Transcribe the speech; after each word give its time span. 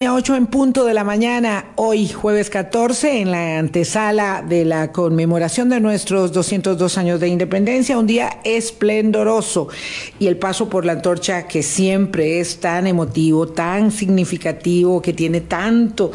8 0.00 0.36
en 0.36 0.46
punto 0.46 0.84
de 0.84 0.94
la 0.94 1.02
mañana, 1.02 1.72
hoy 1.74 2.06
jueves 2.06 2.50
14, 2.50 3.20
en 3.20 3.32
la 3.32 3.58
antesala 3.58 4.44
de 4.48 4.64
la 4.64 4.92
conmemoración 4.92 5.70
de 5.70 5.80
nuestros 5.80 6.30
202 6.30 6.98
años 6.98 7.18
de 7.18 7.26
independencia, 7.26 7.98
un 7.98 8.06
día 8.06 8.38
esplendoroso 8.44 9.66
y 10.20 10.28
el 10.28 10.36
paso 10.36 10.68
por 10.68 10.84
la 10.84 10.92
antorcha 10.92 11.48
que 11.48 11.64
siempre 11.64 12.38
es 12.38 12.60
tan 12.60 12.86
emotivo, 12.86 13.48
tan 13.48 13.90
significativo, 13.90 15.02
que 15.02 15.12
tiene 15.12 15.40
tanto 15.40 16.12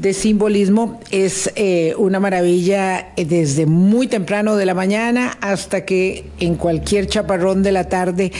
de 0.00 0.14
simbolismo 0.14 1.00
es 1.10 1.50
eh, 1.56 1.94
una 1.98 2.20
maravilla 2.20 3.12
eh, 3.16 3.24
desde 3.24 3.66
muy 3.66 4.06
temprano 4.06 4.56
de 4.56 4.64
la 4.64 4.74
mañana 4.74 5.36
hasta 5.40 5.84
que 5.84 6.24
en 6.38 6.54
cualquier 6.54 7.08
chaparrón 7.08 7.64
de 7.64 7.72
la 7.72 7.88
tarde 7.88 8.30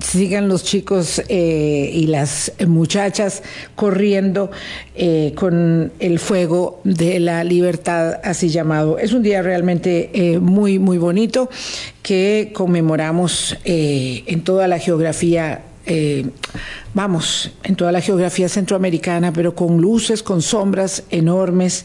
sigan 0.00 0.48
los 0.48 0.62
chicos 0.62 1.20
eh, 1.28 1.90
y 1.92 2.06
las 2.06 2.52
muchachas 2.66 3.42
corriendo 3.74 4.50
con 5.36 5.92
el 6.00 6.18
fuego 6.18 6.80
de 6.82 7.20
la 7.20 7.44
libertad 7.44 8.18
así 8.24 8.48
llamado. 8.48 8.98
Es 8.98 9.12
un 9.12 9.22
día 9.22 9.42
realmente 9.42 10.40
muy, 10.40 10.80
muy 10.80 10.98
bonito 10.98 11.48
que 12.02 12.50
conmemoramos 12.52 13.56
en 13.64 14.40
toda 14.42 14.66
la 14.66 14.80
geografía 14.80 15.62
vamos, 16.98 17.52
en 17.62 17.76
toda 17.76 17.92
la 17.92 18.00
geografía 18.00 18.48
centroamericana, 18.48 19.32
pero 19.32 19.54
con 19.54 19.80
luces, 19.80 20.20
con 20.20 20.42
sombras 20.42 21.04
enormes 21.10 21.84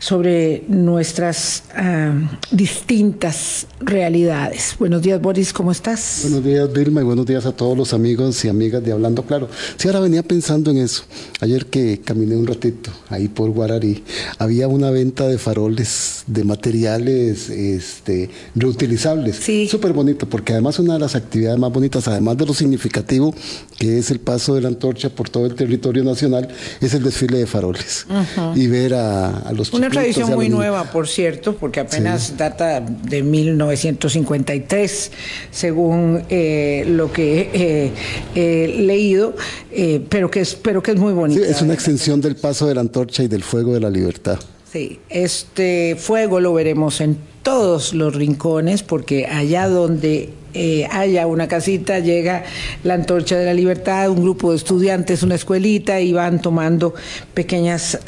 sobre 0.00 0.64
nuestras 0.66 1.62
ah, 1.76 2.12
distintas 2.50 3.68
realidades. 3.78 4.74
Buenos 4.80 5.00
días, 5.00 5.22
Boris, 5.22 5.52
¿cómo 5.52 5.70
estás? 5.70 6.22
Buenos 6.22 6.44
días, 6.44 6.72
Vilma, 6.72 7.02
y 7.02 7.04
buenos 7.04 7.24
días 7.24 7.46
a 7.46 7.52
todos 7.52 7.78
los 7.78 7.94
amigos 7.94 8.44
y 8.44 8.48
amigas 8.48 8.82
de 8.82 8.90
Hablando 8.90 9.22
Claro. 9.22 9.48
Sí, 9.76 9.86
ahora 9.86 10.00
venía 10.00 10.24
pensando 10.24 10.72
en 10.72 10.78
eso. 10.78 11.04
Ayer 11.38 11.66
que 11.66 12.00
caminé 12.00 12.34
un 12.34 12.48
ratito 12.48 12.90
ahí 13.10 13.28
por 13.28 13.50
Guararí, 13.50 14.02
había 14.38 14.66
una 14.66 14.90
venta 14.90 15.28
de 15.28 15.38
faroles, 15.38 16.24
de 16.26 16.42
materiales 16.42 17.48
este, 17.48 18.28
reutilizables. 18.56 19.36
Sí. 19.36 19.68
Súper 19.68 19.92
bonito, 19.92 20.28
porque 20.28 20.54
además 20.54 20.80
una 20.80 20.94
de 20.94 20.98
las 20.98 21.14
actividades 21.14 21.60
más 21.60 21.72
bonitas, 21.72 22.08
además 22.08 22.36
de 22.36 22.46
lo 22.46 22.54
significativo 22.54 23.32
que 23.78 23.98
es 23.98 24.10
el 24.10 24.18
paso 24.18 24.47
de 24.54 24.62
la 24.62 24.68
antorcha 24.68 25.10
por 25.10 25.28
todo 25.28 25.46
el 25.46 25.54
territorio 25.54 26.04
nacional 26.04 26.48
es 26.80 26.94
el 26.94 27.02
desfile 27.02 27.38
de 27.38 27.46
faroles 27.46 28.06
y 28.54 28.66
ver 28.66 28.94
a, 28.94 29.52
los 29.52 29.72
Una 29.72 29.90
tradición 29.90 30.30
muy 30.34 30.48
nueva, 30.48 30.84
por 30.84 31.08
cierto, 31.08 31.56
porque 31.56 31.80
apenas 31.80 32.36
data 32.36 32.80
de 32.80 33.22
1953, 33.22 35.10
según 35.50 36.22
eh, 36.28 36.84
lo 36.88 37.12
que 37.12 37.92
he 38.34 38.68
leído, 38.68 39.34
eh, 39.72 40.04
pero, 40.08 40.30
que 40.30 40.40
es, 40.40 40.54
pero 40.54 40.82
que 40.82 40.92
es 40.92 40.96
muy 40.98 41.12
bonito. 41.12 41.42
es 41.44 41.62
una 41.62 41.74
extensión 41.74 42.20
del 42.20 42.36
paso 42.36 42.66
de 42.66 42.74
la 42.74 42.80
antorcha 42.80 43.22
y 43.22 43.28
del 43.28 43.42
fuego 43.42 43.74
de 43.74 43.80
la 43.80 43.90
libertad. 43.90 44.38
Sí, 44.70 45.00
este 45.08 45.96
fuego 45.98 46.40
lo 46.40 46.52
veremos 46.52 47.00
en 47.00 47.16
todos 47.48 47.94
los 47.94 48.14
rincones, 48.14 48.82
porque 48.82 49.24
allá 49.24 49.70
donde 49.70 50.28
eh, 50.52 50.86
haya 50.90 51.26
una 51.26 51.48
casita, 51.48 51.98
llega 51.98 52.44
la 52.84 52.92
antorcha 52.92 53.38
de 53.38 53.46
la 53.46 53.54
libertad, 53.54 54.10
un 54.10 54.20
grupo 54.20 54.50
de 54.50 54.58
estudiantes, 54.58 55.22
una 55.22 55.36
escuelita, 55.36 55.98
y 55.98 56.12
van 56.12 56.42
tomando 56.42 56.92
pequeñas 57.32 58.00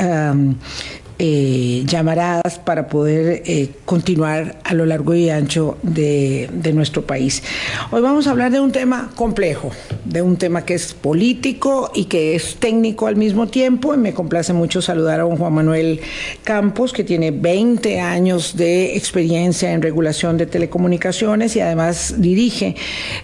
eh, 1.22 1.82
llamaradas 1.84 2.58
para 2.58 2.88
poder 2.88 3.42
eh, 3.44 3.68
continuar 3.84 4.58
a 4.64 4.72
lo 4.72 4.86
largo 4.86 5.14
y 5.14 5.28
ancho 5.28 5.76
de, 5.82 6.48
nuestro 6.72 7.02
país. 7.02 7.42
Hoy 7.90 8.00
vamos 8.00 8.26
a 8.26 8.30
hablar 8.30 8.50
de 8.50 8.58
un 8.58 8.72
tema 8.72 9.10
complejo, 9.16 9.70
de 10.06 10.22
un 10.22 10.38
tema 10.38 10.64
que 10.64 10.72
es 10.72 10.94
político 10.94 11.90
y 11.94 12.06
que 12.06 12.34
es 12.36 12.56
técnico 12.56 13.06
al 13.06 13.16
mismo 13.16 13.48
tiempo. 13.48 13.92
Y 13.92 13.98
me 13.98 14.14
complace 14.14 14.54
mucho 14.54 14.80
saludar 14.80 15.20
a 15.20 15.26
un 15.26 15.36
Juan 15.36 15.52
Manuel 15.52 16.00
Campos, 16.42 16.94
que 16.94 17.04
tiene 17.04 17.32
20 17.32 18.00
años 18.00 18.56
de 18.56 18.96
experiencia 18.96 19.72
en 19.72 19.82
regulación 19.82 20.38
de 20.38 20.46
telecomunicaciones 20.46 21.54
y 21.54 21.60
además 21.60 22.14
dirige 22.16 22.76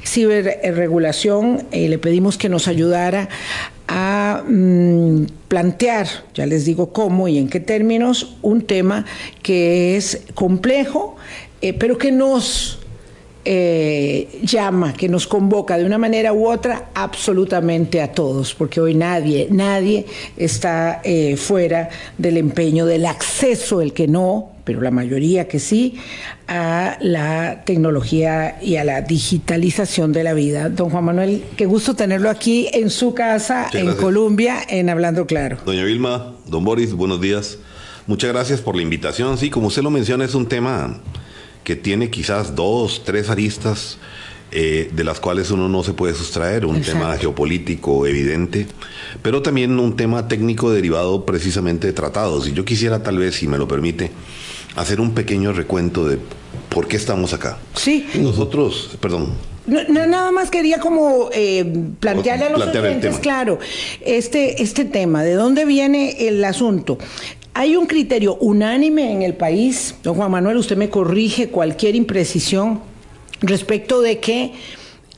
ciberregulación. 0.05 1.65
Eh, 1.71 1.89
le 1.89 1.97
pedimos 1.97 2.37
que 2.37 2.51
nos 2.51 2.69
ayudara 2.69 3.31
a 3.89 4.43
mm, 4.47 5.27
plantear, 5.49 6.07
ya 6.35 6.47
les 6.47 6.65
digo 6.65 6.93
cómo 6.93 7.29
y 7.29 7.39
en 7.39 7.49
qué 7.49 7.61
términos, 7.61 8.37
un 8.43 8.63
tema 8.63 9.05
que 9.43 9.97
es 9.97 10.23
complejo, 10.35 11.17
eh, 11.61 11.73
pero 11.73 11.97
que 11.99 12.13
nos 12.13 12.81
eh, 13.45 14.41
llama, 14.43 14.93
que 14.93 15.09
nos 15.09 15.29
convoca 15.29 15.79
de 15.79 15.85
una 15.85 15.99
manera 15.99 16.33
u 16.33 16.49
otra 16.49 16.91
absolutamente 16.95 18.03
a 18.03 18.11
todos, 18.11 18.55
porque 18.55 18.81
hoy 18.81 18.95
nadie, 18.95 19.47
nadie 19.53 20.07
está 20.37 21.01
eh, 21.05 21.37
fuera 21.37 21.89
del 22.19 22.39
empeño 22.39 22.87
del 22.87 23.07
acceso, 23.07 23.81
el 23.81 23.93
que 23.93 24.09
no, 24.09 24.56
pero 24.67 24.81
la 24.81 24.91
mayoría 24.91 25.47
que 25.47 25.61
sí, 25.61 25.95
a 26.49 26.99
la 27.01 27.63
tecnología 27.65 28.59
y 28.61 28.77
a 28.77 28.85
la 28.85 29.01
digitalización 29.01 30.13
de 30.13 30.25
la 30.25 30.35
vida. 30.35 30.69
Don 30.69 30.91
Juan 30.91 31.05
Manuel, 31.05 31.45
qué 31.57 31.67
gusto 31.67 31.95
tenerlo 31.95 32.29
aquí 32.29 32.69
en 32.73 32.91
su 32.91 33.15
casa, 33.15 33.71
en 33.73 33.95
Colombia, 33.95 34.59
en 34.69 34.91
Hablando 34.91 35.25
Claro. 35.25 35.59
Doña 35.65 35.85
Vilma, 35.85 36.35
don 36.47 36.65
Boris, 36.65 36.93
buenos 36.93 37.21
días. 37.21 37.59
Muchas 38.09 38.33
gracias 38.33 38.61
por 38.61 38.75
la 38.75 38.83
invitación. 38.83 39.39
Sí, 39.39 39.51
como 39.51 39.69
usted 39.69 39.83
lo 39.83 39.91
menciona, 39.91 40.25
es 40.25 40.35
un 40.35 40.47
tema 40.47 41.01
que 41.63 41.77
tiene 41.77 42.11
quizás 42.11 42.57
dos, 42.57 43.03
tres 43.05 43.31
aristas 43.31 43.99
eh, 44.51 44.91
de 44.93 45.05
las 45.05 45.21
cuales 45.21 45.53
uno 45.53 45.69
no 45.69 45.85
se 45.85 45.93
puede 45.93 46.15
sustraer, 46.15 46.67
un 46.67 46.83
tema 46.83 47.17
geopolítico 47.17 48.05
evidente, 48.05 48.67
pero 49.23 49.43
también 49.43 49.79
un 49.79 49.95
tema 49.95 50.27
técnico 50.27 50.73
derivado 50.73 51.25
precisamente 51.25 51.87
de 51.87 51.93
tratados. 51.93 52.49
Y 52.49 52.53
yo 52.53 52.65
quisiera 52.65 53.05
tal 53.05 53.19
vez, 53.19 53.37
si 53.37 53.47
me 53.47 53.59
lo 53.59 53.69
permite, 53.69 54.11
hacer 54.77 55.01
un 55.01 55.13
pequeño 55.13 55.53
recuento 55.53 56.07
de 56.07 56.19
por 56.69 56.87
qué 56.87 56.97
estamos 56.97 57.33
acá. 57.33 57.59
Sí. 57.75 58.07
Nosotros, 58.15 58.97
perdón, 59.01 59.33
no, 59.67 59.83
nada 60.07 60.31
más 60.31 60.51
quería 60.51 60.79
como 60.79 61.29
eh, 61.33 61.65
plantearle 61.99 62.45
a 62.45 62.51
los 62.51 62.63
oyentes, 62.69 63.19
claro, 63.19 63.59
este, 64.01 64.63
este 64.63 64.85
tema, 64.85 65.25
¿de 65.25 65.35
dónde 65.35 65.65
viene 65.65 66.29
el 66.29 66.45
asunto? 66.45 66.99
Hay 67.53 67.75
un 67.75 67.87
criterio 67.87 68.37
unánime 68.37 69.13
en 69.13 69.23
el 69.23 69.35
país, 69.35 69.97
don 70.05 70.15
Juan 70.15 70.31
Manuel, 70.31 70.59
usted 70.59 70.77
me 70.77 70.89
corrige 70.89 71.49
cualquier 71.49 71.97
imprecisión 71.97 72.81
respecto 73.41 74.03
de 74.03 74.21
que 74.21 74.53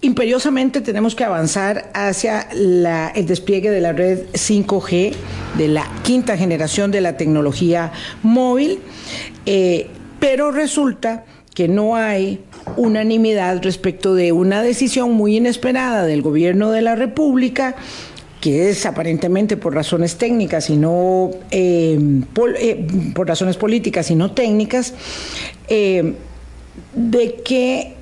imperiosamente 0.01 0.81
tenemos 0.81 1.15
que 1.15 1.25
avanzar 1.25 1.91
hacia 1.93 2.43
el 2.53 3.27
despliegue 3.27 3.71
de 3.71 3.81
la 3.81 3.93
red 3.93 4.27
5G, 4.33 5.13
de 5.57 5.69
la 5.69 5.87
quinta 6.03 6.37
generación 6.37 6.91
de 6.91 7.01
la 7.01 7.17
tecnología 7.17 7.93
móvil, 8.23 8.79
eh, 9.47 9.89
pero 10.21 10.53
resulta 10.53 11.25
que 11.55 11.67
no 11.69 11.97
hay 11.97 12.41
unanimidad 12.77 13.61
respecto 13.63 14.15
de 14.15 14.31
una 14.31 14.63
decisión 14.63 15.13
muy 15.13 15.37
inesperada 15.37 16.05
del 16.05 16.23
gobierno 16.23 16.71
de 16.71 16.83
la 16.83 16.95
República 16.95 17.75
que 18.41 18.71
es 18.71 18.87
aparentemente 18.87 19.57
por 19.57 19.75
razones 19.75 20.15
técnicas 20.15 20.71
y 20.71 20.77
no 20.77 21.31
eh, 21.51 21.99
eh, 22.61 22.87
por, 23.13 23.27
razones 23.27 23.57
políticas 23.57 24.13
y 24.13 24.15
no 24.15 24.31
técnicas, 24.31 24.95
de 25.69 27.35
que 27.45 27.98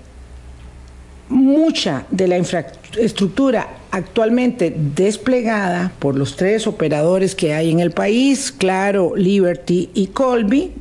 mucha 1.28 2.06
de 2.10 2.28
la 2.28 2.38
infraestructura 2.38 3.68
actualmente 3.90 4.74
desplegada 4.76 5.92
por 5.98 6.16
los 6.16 6.36
tres 6.36 6.66
operadores 6.66 7.34
que 7.34 7.54
hay 7.54 7.70
en 7.70 7.80
el 7.80 7.90
país, 7.90 8.52
Claro, 8.52 9.14
Liberty 9.16 9.90
y 9.94 10.08
Colby, 10.08 10.72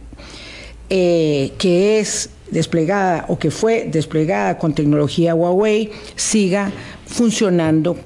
que 0.89 1.99
es 1.99 2.29
desplegada 2.51 3.25
o 3.27 3.39
que 3.39 3.51
fue 3.51 3.87
desplegada 3.91 4.57
con 4.57 4.73
tecnología 4.73 5.35
Huawei, 5.35 5.91
siga 6.15 6.71
funcionando 7.05 7.97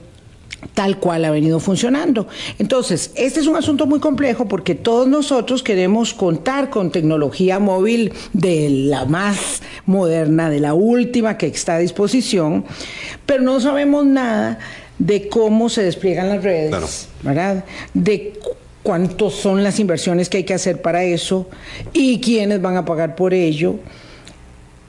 tal 0.73 0.99
cual 0.99 1.25
ha 1.25 1.31
venido 1.31 1.59
funcionando. 1.59 2.27
Entonces, 2.57 3.11
este 3.15 3.39
es 3.39 3.47
un 3.47 3.55
asunto 3.55 3.85
muy 3.85 3.99
complejo 3.99 4.47
porque 4.47 4.75
todos 4.75 5.07
nosotros 5.07 5.63
queremos 5.63 6.13
contar 6.13 6.69
con 6.69 6.91
tecnología 6.91 7.59
móvil 7.59 8.13
de 8.33 8.69
la 8.69 9.05
más 9.05 9.61
moderna, 9.85 10.49
de 10.49 10.59
la 10.59 10.73
última 10.73 11.37
que 11.37 11.47
está 11.47 11.75
a 11.75 11.79
disposición, 11.79 12.65
pero 13.25 13.43
no 13.43 13.59
sabemos 13.59 14.05
nada 14.05 14.59
de 14.97 15.29
cómo 15.29 15.69
se 15.69 15.83
despliegan 15.83 16.29
las 16.29 16.43
redes, 16.43 17.07
¿verdad? 17.23 17.63
De 17.93 18.33
cuántos 18.83 19.35
son 19.35 19.63
las 19.63 19.79
inversiones 19.79 20.29
que 20.29 20.37
hay 20.37 20.43
que 20.43 20.53
hacer 20.53 20.81
para 20.81 21.03
eso 21.03 21.49
y 21.93 22.19
quiénes 22.19 22.61
van 22.61 22.75
a 22.75 22.85
pagar 22.85 23.15
por 23.15 23.33
ello. 23.33 23.75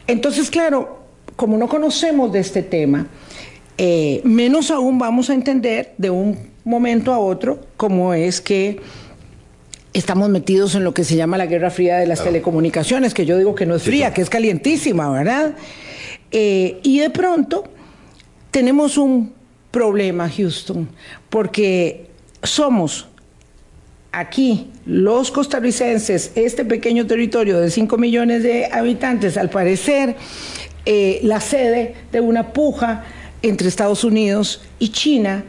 Entonces, 0.07 0.51
claro, 0.51 0.99
como 1.37 1.57
no 1.57 1.69
conocemos 1.69 2.33
de 2.33 2.41
este 2.41 2.63
tema, 2.63 3.07
eh, 3.83 4.21
menos 4.25 4.71
aún 4.71 4.99
vamos 4.99 5.31
a 5.31 5.33
entender 5.33 5.95
de 5.97 6.11
un 6.11 6.37
momento 6.65 7.15
a 7.15 7.19
otro 7.19 7.63
cómo 7.79 8.13
es 8.13 8.43
que 8.43 8.79
estamos 9.95 10.29
metidos 10.29 10.75
en 10.75 10.85
lo 10.85 10.93
que 10.93 11.03
se 11.03 11.17
llama 11.17 11.39
la 11.39 11.47
guerra 11.47 11.71
fría 11.71 11.97
de 11.97 12.07
las 12.07 12.23
telecomunicaciones, 12.23 13.15
que 13.15 13.25
yo 13.25 13.39
digo 13.39 13.55
que 13.55 13.65
no 13.65 13.75
es 13.75 13.83
fría, 13.83 14.13
que 14.13 14.21
es 14.21 14.29
calientísima, 14.29 15.09
¿verdad? 15.11 15.55
Eh, 16.31 16.79
y 16.83 16.99
de 16.99 17.09
pronto 17.09 17.65
tenemos 18.51 18.99
un 18.99 19.33
problema, 19.71 20.29
Houston, 20.29 20.87
porque 21.31 22.11
somos 22.43 23.09
aquí 24.13 24.71
los 24.85 25.31
costarricenses, 25.31 26.33
este 26.35 26.67
pequeño 26.67 27.07
territorio 27.07 27.59
de 27.59 27.71
5 27.71 27.97
millones 27.97 28.43
de 28.43 28.67
habitantes, 28.71 29.39
al 29.39 29.49
parecer 29.49 30.17
eh, 30.85 31.21
la 31.23 31.41
sede 31.41 31.95
de 32.13 32.21
una 32.21 32.53
puja 32.53 33.07
entre 33.43 33.69
Estados 33.69 34.05
Unidos 34.05 34.61
y 34.79 34.91
China 34.91 35.45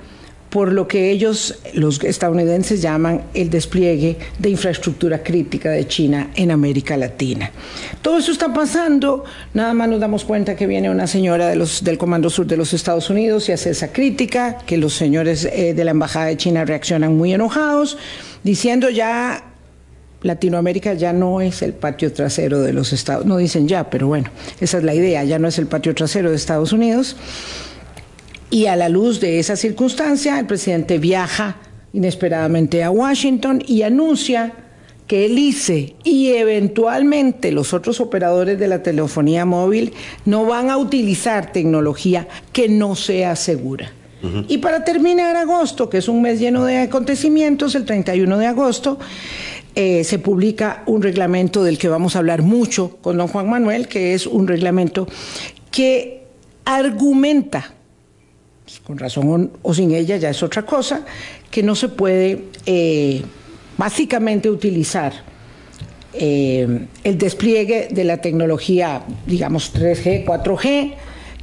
por 0.51 0.73
lo 0.73 0.85
que 0.85 1.11
ellos, 1.11 1.59
los 1.73 2.03
estadounidenses, 2.03 2.81
llaman 2.81 3.21
el 3.33 3.49
despliegue 3.49 4.17
de 4.37 4.49
infraestructura 4.49 5.23
crítica 5.23 5.71
de 5.71 5.87
China 5.87 6.29
en 6.35 6.51
América 6.51 6.97
Latina. 6.97 7.49
Todo 8.01 8.17
eso 8.17 8.33
está 8.33 8.53
pasando, 8.53 9.23
nada 9.53 9.73
más 9.73 9.87
nos 9.87 10.01
damos 10.01 10.25
cuenta 10.25 10.57
que 10.57 10.67
viene 10.67 10.89
una 10.89 11.07
señora 11.07 11.47
del 11.47 11.97
Comando 11.97 12.29
Sur 12.29 12.47
de 12.47 12.57
los 12.57 12.73
Estados 12.73 13.09
Unidos 13.09 13.47
y 13.47 13.53
hace 13.53 13.69
esa 13.69 13.93
crítica, 13.93 14.57
que 14.65 14.75
los 14.75 14.93
señores 14.93 15.45
eh, 15.45 15.73
de 15.73 15.85
la 15.85 15.91
Embajada 15.91 16.25
de 16.25 16.35
China 16.35 16.65
reaccionan 16.65 17.15
muy 17.15 17.33
enojados, 17.33 17.97
diciendo 18.43 18.89
ya 18.89 19.45
Latinoamérica 20.21 20.95
ya 20.95 21.13
no 21.13 21.39
es 21.39 21.61
el 21.61 21.71
patio 21.71 22.11
trasero 22.11 22.59
de 22.59 22.73
los 22.73 22.91
Estados 22.91 23.25
no 23.25 23.37
dicen 23.37 23.69
ya, 23.69 23.89
pero 23.89 24.07
bueno, 24.07 24.29
esa 24.59 24.79
es 24.79 24.83
la 24.83 24.93
idea, 24.93 25.23
ya 25.23 25.39
no 25.39 25.47
es 25.47 25.57
el 25.57 25.67
patio 25.67 25.95
trasero 25.95 26.29
de 26.29 26.35
Estados 26.35 26.73
Unidos. 26.73 27.15
Y 28.51 28.65
a 28.65 28.75
la 28.75 28.89
luz 28.89 29.21
de 29.21 29.39
esa 29.39 29.55
circunstancia, 29.55 30.37
el 30.37 30.45
presidente 30.45 30.97
viaja 30.99 31.55
inesperadamente 31.93 32.83
a 32.83 32.91
Washington 32.91 33.63
y 33.65 33.81
anuncia 33.81 34.53
que 35.07 35.25
el 35.25 35.39
ICE 35.39 35.95
y 36.03 36.33
eventualmente 36.33 37.51
los 37.51 37.73
otros 37.73 37.99
operadores 37.99 38.59
de 38.59 38.67
la 38.67 38.83
telefonía 38.83 39.45
móvil 39.45 39.93
no 40.25 40.45
van 40.45 40.69
a 40.69 40.77
utilizar 40.77 41.51
tecnología 41.51 42.27
que 42.53 42.69
no 42.69 42.95
sea 42.95 43.35
segura. 43.35 43.93
Y 44.47 44.59
para 44.59 44.83
terminar 44.83 45.35
agosto, 45.35 45.89
que 45.89 45.97
es 45.97 46.07
un 46.07 46.21
mes 46.21 46.39
lleno 46.39 46.63
de 46.63 46.77
acontecimientos, 46.77 47.73
el 47.73 47.85
31 47.85 48.37
de 48.37 48.45
agosto, 48.45 48.99
eh, 49.73 50.03
se 50.03 50.19
publica 50.19 50.83
un 50.85 51.01
reglamento 51.01 51.63
del 51.63 51.79
que 51.79 51.89
vamos 51.89 52.15
a 52.15 52.19
hablar 52.19 52.43
mucho 52.43 52.97
con 53.01 53.17
don 53.17 53.27
Juan 53.27 53.49
Manuel, 53.49 53.87
que 53.87 54.13
es 54.13 54.27
un 54.27 54.47
reglamento 54.47 55.07
que 55.71 56.25
argumenta 56.65 57.73
con 58.79 58.97
razón 58.97 59.51
o, 59.61 59.73
sin 59.73 59.91
ella 59.91 60.17
ya 60.17 60.29
es 60.29 60.41
otra 60.43 60.63
cosa, 60.65 61.05
que 61.49 61.63
no 61.63 61.75
se 61.75 61.89
puede 61.89 62.45
eh, 62.65 63.21
básicamente 63.77 64.49
utilizar 64.49 65.13
eh, 66.13 66.87
el 67.03 67.17
despliegue 67.17 67.87
de 67.91 68.03
la 68.03 68.17
tecnología, 68.17 69.03
digamos 69.25 69.73
3G, 69.73 70.25
4G, 70.25 70.93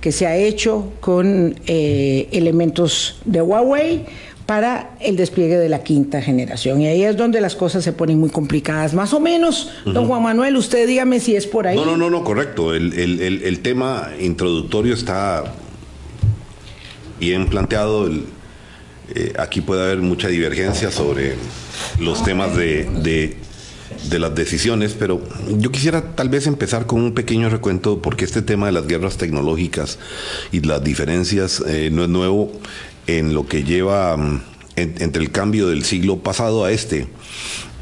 que 0.00 0.12
se 0.12 0.26
ha 0.26 0.36
hecho 0.36 0.92
con 1.00 1.56
eh, 1.66 2.28
elementos 2.32 3.20
de 3.24 3.42
Huawei 3.42 4.06
para 4.46 4.92
el 5.00 5.16
despliegue 5.16 5.58
de 5.58 5.68
la 5.68 5.82
quinta 5.82 6.22
generación. 6.22 6.80
Y 6.80 6.86
ahí 6.86 7.02
es 7.02 7.16
donde 7.16 7.40
las 7.40 7.54
cosas 7.54 7.84
se 7.84 7.92
ponen 7.92 8.18
muy 8.18 8.30
complicadas. 8.30 8.94
Más 8.94 9.12
o 9.12 9.20
menos, 9.20 9.70
don 9.84 10.06
Juan 10.06 10.22
Manuel, 10.22 10.56
usted 10.56 10.86
dígame 10.86 11.20
si 11.20 11.36
es 11.36 11.46
por 11.46 11.66
ahí. 11.66 11.76
No, 11.76 11.84
no, 11.84 11.96
no, 11.96 12.08
no 12.08 12.24
correcto. 12.24 12.74
El, 12.74 12.92
el 12.92 13.60
tema 13.60 14.10
introductorio 14.18 14.94
está 14.94 15.44
bien 17.18 17.46
planteado. 17.46 18.08
Eh, 19.14 19.32
aquí 19.38 19.60
puede 19.60 19.82
haber 19.84 19.98
mucha 19.98 20.28
divergencia 20.28 20.90
sobre 20.90 21.34
los 21.98 22.22
temas 22.24 22.54
de, 22.54 23.36
las 24.10 24.34
decisiones, 24.34 24.94
pero 24.98 25.22
yo 25.58 25.70
quisiera 25.70 26.14
tal 26.14 26.28
vez 26.28 26.46
empezar 26.46 26.86
con 26.86 27.00
un 27.00 27.14
pequeño 27.14 27.48
recuento 27.48 28.02
porque 28.02 28.24
este 28.24 28.42
tema 28.42 28.66
de 28.66 28.72
las 28.72 28.86
guerras 28.86 29.16
tecnológicas 29.16 29.98
y 30.52 30.60
las 30.60 30.84
diferencias 30.84 31.62
eh, 31.66 31.88
no 31.90 32.02
es 32.02 32.08
nuevo 32.10 32.52
en 33.06 33.32
lo 33.32 33.46
que 33.46 33.64
lleva 33.64 34.16
mm, 34.16 34.42
entre 34.76 35.22
el 35.22 35.30
cambio 35.30 35.68
del 35.68 35.84
siglo 35.84 36.18
pasado 36.18 36.64
a 36.64 36.70
este. 36.70 37.06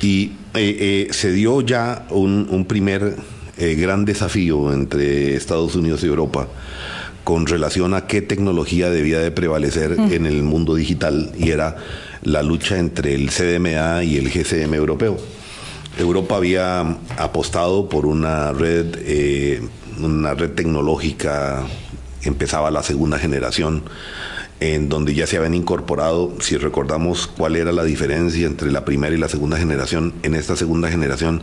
Y 0.00 0.32
eh, 0.54 1.08
se 1.10 1.32
dio 1.32 1.60
ya 1.60 2.06
un 2.10 2.64
primer 2.66 3.16
gran 3.58 4.04
desafío 4.04 4.72
entre 4.72 5.34
Estados 5.34 5.74
Unidos 5.74 6.04
y 6.04 6.06
Europa 6.06 6.46
con 7.26 7.44
relación 7.48 7.92
a 7.92 8.06
qué 8.06 8.22
tecnología 8.22 8.88
debía 8.88 9.18
de 9.18 9.32
prevalecer 9.32 9.98
mm. 9.98 10.12
en 10.12 10.26
el 10.26 10.44
mundo 10.44 10.76
digital 10.76 11.32
y 11.36 11.50
era 11.50 11.74
la 12.22 12.44
lucha 12.44 12.78
entre 12.78 13.16
el 13.16 13.30
CDMA 13.30 14.04
y 14.04 14.16
el 14.16 14.30
GCM 14.30 14.72
europeo. 14.74 15.16
Europa 15.98 16.36
había 16.36 16.82
apostado 17.18 17.88
por 17.88 18.06
una 18.06 18.52
red, 18.52 18.94
eh, 19.00 19.60
una 20.00 20.34
red 20.34 20.52
tecnológica, 20.52 21.64
empezaba 22.22 22.70
la 22.70 22.84
segunda 22.84 23.18
generación 23.18 23.82
en 24.60 24.88
donde 24.88 25.14
ya 25.14 25.26
se 25.26 25.36
habían 25.36 25.54
incorporado, 25.54 26.32
si 26.40 26.56
recordamos 26.56 27.26
cuál 27.26 27.56
era 27.56 27.72
la 27.72 27.84
diferencia 27.84 28.46
entre 28.46 28.72
la 28.72 28.84
primera 28.84 29.14
y 29.14 29.18
la 29.18 29.28
segunda 29.28 29.58
generación, 29.58 30.14
en 30.22 30.34
esta 30.34 30.56
segunda 30.56 30.88
generación 30.88 31.42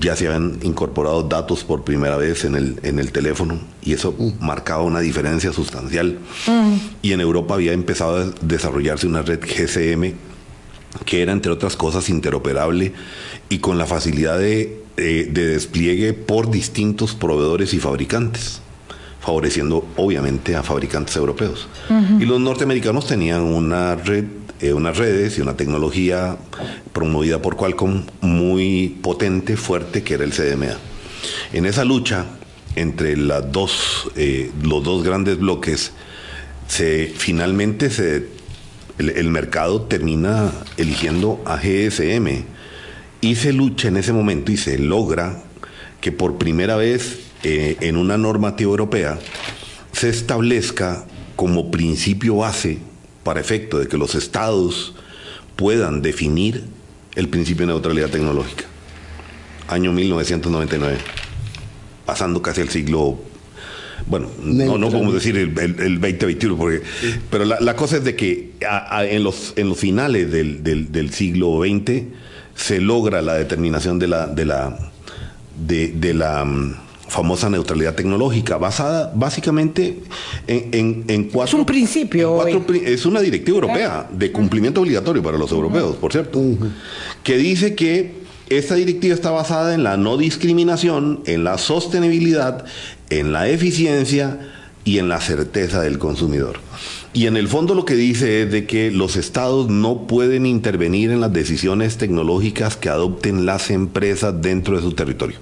ya 0.00 0.16
se 0.16 0.28
habían 0.28 0.58
incorporado 0.62 1.24
datos 1.24 1.62
por 1.62 1.84
primera 1.84 2.16
vez 2.16 2.44
en 2.44 2.54
el, 2.54 2.80
en 2.82 2.98
el 2.98 3.12
teléfono 3.12 3.58
y 3.82 3.92
eso 3.92 4.14
mm. 4.16 4.44
marcaba 4.44 4.82
una 4.82 5.00
diferencia 5.00 5.52
sustancial. 5.52 6.18
Mm. 6.46 6.74
Y 7.02 7.12
en 7.12 7.20
Europa 7.20 7.54
había 7.54 7.72
empezado 7.72 8.16
a 8.16 8.24
desarrollarse 8.40 9.06
una 9.06 9.22
red 9.22 9.40
GCM 9.40 10.14
que 11.04 11.22
era, 11.22 11.32
entre 11.32 11.52
otras 11.52 11.76
cosas, 11.76 12.08
interoperable 12.08 12.92
y 13.48 13.58
con 13.58 13.78
la 13.78 13.84
facilidad 13.84 14.38
de, 14.38 14.80
de 14.96 15.46
despliegue 15.48 16.14
por 16.14 16.50
distintos 16.50 17.14
proveedores 17.14 17.74
y 17.74 17.80
fabricantes 17.80 18.62
favoreciendo 19.24 19.86
obviamente 19.96 20.54
a 20.54 20.62
fabricantes 20.62 21.16
europeos. 21.16 21.66
Y 22.20 22.26
los 22.26 22.40
norteamericanos 22.40 23.06
tenían 23.06 23.40
una 23.40 23.94
red, 23.96 24.24
eh, 24.60 24.74
unas 24.74 24.98
redes 24.98 25.38
y 25.38 25.40
una 25.40 25.56
tecnología 25.56 26.36
promovida 26.92 27.40
por 27.40 27.56
Qualcomm 27.56 28.02
muy 28.20 28.98
potente, 29.00 29.56
fuerte, 29.56 30.02
que 30.02 30.14
era 30.14 30.24
el 30.24 30.32
CDMA. 30.32 30.76
En 31.54 31.64
esa 31.64 31.86
lucha 31.86 32.26
entre 32.76 33.16
las 33.16 33.50
dos, 33.50 34.10
eh, 34.14 34.50
los 34.62 34.84
dos 34.84 35.02
grandes 35.02 35.38
bloques, 35.38 35.92
se, 36.68 37.10
finalmente 37.16 37.88
se, 37.88 38.28
el, 38.98 39.10
el 39.10 39.28
mercado 39.30 39.82
termina 39.82 40.52
eligiendo 40.76 41.40
a 41.46 41.56
GSM 41.56 42.44
y 43.22 43.36
se 43.36 43.54
lucha 43.54 43.88
en 43.88 43.96
ese 43.96 44.12
momento 44.12 44.52
y 44.52 44.58
se 44.58 44.78
logra 44.78 45.44
que 46.02 46.12
por 46.12 46.36
primera 46.36 46.76
vez 46.76 47.20
eh, 47.44 47.76
en 47.80 47.96
una 47.96 48.16
normativa 48.16 48.70
europea 48.70 49.18
se 49.92 50.08
establezca 50.08 51.04
como 51.36 51.70
principio 51.70 52.36
base 52.36 52.78
para 53.22 53.40
efecto 53.40 53.78
de 53.78 53.86
que 53.86 53.98
los 53.98 54.14
estados 54.14 54.94
puedan 55.56 56.02
definir 56.02 56.64
el 57.14 57.28
principio 57.28 57.66
de 57.66 57.72
neutralidad 57.72 58.10
tecnológica. 58.10 58.64
Año 59.68 59.92
1999, 59.92 60.98
pasando 62.04 62.42
casi 62.42 62.60
el 62.60 62.70
siglo 62.70 63.18
bueno, 64.06 64.28
no, 64.42 64.76
no 64.76 64.90
podemos 64.90 65.14
decir 65.14 65.36
el, 65.36 65.58
el, 65.58 66.00
2021, 66.00 66.56
porque, 66.56 66.82
pero 67.30 67.44
la, 67.44 67.76
cosa 67.76 67.96
es 67.96 68.04
de 68.04 68.14
que 68.14 68.50
en, 69.08 69.24
los, 69.24 69.54
en 69.56 69.68
los 69.70 69.78
finales 69.78 70.30
del, 70.30 70.62
del, 70.62 71.10
siglo 71.10 71.62
XX 71.62 72.02
se 72.54 72.80
logra 72.80 73.22
la 73.22 73.34
determinación 73.34 73.98
de 73.98 74.08
la, 74.08 74.26
de 74.26 74.44
la, 74.44 74.78
de 75.56 76.14
la 76.14 76.44
mm, 76.44 76.74
famosa 77.08 77.50
neutralidad 77.50 77.94
tecnológica, 77.94 78.56
basada 78.56 79.12
básicamente 79.14 80.00
en, 80.46 81.04
en, 81.08 81.24
cuatro... 81.24 81.56
Es 81.56 81.60
un 81.60 81.66
principio. 81.66 82.46
es 82.46 83.06
una 83.06 83.20
directiva 83.20 83.56
europea 83.56 84.08
de 84.10 84.32
cumplimiento 84.32 84.80
obligatorio 84.80 85.22
para 85.22 85.38
los 85.38 85.52
europeos, 85.52 85.96
por 85.96 86.12
cierto, 86.12 86.40
que 87.22 87.36
dice 87.36 87.74
que 87.74 88.24
esta 88.48 88.74
directiva 88.74 89.14
está 89.14 89.30
basada 89.30 89.74
en 89.74 89.82
la 89.82 89.96
no 89.96 90.16
discriminación, 90.16 91.22
en 91.26 91.44
la 91.44 91.58
sostenibilidad, 91.58 92.64
en 93.10 93.32
la 93.32 93.48
eficiencia 93.48 94.50
y 94.84 94.98
en 94.98 95.08
la 95.08 95.20
certeza 95.20 95.80
del 95.80 95.98
consumidor. 95.98 96.60
Y 97.14 97.26
en 97.26 97.36
el 97.36 97.48
fondo 97.48 97.74
lo 97.74 97.84
que 97.84 97.94
dice 97.94 98.42
es 98.42 98.50
de 98.50 98.66
que 98.66 98.90
los 98.90 99.16
estados 99.16 99.70
no 99.70 100.06
pueden 100.06 100.46
intervenir 100.46 101.10
en 101.10 101.20
las 101.20 101.32
decisiones 101.32 101.96
tecnológicas 101.96 102.76
que 102.76 102.88
adopten 102.88 103.46
las 103.46 103.70
empresas 103.70 104.42
dentro 104.42 104.76
de 104.76 104.82
su 104.82 104.92
territorio. 104.92 105.38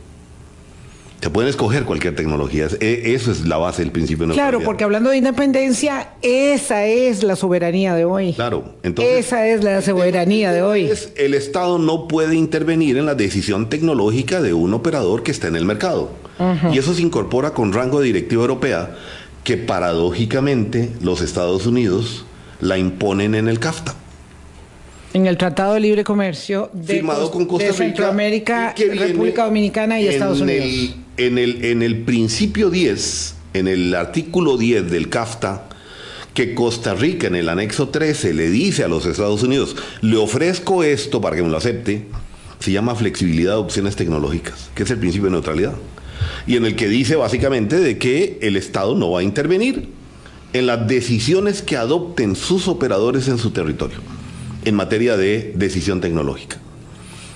Se 1.23 1.31
pueden 1.31 1.49
escoger 1.49 1.85
cualquier 1.85 2.17
tecnología. 2.17 2.67
E, 2.81 3.14
eso 3.14 3.31
es 3.31 3.47
la 3.47 3.57
base 3.57 3.83
del 3.83 3.93
principio 3.93 4.26
de 4.26 4.33
Claro, 4.33 4.61
porque 4.64 4.83
hablando 4.83 5.11
de 5.11 5.19
independencia, 5.19 6.14
esa 6.21 6.85
es 6.85 7.23
la 7.23 7.37
soberanía 7.37 7.95
de 7.95 8.05
hoy. 8.05 8.33
Claro, 8.33 8.75
entonces. 8.83 9.26
Esa 9.26 9.47
es 9.47 9.62
la 9.62 9.81
soberanía 9.83 10.50
de 10.50 10.62
hoy. 10.62 10.91
El 11.14 11.35
Estado 11.35 11.79
no 11.79 12.09
puede 12.09 12.35
intervenir 12.35 12.99
en 12.99 13.07
la 13.07 13.14
decisión 13.14 13.69
tecnológica 13.69 14.43
de 14.43 14.52
un 14.52 14.75
operador 14.75 15.23
que 15.23 15.31
está 15.31 15.47
en 15.47 15.55
el 15.55 15.64
mercado. 15.64 16.11
Y 16.73 16.79
eso 16.79 16.93
se 16.93 17.02
incorpora 17.02 17.50
con 17.50 17.73
rango 17.73 18.00
de 18.00 18.07
directiva 18.07 18.43
europea 18.43 18.97
que 19.45 19.57
paradójicamente 19.57 20.91
los 21.02 21.21
Estados 21.21 21.67
Unidos 21.67 22.26
la 22.61 22.79
imponen 22.79 23.37
en 23.37 23.47
el 23.47 23.61
CAFTA. 23.61 23.95
En 25.14 25.26
el 25.29 25.38
Tratado 25.38 25.75
de 25.75 25.81
Libre 25.81 26.02
Comercio 26.02 26.69
de, 26.73 26.95
firmado 26.95 27.31
con 27.31 27.47
Costa 27.47 27.67
Rica, 27.67 27.79
Centroamérica, 27.79 28.75
República 28.76 29.45
Dominicana 29.45 30.00
y 30.00 30.09
Estados 30.09 30.41
Unidos 30.41 30.97
en 31.16 31.83
el, 31.83 32.02
principio 32.02 32.71
10, 32.71 33.35
en 33.54 33.69
el 33.69 33.95
artículo 33.95 34.57
10 34.57 34.90
del 34.90 35.09
CAFTA, 35.09 35.69
que 36.35 36.54
Costa 36.54 36.95
Rica 36.95 37.26
en 37.26 37.37
el 37.37 37.49
anexo 37.49 37.88
13 37.88 38.33
le 38.33 38.50
dice 38.50 38.85
a 38.85 38.88
los 38.88 39.04
Estados 39.04 39.42
Unidos, 39.42 39.76
le 40.00 40.16
ofrezco 40.16 40.83
esto 40.83 41.21
para 41.21 41.37
que 41.37 41.42
me 41.42 41.50
lo 41.50 41.59
acepte, 41.59 42.07
se 42.59 42.73
llama 42.73 42.95
flexibilidad 42.95 43.52
de 43.52 43.59
opciones 43.59 43.97
tecnológicas, 43.97 44.71
que 44.75 44.85
es 44.85 44.90
el 44.90 44.99
principio 44.99 45.26
de 45.26 45.33
neutralidad. 45.33 45.75
Y 46.47 46.57
en 46.57 46.64
el 46.64 46.76
que 46.76 46.88
dice 46.88 47.16
básicamente 47.16 47.78
de 47.78 47.99
que 47.99 48.38
el 48.40 48.57
Estado 48.57 48.95
no 48.95 49.11
va 49.11 49.21
a 49.21 49.25
intervenir 49.25 49.88
en 50.52 50.66
las 50.66 50.87
decisiones 50.87 51.61
que 51.61 51.76
adopten 51.76 52.37
sus 52.37 52.69
operadores 52.69 53.28
en 53.28 53.38
su 53.38 53.50
territorio 53.50 53.99
en 54.64 54.75
materia 54.76 55.16
de 55.16 55.52
decisión 55.57 56.00
tecnológica 56.00 56.62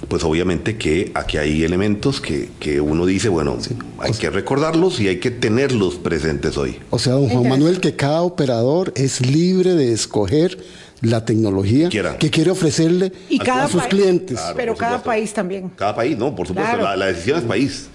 pues 0.09 0.25
obviamente 0.25 0.77
que 0.77 1.11
aquí 1.15 1.37
hay 1.37 1.65
elementos 1.65 2.21
que, 2.21 2.81
uno 2.81 3.07
dice, 3.07 3.29
bueno, 3.29 3.59
hay 3.99 4.13
que 4.13 4.31
recordarlos 4.31 5.01
y 5.01 5.09
hay 5.09 5.19
que 5.19 5.31
tenerlos 5.31 5.97
presentes 5.97 6.57
hoy. 6.57 6.79
O 6.91 6.99
sea, 6.99 7.15
don 7.15 7.29
Juan 7.29 7.49
Manuel, 7.49 7.81
que 7.81 7.97
cada 7.97 8.23
operador 8.23 8.93
es 8.97 9.25
libre 9.27 9.75
de 9.75 9.93
escoger 9.93 10.59
la 11.03 11.25
tecnología 11.25 11.89
que 11.89 12.31
quiere 12.31 12.51
ofrecerle 12.51 13.13
a, 13.41 13.69
sus 13.69 13.83
clientes. 13.85 14.41
pero 14.55 14.75
cada 14.75 15.03
país 15.03 15.33
también. 15.33 15.71
Cada 15.77 15.95
país, 15.95 16.17
no, 16.17 16.35
por 16.35 16.47
supuesto, 16.47 16.77
la, 16.77 16.97
la, 16.97 17.07
decisión 17.07 17.39
es 17.39 17.45
país. 17.45 17.89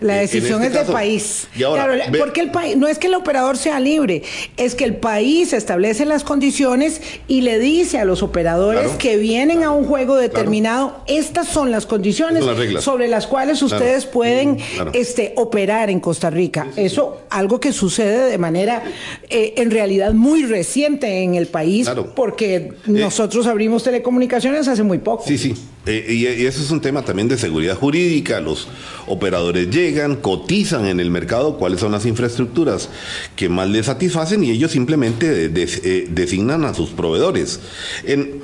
La 0.00 0.16
decisión 0.16 0.62
este 0.62 0.80
es 0.80 0.86
del 0.86 0.94
país. 0.94 1.48
claro, 1.54 1.94
porque 2.18 2.40
el 2.40 2.50
país 2.50 2.76
no 2.76 2.86
es 2.86 2.98
que 2.98 3.08
el 3.08 3.14
operador 3.14 3.56
sea 3.56 3.80
libre, 3.80 4.22
es 4.56 4.74
que 4.74 4.84
el 4.84 4.96
país 4.96 5.52
establece 5.52 6.04
las 6.04 6.24
condiciones 6.24 7.00
y 7.26 7.40
le 7.40 7.58
dice 7.58 7.98
a 7.98 8.04
los 8.04 8.22
operadores 8.22 8.92
que 8.92 9.16
vienen 9.16 9.64
a 9.64 9.70
un 9.70 9.84
juego 9.84 10.16
determinado, 10.16 11.02
estas 11.06 11.48
son 11.48 11.70
las 11.70 11.86
condiciones 11.86 12.44
sobre 12.80 13.08
las 13.08 13.26
cuales 13.26 13.62
ustedes 13.62 14.06
pueden 14.06 14.52
mm, 14.52 14.88
este, 14.92 15.32
operar 15.36 15.90
en 15.90 16.00
Costa 16.00 16.30
Rica. 16.30 16.68
Eso 16.76 17.22
algo 17.30 17.60
que 17.60 17.72
sucede 17.72 18.30
de 18.30 18.38
manera 18.38 18.82
eh, 19.30 19.54
en 19.56 19.70
realidad 19.70 20.12
muy 20.12 20.44
reciente 20.44 21.22
en 21.22 21.34
el 21.34 21.46
país, 21.46 21.90
porque 22.14 22.56
eh, 22.56 22.72
nosotros 22.86 23.46
abrimos 23.46 23.82
telecomunicaciones 23.82 24.68
hace 24.68 24.82
muy 24.82 24.98
poco. 24.98 25.24
Sí, 25.26 25.38
sí. 25.38 25.54
Eh, 25.86 26.04
y, 26.08 26.26
y 26.26 26.46
eso 26.46 26.62
es 26.62 26.70
un 26.70 26.80
tema 26.80 27.02
también 27.02 27.28
de 27.28 27.38
seguridad 27.38 27.74
jurídica. 27.74 28.40
Los 28.40 28.68
operadores 29.06 29.70
llegan, 29.70 29.87
cotizan 30.16 30.86
en 30.86 31.00
el 31.00 31.10
mercado 31.10 31.58
cuáles 31.58 31.80
son 31.80 31.92
las 31.92 32.06
infraestructuras 32.06 32.88
que 33.36 33.48
más 33.48 33.68
les 33.68 33.86
satisfacen 33.86 34.44
y 34.44 34.50
ellos 34.50 34.72
simplemente 34.72 35.46
eh, 35.46 36.08
designan 36.10 36.64
a 36.64 36.74
sus 36.74 36.90
proveedores. 36.90 37.60
En, 38.04 38.40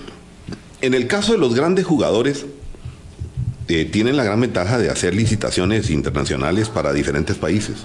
en, 0.81 0.95
el 0.95 1.07
caso 1.07 1.33
de 1.33 1.39
los 1.39 1.55
grandes 1.55 1.87
jugadores, 1.87 2.47
eh, 3.69 3.87
tienen 3.87 4.17
la 4.17 4.25
gran 4.25 4.41
ventaja 4.41 4.79
de 4.79 4.91
hacer 4.91 5.15
licitaciones 5.15 5.91
internacionales 5.91 6.69
para 6.69 6.93
diferentes 6.93 7.37
países. 7.37 7.77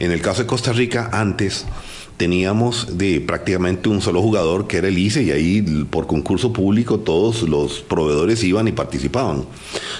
En 0.00 0.10
el 0.10 0.20
caso 0.20 0.42
de 0.42 0.46
Costa 0.46 0.72
Rica, 0.72 1.10
antes 1.12 1.66
teníamos 2.20 2.98
de 2.98 3.18
prácticamente 3.22 3.88
un 3.88 4.02
solo 4.02 4.20
jugador 4.20 4.66
que 4.66 4.76
era 4.76 4.88
el 4.88 4.98
ICE 4.98 5.22
y 5.22 5.30
ahí 5.30 5.62
por 5.88 6.06
concurso 6.06 6.52
público 6.52 7.00
todos 7.00 7.48
los 7.48 7.80
proveedores 7.80 8.44
iban 8.44 8.68
y 8.68 8.72
participaban. 8.72 9.46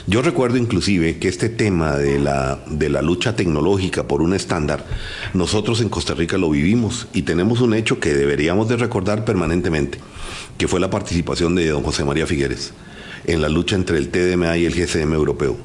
Yo 0.06 0.20
recuerdo 0.20 0.58
inclusive 0.58 1.16
que 1.16 1.28
este 1.28 1.48
tema 1.48 1.96
de 1.96 2.18
la, 2.18 2.62
de 2.68 2.90
la 2.90 3.00
lucha 3.00 3.36
tecnológica 3.36 4.06
por 4.06 4.20
un 4.20 4.34
estándar, 4.34 4.84
nosotros 5.32 5.80
en 5.80 5.88
Costa 5.88 6.12
Rica 6.12 6.36
lo 6.36 6.50
vivimos 6.50 7.06
y 7.14 7.22
tenemos 7.22 7.62
un 7.62 7.72
hecho 7.72 8.00
que 8.00 8.12
deberíamos 8.12 8.68
de 8.68 8.76
recordar 8.76 9.24
permanentemente, 9.24 9.98
que 10.58 10.68
fue 10.68 10.78
la 10.78 10.90
participación 10.90 11.54
de 11.54 11.68
don 11.68 11.82
José 11.82 12.04
María 12.04 12.26
Figueres 12.26 12.74
en 13.24 13.40
la 13.40 13.48
lucha 13.48 13.76
entre 13.76 13.96
el 13.96 14.10
TDMA 14.10 14.58
y 14.58 14.66
el 14.66 14.74
GCM 14.74 15.14
europeo. 15.14 15.56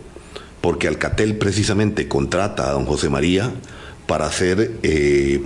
Porque 0.61 0.87
Alcatel 0.87 1.35
precisamente 1.35 2.07
contrata 2.07 2.69
a 2.69 2.71
don 2.71 2.85
José 2.85 3.09
María 3.09 3.51
para 4.07 4.25
hacer... 4.25 4.77
Eh, 4.83 5.43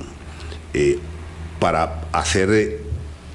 eh, 0.73 0.99
para 1.59 2.01
hacer 2.11 2.49
eh, 2.51 2.81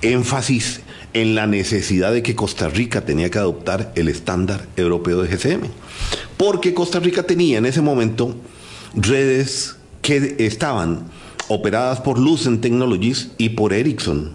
énfasis 0.02 0.80
en 1.12 1.34
la 1.34 1.46
necesidad 1.46 2.12
de 2.12 2.22
que 2.22 2.34
Costa 2.34 2.68
Rica 2.68 3.02
tenía 3.02 3.30
que 3.30 3.38
adoptar 3.38 3.92
el 3.94 4.08
estándar 4.08 4.66
europeo 4.76 5.22
de 5.22 5.28
GCM. 5.28 5.68
Porque 6.36 6.74
Costa 6.74 6.98
Rica 7.00 7.22
tenía 7.22 7.58
en 7.58 7.66
ese 7.66 7.80
momento 7.80 8.34
redes 8.94 9.76
que 10.02 10.36
estaban 10.38 11.04
operadas 11.48 12.00
por 12.00 12.18
Lucent 12.18 12.60
Technologies 12.60 13.30
y 13.38 13.50
por 13.50 13.72
Ericsson. 13.72 14.32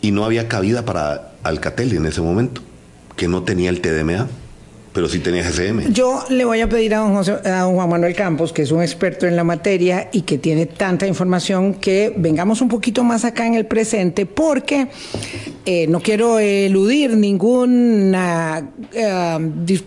Y 0.00 0.12
no 0.12 0.24
había 0.24 0.48
cabida 0.48 0.84
para 0.84 1.34
Alcatel 1.42 1.92
en 1.92 2.06
ese 2.06 2.20
momento, 2.20 2.62
que 3.16 3.28
no 3.28 3.42
tenía 3.42 3.70
el 3.70 3.80
TDMA 3.80 4.28
pero 4.92 5.08
sí 5.08 5.18
tenía 5.18 5.42
GCM. 5.42 5.92
Yo 5.92 6.24
le 6.28 6.44
voy 6.44 6.60
a 6.60 6.68
pedir 6.68 6.94
a 6.94 6.98
don, 6.98 7.24
Juan 7.74 7.88
Manuel 7.88 8.14
Campos, 8.14 8.52
que 8.52 8.62
es 8.62 8.72
un 8.72 8.82
experto 8.82 9.26
en 9.26 9.36
la 9.36 9.44
materia 9.44 10.08
y 10.12 10.22
que 10.22 10.38
tiene 10.38 10.66
tanta 10.66 11.06
información, 11.06 11.74
que 11.74 12.12
vengamos 12.16 12.60
un 12.60 12.68
poquito 12.68 13.04
más 13.04 13.24
acá 13.24 13.46
en 13.46 13.54
el 13.54 13.66
presente, 13.66 14.26
porque 14.26 14.88
eh, 15.66 15.86
no 15.88 16.00
quiero 16.00 16.38
eludir 16.38 17.16
ninguna 17.16 18.70
eh, 18.92 19.80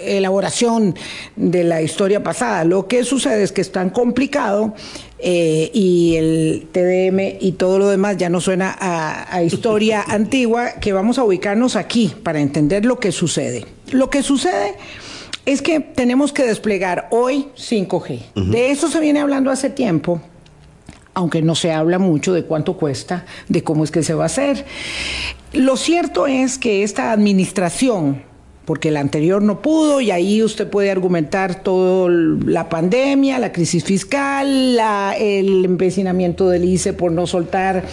elaboración 0.00 0.94
de 1.36 1.64
la 1.64 1.82
historia 1.82 2.22
pasada. 2.22 2.64
Lo 2.64 2.86
que 2.88 3.04
sucede 3.04 3.42
es 3.42 3.52
que 3.52 3.60
es 3.60 3.72
tan 3.72 3.90
complicado 3.90 4.74
eh, 5.22 5.70
y 5.74 6.16
el 6.16 6.68
TDM 6.72 7.36
y 7.40 7.52
todo 7.52 7.78
lo 7.78 7.88
demás 7.88 8.16
ya 8.16 8.30
no 8.30 8.40
suena 8.40 8.76
a, 8.80 9.42
historia 9.42 10.02
antigua, 10.08 10.72
que 10.80 10.92
vamos 10.92 11.18
a 11.18 11.24
ubicarnos 11.24 11.76
aquí 11.76 12.12
para 12.22 12.40
entender 12.40 12.84
lo 12.84 12.98
que 12.98 13.12
sucede. 13.12 13.66
Lo 13.92 14.10
que 14.10 14.22
sucede 14.22 14.76
es 15.46 15.62
que 15.62 15.80
tenemos 15.80 16.32
que 16.32 16.44
desplegar 16.44 17.08
hoy 17.10 17.48
5G. 17.56 18.34
De 18.50 18.70
eso 18.70 18.88
se 18.88 19.00
viene 19.00 19.20
hablando 19.20 19.50
hace 19.50 19.70
tiempo, 19.70 20.20
aunque 21.14 21.42
no 21.42 21.54
se 21.54 21.72
habla 21.72 21.98
mucho 21.98 22.32
de 22.32 22.44
cuánto 22.44 22.76
cuesta, 22.76 23.24
de 23.48 23.62
cómo 23.62 23.84
es 23.84 23.90
que 23.90 24.02
se 24.02 24.14
va 24.14 24.24
a 24.24 24.26
hacer. 24.26 24.64
Lo 25.52 25.76
cierto 25.76 26.26
es 26.26 26.58
que 26.58 26.82
esta 26.82 27.10
administración 27.12 28.22
porque 28.64 28.88
el 28.88 28.96
anterior 28.96 29.42
no 29.42 29.62
pudo 29.62 30.00
y 30.00 30.10
ahí 30.10 30.42
usted 30.42 30.68
puede 30.68 30.90
argumentar 30.90 31.62
toda 31.62 32.08
la 32.10 32.68
pandemia, 32.68 33.38
la 33.38 33.52
crisis 33.52 33.84
fiscal, 33.84 34.78
el 35.18 35.64
empecinamiento 35.64 36.48
del 36.48 36.64
ICE 36.64 36.92
por 36.92 37.10
no 37.10 37.26
soltar 37.26 37.84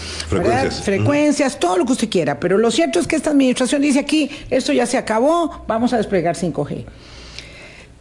frecuencias, 0.83 1.59
todo 1.59 1.77
lo 1.77 1.85
que 1.85 1.93
usted 1.93 2.09
quiera. 2.09 2.39
Pero 2.39 2.57
lo 2.57 2.69
cierto 2.69 2.99
es 2.99 3.07
que 3.07 3.15
esta 3.15 3.31
administración 3.31 3.81
dice 3.81 3.99
aquí, 3.99 4.29
esto 4.49 4.73
ya 4.73 4.85
se 4.85 4.97
acabó, 4.97 5.63
vamos 5.67 5.93
a 5.93 5.97
desplegar 5.97 6.35
5G. 6.35 6.85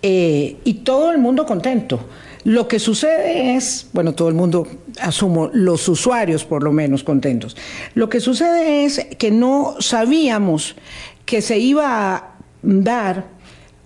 Eh, 0.02 0.56
y 0.64 0.74
todo 0.74 1.12
el 1.12 1.18
mundo 1.18 1.46
contento. 1.46 2.00
Lo 2.44 2.68
que 2.68 2.78
sucede 2.78 3.56
es, 3.56 3.88
bueno, 3.92 4.12
todo 4.14 4.28
el 4.28 4.34
mundo, 4.34 4.68
asumo, 5.00 5.50
los 5.52 5.88
usuarios 5.88 6.44
por 6.44 6.62
lo 6.62 6.70
menos 6.70 7.02
contentos. 7.02 7.56
Lo 7.94 8.08
que 8.08 8.20
sucede 8.20 8.84
es 8.84 9.04
que 9.18 9.32
no 9.32 9.74
sabíamos 9.80 10.76
que 11.24 11.42
se 11.42 11.58
iba 11.58 12.14
a 12.14 12.35
dar 12.66 13.26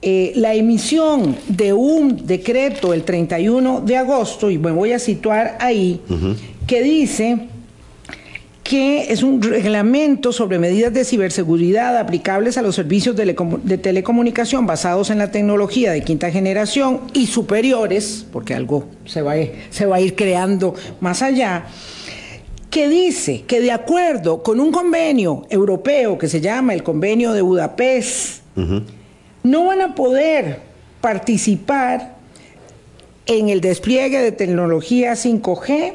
eh, 0.02 0.32
la 0.34 0.54
emisión 0.54 1.36
de 1.46 1.74
un 1.74 2.26
decreto 2.26 2.94
el 2.94 3.04
31 3.04 3.82
de 3.82 3.96
agosto, 3.98 4.50
y 4.50 4.58
me 4.58 4.70
voy 4.70 4.92
a 4.92 4.98
situar 4.98 5.58
ahí, 5.60 6.00
que 6.66 6.82
dice 6.82 7.48
que 8.62 9.12
es 9.12 9.22
un 9.22 9.42
reglamento 9.42 10.32
sobre 10.32 10.58
medidas 10.58 10.94
de 10.94 11.04
ciberseguridad 11.04 11.98
aplicables 11.98 12.56
a 12.56 12.62
los 12.62 12.76
servicios 12.76 13.16
de, 13.16 13.36
de, 13.64 13.78
telecomunicación 13.78 14.64
basados 14.64 15.10
en 15.10 15.18
la 15.18 15.30
tecnología 15.32 15.90
de 15.90 16.02
quinta 16.02 16.30
generación 16.30 17.00
y 17.12 17.26
superiores, 17.26 18.24
porque 18.32 18.54
algo 18.54 18.86
se 19.04 19.22
va, 19.22 19.34
se 19.70 19.86
va 19.86 19.96
a 19.96 20.00
ir 20.00 20.14
creando 20.14 20.74
más 21.00 21.20
allá, 21.20 21.66
que 22.70 22.88
dice 22.88 23.42
que 23.46 23.60
de 23.60 23.72
acuerdo 23.72 24.42
con 24.42 24.60
un 24.60 24.70
convenio 24.70 25.44
europeo 25.50 26.16
que 26.16 26.28
se 26.28 26.40
llama 26.40 26.72
el 26.72 26.84
Convenio 26.84 27.32
de 27.32 27.42
Budapest, 27.42 28.40
no 29.42 29.64
van 29.64 29.80
a 29.80 29.94
poder 29.94 30.60
participar 31.00 32.16
en 33.26 33.48
el 33.48 33.60
despliegue 33.60 34.18
de 34.18 34.32
tecnología 34.32 35.12
5G 35.12 35.94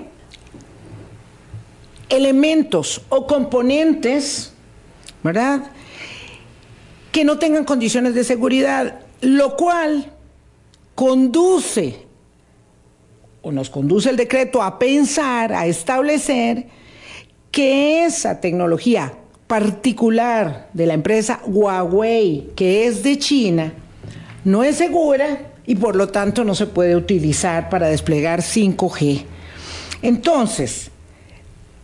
elementos 2.09 3.01
o 3.09 3.27
componentes, 3.27 4.53
¿verdad? 5.23 5.63
Que 7.11 7.23
no 7.25 7.39
tengan 7.39 7.65
condiciones 7.65 8.13
de 8.13 8.23
seguridad, 8.23 8.99
lo 9.21 9.55
cual 9.55 10.11
conduce 10.93 12.05
o 13.41 13.51
nos 13.51 13.69
conduce 13.69 14.09
el 14.09 14.17
decreto 14.17 14.61
a 14.61 14.79
pensar, 14.79 15.53
a 15.53 15.67
establecer 15.67 16.67
que 17.51 18.05
esa 18.05 18.39
tecnología 18.41 19.13
particular 19.47 20.69
de 20.73 20.85
la 20.85 20.93
empresa 20.93 21.39
Huawei, 21.45 22.49
que 22.55 22.87
es 22.87 23.03
de 23.03 23.17
China, 23.17 23.73
no 24.43 24.63
es 24.63 24.77
segura 24.77 25.39
y 25.65 25.75
por 25.75 25.95
lo 25.95 26.07
tanto 26.07 26.43
no 26.43 26.55
se 26.55 26.67
puede 26.67 26.95
utilizar 26.95 27.69
para 27.69 27.87
desplegar 27.87 28.41
5G. 28.41 29.23
Entonces, 30.01 30.91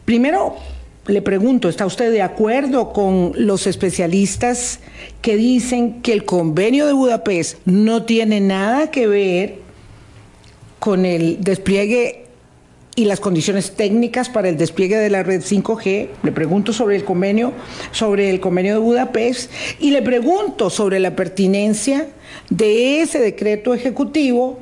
primero 0.06 0.56
le 1.08 1.22
pregunto, 1.22 1.68
¿está 1.68 1.86
usted 1.86 2.12
de 2.12 2.22
acuerdo 2.22 2.94
con 2.94 3.34
los 3.36 3.66
especialistas 3.66 4.80
que 5.22 5.36
dicen 5.36 6.02
que 6.02 6.14
el 6.14 6.26
convenio 6.26 6.86
de 6.86 6.94
Budapest 6.94 7.58
no 7.66 8.04
tiene 8.04 8.40
nada 8.40 8.92
que 8.92 9.08
ver 9.08 9.60
con 10.80 11.06
el 11.06 11.42
despliegue 11.42 12.21
y 12.96 13.06
las 13.06 13.20
condiciones 13.20 13.72
técnicas 13.72 14.30
para 14.30 14.50
el 14.50 14.58
despliegue 14.58 14.98
de 14.98 15.10
la 15.10 15.24
red 15.24 15.42
5G. 15.42 16.10
Le 16.24 16.32
pregunto 16.32 16.74
sobre 16.74 16.96
el 16.96 17.04
convenio, 17.04 17.54
sobre 17.92 18.30
el 18.30 18.40
convenio 18.40 18.74
de 18.74 18.80
Budapest 18.80 19.52
y 19.80 19.92
le 19.92 20.02
pregunto 20.02 20.70
sobre 20.70 21.00
la 21.00 21.16
pertinencia 21.16 22.08
de 22.50 23.02
ese 23.02 23.20
decreto 23.20 23.74
ejecutivo 23.74 24.60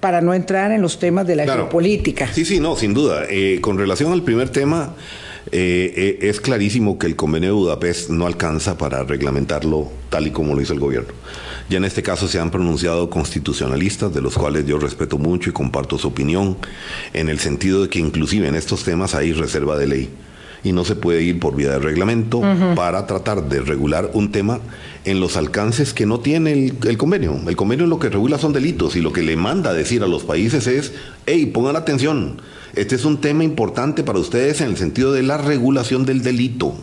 para 0.00 0.20
no 0.20 0.34
entrar 0.34 0.72
en 0.72 0.82
los 0.82 0.98
temas 0.98 1.26
de 1.26 1.36
la 1.36 1.44
geopolítica. 1.44 2.32
Sí, 2.32 2.44
sí, 2.44 2.58
no, 2.58 2.74
sin 2.74 2.94
duda. 2.94 3.24
Eh, 3.28 3.58
con 3.60 3.78
relación 3.78 4.12
al 4.12 4.22
primer 4.22 4.48
tema, 4.48 4.94
eh, 5.52 5.92
eh, 6.22 6.28
es 6.28 6.40
clarísimo 6.40 6.98
que 6.98 7.06
el 7.06 7.16
convenio 7.16 7.50
de 7.50 7.54
Budapest 7.54 8.10
no 8.10 8.26
alcanza 8.26 8.78
para 8.78 9.04
reglamentarlo 9.04 9.90
tal 10.08 10.26
y 10.26 10.30
como 10.30 10.54
lo 10.54 10.60
hizo 10.60 10.72
el 10.72 10.80
gobierno. 10.80 11.12
Ya 11.70 11.76
en 11.76 11.84
este 11.84 12.02
caso 12.02 12.26
se 12.26 12.40
han 12.40 12.50
pronunciado 12.50 13.08
constitucionalistas, 13.10 14.12
de 14.12 14.20
los 14.20 14.36
cuales 14.36 14.66
yo 14.66 14.80
respeto 14.80 15.18
mucho 15.18 15.50
y 15.50 15.52
comparto 15.52 15.98
su 15.98 16.08
opinión, 16.08 16.56
en 17.12 17.28
el 17.28 17.38
sentido 17.38 17.82
de 17.82 17.88
que 17.88 18.00
inclusive 18.00 18.48
en 18.48 18.56
estos 18.56 18.82
temas 18.82 19.14
hay 19.14 19.32
reserva 19.32 19.78
de 19.78 19.86
ley. 19.86 20.10
Y 20.64 20.72
no 20.72 20.84
se 20.84 20.96
puede 20.96 21.22
ir 21.22 21.38
por 21.38 21.54
vía 21.54 21.70
de 21.70 21.78
reglamento 21.78 22.42
para 22.74 23.06
tratar 23.06 23.48
de 23.48 23.60
regular 23.60 24.10
un 24.14 24.32
tema 24.32 24.58
en 25.04 25.20
los 25.20 25.36
alcances 25.36 25.94
que 25.94 26.06
no 26.06 26.18
tiene 26.18 26.52
el, 26.54 26.76
el, 26.88 26.98
convenio. 26.98 27.40
El 27.46 27.54
convenio 27.54 27.86
lo 27.86 28.00
que 28.00 28.08
regula 28.08 28.36
son 28.36 28.52
delitos 28.52 28.96
y 28.96 29.00
lo 29.00 29.12
que 29.12 29.22
le 29.22 29.36
manda 29.36 29.70
a 29.70 29.74
decir 29.74 30.02
a 30.02 30.08
los 30.08 30.24
países 30.24 30.66
es, 30.66 30.92
hey, 31.26 31.46
pongan 31.46 31.76
atención, 31.76 32.42
este 32.74 32.96
es 32.96 33.04
un 33.04 33.20
tema 33.20 33.44
importante 33.44 34.02
para 34.02 34.18
ustedes 34.18 34.60
en 34.60 34.70
el 34.70 34.76
sentido 34.76 35.12
de 35.12 35.22
la 35.22 35.38
regulación 35.38 36.04
del 36.04 36.22
delito 36.22 36.74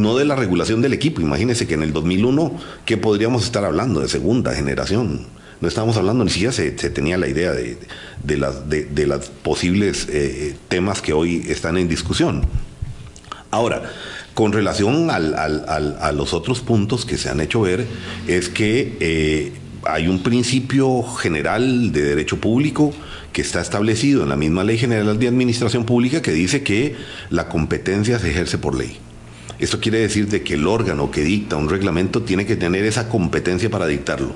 no 0.00 0.16
de 0.16 0.24
la 0.24 0.36
regulación 0.36 0.82
del 0.82 0.92
equipo. 0.92 1.20
Imagínense 1.20 1.66
que 1.66 1.74
en 1.74 1.82
el 1.82 1.92
2001, 1.92 2.58
¿qué 2.84 2.96
podríamos 2.96 3.44
estar 3.44 3.64
hablando? 3.64 4.00
De 4.00 4.08
segunda 4.08 4.54
generación. 4.54 5.26
No 5.60 5.66
estábamos 5.66 5.96
hablando, 5.96 6.24
ni 6.24 6.30
siquiera 6.30 6.52
se, 6.52 6.70
tenía 6.70 7.18
la 7.18 7.28
idea 7.28 7.52
de, 7.52 7.78
de 8.22 9.20
posibles 9.42 10.06
eh, 10.10 10.56
temas 10.68 11.02
que 11.02 11.12
hoy 11.12 11.44
están 11.48 11.76
en 11.78 11.88
discusión. 11.88 12.46
Ahora, 13.50 13.90
con 14.34 14.52
relación 14.52 15.08
a 15.10 16.12
los 16.12 16.32
otros 16.32 16.60
puntos 16.60 17.04
que 17.04 17.16
se 17.16 17.28
han 17.28 17.40
hecho 17.40 17.62
ver, 17.62 17.86
es 18.28 18.48
que 18.48 18.96
eh, 19.00 19.52
hay 19.84 20.06
un 20.06 20.22
principio 20.22 21.02
general 21.02 21.90
de 21.90 22.02
derecho 22.02 22.36
público 22.36 22.92
que 23.32 23.42
está 23.42 23.60
establecido 23.60 24.22
en 24.22 24.28
la 24.28 24.36
misma 24.36 24.64
Ley 24.64 24.78
General 24.78 25.18
de 25.18 25.28
Administración 25.28 25.84
Pública 25.84 26.22
que 26.22 26.32
dice 26.32 26.62
que 26.62 26.94
la 27.30 27.48
competencia 27.48 28.18
se 28.18 28.30
ejerce 28.30 28.58
por 28.58 28.76
ley. 28.76 28.98
Esto 29.58 29.80
quiere 29.80 29.98
decir 29.98 30.28
de 30.28 30.42
que 30.42 30.54
el 30.54 30.68
órgano 30.68 31.10
que 31.10 31.22
dicta 31.22 31.56
un 31.56 31.68
reglamento 31.68 32.22
tiene 32.22 32.46
que 32.46 32.54
tener 32.54 32.84
esa 32.84 33.08
competencia 33.08 33.68
para 33.68 33.88
dictarlo. 33.88 34.34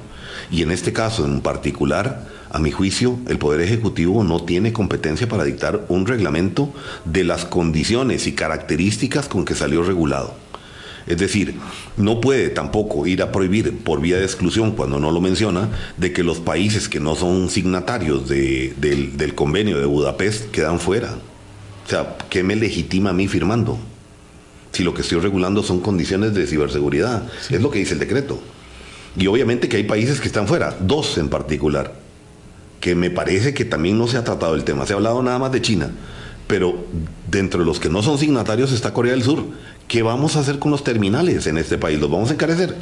Y 0.51 0.63
en 0.63 0.73
este 0.73 0.93
caso 0.93 1.25
en 1.25 1.41
particular, 1.41 2.27
a 2.51 2.59
mi 2.59 2.73
juicio, 2.73 3.19
el 3.29 3.39
Poder 3.39 3.61
Ejecutivo 3.61 4.25
no 4.25 4.43
tiene 4.43 4.73
competencia 4.73 5.29
para 5.29 5.45
dictar 5.45 5.87
un 5.89 6.07
reglamento 6.07 6.73
de 7.05 7.23
las 7.23 7.45
condiciones 7.45 8.27
y 8.27 8.33
características 8.33 9.29
con 9.29 9.45
que 9.45 9.55
salió 9.55 9.85
regulado. 9.85 10.35
Es 11.07 11.19
decir, 11.19 11.55
no 11.97 12.21
puede 12.21 12.49
tampoco 12.49 13.07
ir 13.07 13.23
a 13.23 13.31
prohibir 13.33 13.79
por 13.79 14.01
vía 14.01 14.19
de 14.19 14.25
exclusión, 14.25 14.73
cuando 14.73 14.99
no 14.99 15.13
lo 15.13 15.21
menciona, 15.21 15.69
de 15.97 16.13
que 16.13 16.25
los 16.25 16.41
países 16.41 16.89
que 16.89 17.01
no 17.01 17.15
son 17.15 17.49
signatarios 17.49 18.29
del, 18.29 19.17
del 19.17 19.35
convenio 19.35 19.79
de 19.79 19.87
Budapest 19.87 20.51
quedan 20.51 20.81
fuera. 20.81 21.15
O 21.87 21.89
sea, 21.89 22.17
¿qué 22.29 22.43
me 22.43 22.57
legitima 22.57 23.11
a 23.11 23.15
mí 23.15 23.29
firmando? 23.29 23.79
Si 24.73 24.83
lo 24.83 24.95
que 24.95 25.03
estoy 25.03 25.21
regulando 25.21 25.63
son 25.63 25.81
condiciones 25.81 26.35
de 26.35 26.47
ciberseguridad. 26.47 27.25
Es 27.51 27.61
lo 27.61 27.71
que 27.71 27.79
dice 27.79 27.93
el 27.95 28.01
decreto. 28.01 28.41
Y 29.17 29.27
obviamente 29.27 29.69
que 29.69 29.77
hay 29.77 29.85
países 29.85 30.21
que 30.21 30.27
están 30.27 30.49
fuera, 30.49 30.75
dos 30.81 31.19
en 31.19 31.29
particular, 31.29 31.93
que 32.81 32.95
me 32.95 33.11
parece 33.11 33.53
que 33.53 33.67
también 33.67 33.99
no 33.99 34.09
se 34.09 34.17
ha 34.17 34.25
tratado 34.25 34.55
el 34.55 34.65
tema. 34.65 34.87
Se 34.87 34.95
ha 34.95 34.97
hablado 34.97 35.23
nada 35.23 35.39
más 35.39 35.53
de 35.53 35.61
China, 35.61 35.91
pero 36.47 36.87
dentro 37.31 37.61
de 37.61 37.67
los 37.67 37.79
que 37.79 37.91
no 37.91 38.03
son 38.03 38.19
signatarios 38.19 38.73
está 38.73 38.95
Corea 38.95 39.13
del 39.13 39.23
Sur. 39.23 39.45
¿Qué 39.87 40.03
vamos 40.03 40.37
a 40.37 40.41
hacer 40.41 40.59
con 40.59 40.71
los 40.71 40.83
terminales 40.83 41.47
en 41.47 41.59
este 41.59 41.77
país? 41.77 42.01
¿Los 42.01 42.11
vamos 42.11 42.31
a 42.31 42.35
encarecer? 42.35 42.75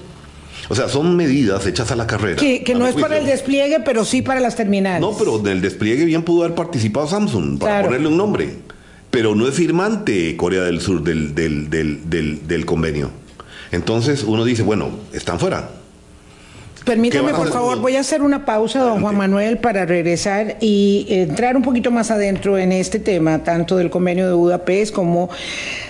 O 0.68 0.76
sea, 0.76 0.88
son 0.88 1.16
medidas 1.16 1.66
hechas 1.66 1.90
a 1.90 1.96
la 1.96 2.06
carrera. 2.06 2.36
Que, 2.36 2.62
no 2.76 2.86
es 2.86 2.94
para 2.94 3.18
el 3.18 3.26
despliegue, 3.26 3.80
pero 3.84 4.04
sí 4.04 4.22
para 4.22 4.38
las 4.38 4.54
terminales. 4.54 5.00
No, 5.00 5.16
pero 5.18 5.40
del 5.40 5.60
despliegue 5.60 6.04
bien 6.04 6.22
pudo 6.22 6.44
haber 6.44 6.54
participado 6.54 7.08
Samsung, 7.08 7.58
para 7.58 7.82
ponerle 7.82 8.06
un 8.06 8.16
nombre 8.16 8.58
pero 9.10 9.34
no 9.34 9.48
es 9.48 9.54
firmante 9.54 10.36
Corea 10.36 10.62
del 10.62 10.80
Sur 10.80 11.02
del, 11.02 11.34
del, 11.34 12.66
convenio. 12.66 13.10
Entonces 13.72 14.24
uno 14.24 14.44
dice, 14.44 14.62
bueno, 14.62 14.90
están 15.12 15.38
fuera. 15.38 15.70
Permítame, 16.84 17.34
por 17.34 17.52
favor, 17.52 17.78
voy 17.78 17.96
a 17.96 18.00
hacer 18.00 18.22
una 18.22 18.46
pausa, 18.46 18.80
don 18.80 19.02
Juan 19.02 19.16
Manuel, 19.16 19.58
para 19.58 19.84
regresar 19.84 20.56
y 20.60 21.06
entrar 21.10 21.56
un 21.56 21.62
poquito 21.62 21.90
más 21.90 22.10
adentro 22.10 22.56
en 22.56 22.72
este 22.72 22.98
tema, 22.98 23.44
tanto 23.44 23.76
del 23.76 23.90
convenio 23.90 24.26
de 24.26 24.32
Budapest 24.32 24.94
como 24.94 25.28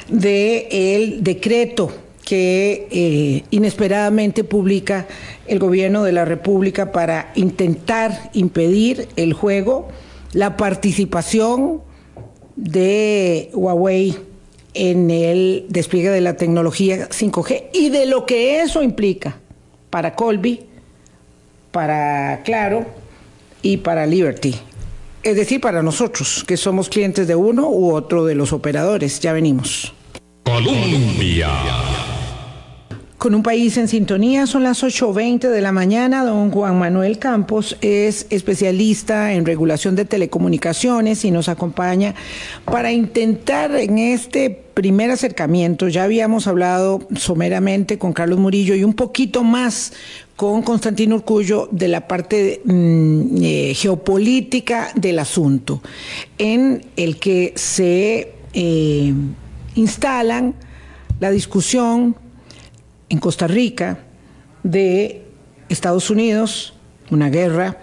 del 0.08 1.22
decreto 1.22 1.92
que 2.24 2.88
eh, 2.90 3.44
inesperadamente 3.50 4.44
publica 4.44 5.06
el 5.46 5.58
gobierno 5.58 6.02
de 6.02 6.12
la 6.12 6.24
República 6.24 6.92
para 6.92 7.32
intentar 7.34 8.30
impedir 8.34 9.08
el 9.16 9.32
juego, 9.32 9.88
la 10.32 10.56
participación 10.56 11.82
de 12.60 13.50
Huawei 13.54 14.16
en 14.74 15.10
el 15.10 15.64
despliegue 15.68 16.10
de 16.10 16.20
la 16.20 16.36
tecnología 16.36 17.08
5G 17.08 17.70
y 17.72 17.88
de 17.88 18.06
lo 18.06 18.26
que 18.26 18.60
eso 18.60 18.82
implica 18.82 19.38
para 19.88 20.14
Colby, 20.14 20.60
para 21.72 22.42
Claro 22.44 22.84
y 23.62 23.78
para 23.78 24.06
Liberty. 24.06 24.54
Es 25.22 25.36
decir, 25.36 25.60
para 25.60 25.82
nosotros, 25.82 26.44
que 26.46 26.56
somos 26.56 26.88
clientes 26.88 27.26
de 27.26 27.34
uno 27.34 27.68
u 27.68 27.92
otro 27.92 28.24
de 28.24 28.34
los 28.34 28.52
operadores. 28.52 29.20
Ya 29.20 29.32
venimos. 29.32 29.92
Colombia. 30.44 31.48
Con 33.20 33.34
un 33.34 33.42
país 33.42 33.76
en 33.76 33.86
sintonía, 33.86 34.46
son 34.46 34.62
las 34.62 34.82
8.20 34.82 35.50
de 35.50 35.60
la 35.60 35.72
mañana. 35.72 36.24
Don 36.24 36.50
Juan 36.50 36.78
Manuel 36.78 37.18
Campos 37.18 37.76
es 37.82 38.26
especialista 38.30 39.34
en 39.34 39.44
regulación 39.44 39.94
de 39.94 40.06
telecomunicaciones 40.06 41.26
y 41.26 41.30
nos 41.30 41.50
acompaña 41.50 42.14
para 42.64 42.92
intentar 42.92 43.76
en 43.76 43.98
este 43.98 44.48
primer 44.48 45.10
acercamiento, 45.10 45.88
ya 45.88 46.04
habíamos 46.04 46.46
hablado 46.46 47.06
someramente 47.14 47.98
con 47.98 48.14
Carlos 48.14 48.38
Murillo 48.38 48.74
y 48.74 48.84
un 48.84 48.94
poquito 48.94 49.44
más 49.44 49.92
con 50.34 50.62
Constantino 50.62 51.16
Urcullo 51.16 51.68
de 51.70 51.88
la 51.88 52.08
parte 52.08 52.62
mm, 52.64 53.36
eh, 53.42 53.74
geopolítica 53.74 54.92
del 54.94 55.18
asunto, 55.18 55.82
en 56.38 56.86
el 56.96 57.18
que 57.18 57.52
se 57.54 58.32
eh, 58.54 59.12
instalan 59.74 60.54
la 61.20 61.30
discusión 61.30 62.16
en 63.10 63.18
Costa 63.18 63.46
Rica 63.46 63.98
de 64.62 65.22
Estados 65.68 66.08
Unidos, 66.08 66.72
una 67.10 67.28
guerra, 67.28 67.78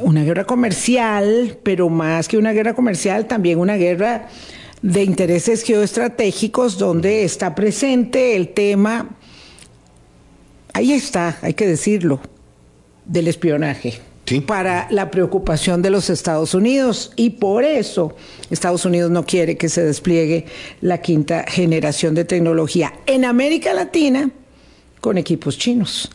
una 0.00 0.22
guerra 0.22 0.44
comercial, 0.44 1.58
pero 1.62 1.88
más 1.88 2.28
que 2.28 2.36
una 2.36 2.52
guerra 2.52 2.74
comercial, 2.74 3.26
también 3.26 3.58
una 3.58 3.76
guerra 3.76 4.28
de 4.82 5.04
intereses 5.04 5.62
geoestratégicos 5.62 6.78
donde 6.78 7.24
está 7.24 7.54
presente 7.54 8.36
el 8.36 8.48
tema, 8.48 9.10
ahí 10.72 10.92
está, 10.92 11.38
hay 11.42 11.54
que 11.54 11.66
decirlo, 11.66 12.20
del 13.04 13.28
espionaje. 13.28 14.00
para 14.46 14.86
la 14.90 15.10
preocupación 15.10 15.82
de 15.82 15.90
los 15.90 16.08
Estados 16.08 16.54
Unidos 16.54 17.12
y 17.16 17.30
por 17.30 17.64
eso 17.64 18.14
Estados 18.48 18.84
Unidos 18.84 19.10
no 19.10 19.26
quiere 19.26 19.56
que 19.56 19.68
se 19.68 19.84
despliegue 19.84 20.46
la 20.80 20.98
quinta 20.98 21.44
generación 21.48 22.14
de 22.14 22.24
tecnología. 22.24 22.92
En 23.06 23.24
América 23.24 23.74
Latina, 23.74 24.30
con 25.00 25.18
equipos 25.18 25.58
chinos. 25.58 26.10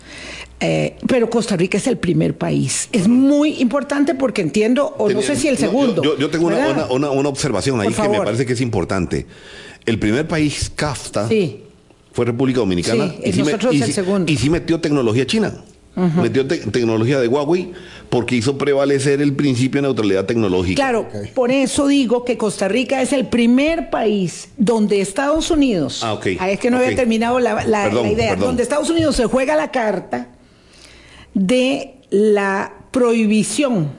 Eh, 0.60 0.96
pero 1.08 1.30
Costa 1.30 1.58
Rica 1.58 1.78
es 1.78 1.88
el 1.88 1.98
primer 1.98 2.38
país. 2.38 2.88
Es 2.92 3.08
muy 3.08 3.62
importante 3.62 4.16
porque 4.16 4.42
entiendo, 4.42 4.96
o 4.98 5.10
no 5.10 5.22
sé 5.22 5.36
si 5.36 5.48
el 5.48 5.58
segundo. 5.58 6.18
yo, 6.18 6.30
tengo 6.30 6.48
una, 6.48 7.30
observación 7.30 7.82
ahí 7.82 7.94
que 7.94 8.10
me 8.10 8.20
parece 8.20 8.46
que 8.46 8.54
es 8.54 8.62
importante. 8.62 9.26
El 9.86 10.00
primer 10.00 10.28
país 10.28 10.72
CAFTA 10.74 11.30
fue 12.12 12.26
República 12.26 12.60
Dominicana 12.60 13.14
y, 13.24 13.34
sí 13.34 13.42
el 13.42 13.94
segundo. 13.94 14.32
y 14.32 14.38
sí 14.38 14.50
metió 14.50 14.80
tecnología 14.80 15.28
china. 15.28 15.54
Metió 15.96 16.46
tecnología 16.46 17.20
de 17.20 17.28
Huawei 17.28 17.72
porque 18.10 18.36
hizo 18.36 18.58
prevalecer 18.58 19.22
el 19.22 19.34
principio 19.34 19.82
de 19.82 19.88
neutralidad 19.88 20.26
tecnológica. 20.26 20.76
Claro, 20.76 21.08
por 21.34 21.52
eso 21.52 21.88
digo 21.88 22.26
que 22.26 22.38
Costa 22.38 22.68
Rica 22.68 23.02
es 23.02 23.14
el 23.14 23.28
primer 23.28 23.90
país 23.90 24.50
donde 24.58 25.00
Estados 25.00 25.52
Unidos, 25.52 26.02
ah, 26.04 26.20
ah 26.40 26.50
es 26.50 26.60
que 26.60 26.70
no 26.70 26.78
había 26.78 26.96
terminado 26.96 27.40
la, 27.40 27.64
idea, 28.12 28.36
donde 28.36 28.64
Estados 28.64 28.90
Unidos 28.90 29.16
se 29.16 29.26
juega 29.26 29.56
la 29.56 29.72
carta 29.72 30.28
de 31.34 31.96
la 32.10 32.74
prohibición 32.92 33.90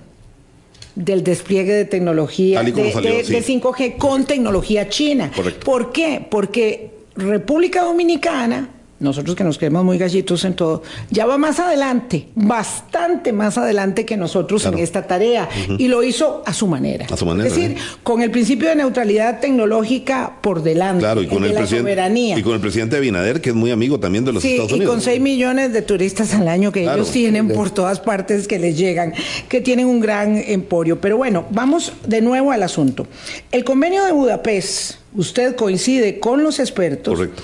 del 0.95 1.23
despliegue 1.23 1.73
de 1.73 1.85
tecnología 1.85 2.63
de, 2.63 2.73
5G 2.73 3.97
con 3.97 4.25
tecnología 4.25 4.89
china. 4.89 5.31
¿Por 5.65 5.93
qué? 5.93 6.27
Porque 6.31 6.91
República 7.15 7.83
Dominicana 7.83 8.71
nosotros 8.99 9.37
que 9.37 9.45
nos 9.45 9.59
creemos 9.59 9.85
muy 9.85 9.99
gallitos 9.99 10.45
en 10.45 10.55
todo, 10.55 10.83
ya 11.11 11.27
va 11.27 11.37
más 11.37 11.61
adelante, 11.61 12.29
bastante 12.35 13.33
más 13.33 13.59
adelante 13.59 14.07
que 14.07 14.17
nosotros 14.17 14.65
en 14.65 14.79
esta 14.79 15.07
tarea. 15.07 15.49
Y 15.79 15.89
lo 15.89 16.03
hizo 16.03 16.43
a 16.47 16.55
su 16.55 16.67
manera. 16.67 17.07
A 17.11 17.17
su 17.17 17.27
manera. 17.27 17.49
Es 17.49 17.55
decir, 17.55 17.77
con 18.03 18.23
el 18.23 18.31
principio 18.31 18.69
de 18.69 18.77
neutralidad 18.77 19.41
tecnológica 19.41 20.37
por 20.41 20.63
delante. 20.63 21.01
Claro, 21.01 21.23
y 21.23 21.27
con, 21.27 21.45
el, 21.45 21.53
presidente, 21.53 22.39
y 22.39 22.43
con 22.43 22.55
el 22.55 22.61
presidente 22.61 22.97
Abinader, 22.97 23.41
que 23.41 23.51
es 23.51 23.55
muy 23.55 23.71
amigo 23.71 24.01
también 24.01 24.25
de 24.25 24.33
los 24.33 24.45
Estados 24.45 24.73
Unidos. 24.73 24.93
Y 24.93 24.95
con 24.95 25.01
6 25.03 25.21
millones 25.21 25.73
de 25.73 25.83
turistas 25.83 26.33
al 26.35 26.49
año 26.49 26.73
que 26.73 26.83
ellos 26.83 27.11
tienen 27.11 27.49
por 27.49 27.71
todas 27.71 28.01
partes 28.01 28.49
que 28.49 28.59
les 28.59 28.79
llegan, 28.79 29.13
que 29.49 29.61
tienen 29.61 29.87
un 29.87 30.01
gran 30.01 30.37
emporio. 30.37 31.01
Pero 31.01 31.19
bueno, 31.19 31.45
vamos 31.51 31.93
de 32.07 32.23
nuevo 32.23 32.51
al 32.51 32.63
asunto. 32.63 33.07
El 33.53 33.65
convenio 33.65 34.05
de 34.05 34.13
Budapest, 34.13 34.95
usted 35.15 35.55
coincide 35.55 36.19
con 36.19 36.43
los 36.43 36.59
expertos. 36.59 37.15
Correcto 37.15 37.43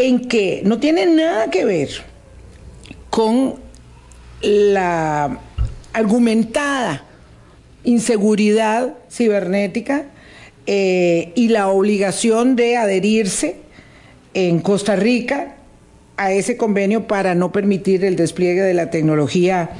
en 0.00 0.28
que 0.28 0.62
no 0.64 0.78
tiene 0.78 1.06
nada 1.06 1.50
que 1.50 1.64
ver 1.64 1.88
con 3.10 3.56
la 4.40 5.38
argumentada 5.92 7.04
inseguridad 7.84 8.94
cibernética 9.10 10.06
eh, 10.66 11.32
y 11.34 11.48
la 11.48 11.68
obligación 11.68 12.56
de 12.56 12.76
adherirse 12.76 13.56
en 14.34 14.60
Costa 14.60 14.96
Rica 14.96 15.56
a 16.16 16.32
ese 16.32 16.56
convenio 16.56 17.06
para 17.06 17.34
no 17.34 17.52
permitir 17.52 18.04
el 18.04 18.16
despliegue 18.16 18.62
de 18.62 18.74
la 18.74 18.90
tecnología 18.90 19.70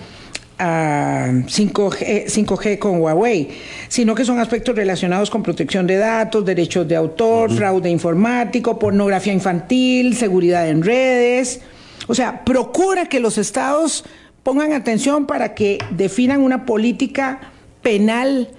5G, 0.61 2.27
5G, 2.27 2.79
con 2.79 3.01
Huawei, 3.01 3.49
sino 3.89 4.15
que 4.15 4.25
son 4.25 4.39
aspectos 4.39 4.77
relacionados 4.77 5.31
con 5.31 5.43
protección 5.43 5.87
de 5.87 5.97
datos, 5.97 6.45
derechos 6.45 6.87
de 6.87 6.97
autor, 6.97 7.51
fraude 7.53 7.89
informático, 7.89 8.79
pornografía 8.79 9.33
infantil, 9.33 10.17
seguridad 10.17 10.69
en 10.69 10.83
redes. 10.83 11.61
O 12.07 12.15
sea, 12.15 12.45
procura 12.45 13.07
que 13.07 13.21
los 13.21 13.39
estados 13.39 14.05
pongan 14.43 14.73
atención 14.73 15.27
para 15.27 15.55
que 15.55 15.79
definan 15.91 16.43
una 16.43 16.67
política 16.67 17.41
penal, 17.83 18.51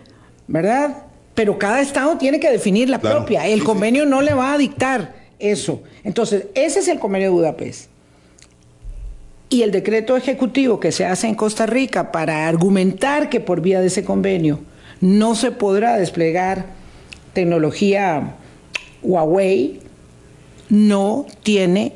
¿verdad? 0.47 1.05
Pero 1.35 1.59
cada 1.59 1.81
estado 1.81 2.17
tiene 2.17 2.39
que 2.39 2.49
definir 2.49 2.89
la 2.89 2.99
propia. 2.99 3.47
El 3.47 3.63
convenio 3.63 4.05
no 4.05 4.21
le 4.21 4.33
va 4.33 4.53
a 4.53 4.57
dictar 4.57 5.15
eso. 5.39 5.83
Entonces, 6.03 6.47
ese 6.55 6.79
es 6.79 6.87
el 6.87 6.99
convenio 6.99 7.29
de 7.29 7.33
Budapest 7.33 7.90
y 9.51 9.63
el 9.63 9.71
decreto 9.71 10.15
ejecutivo 10.15 10.79
que 10.79 10.93
se 10.93 11.05
hace 11.05 11.27
en 11.27 11.35
Costa 11.35 11.65
Rica 11.65 12.11
para 12.11 12.47
argumentar 12.47 13.29
que 13.29 13.41
por 13.41 13.61
vía 13.61 13.81
de 13.81 13.87
ese 13.87 14.05
convenio 14.05 14.61
no 15.01 15.35
se 15.35 15.51
podrá 15.51 15.97
desplegar 15.97 16.67
tecnología 17.33 18.37
Huawei, 19.03 19.81
no 20.69 21.27
tiene 21.43 21.95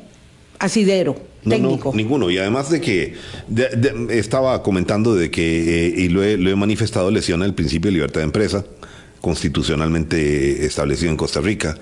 asidero. 0.58 1.16
técnico. 1.48 1.92
ninguno. 1.94 2.30
Y 2.30 2.36
además 2.36 2.70
de 2.70 2.80
que 2.82 3.14
estaba 4.10 4.62
comentando 4.62 5.14
de 5.14 5.30
que, 5.30 5.86
eh, 5.86 5.94
y 5.96 6.08
lo 6.08 6.22
he, 6.22 6.36
lo 6.36 6.50
he 6.50 6.56
manifestado, 6.56 7.10
lesiona 7.10 7.46
el 7.46 7.54
principio 7.54 7.88
de 7.88 7.94
libertad 7.94 8.20
de 8.20 8.24
empresa 8.24 8.66
constitucionalmente 9.26 10.64
establecido 10.66 11.10
en 11.10 11.16
Costa 11.16 11.40
Rica, 11.40 11.76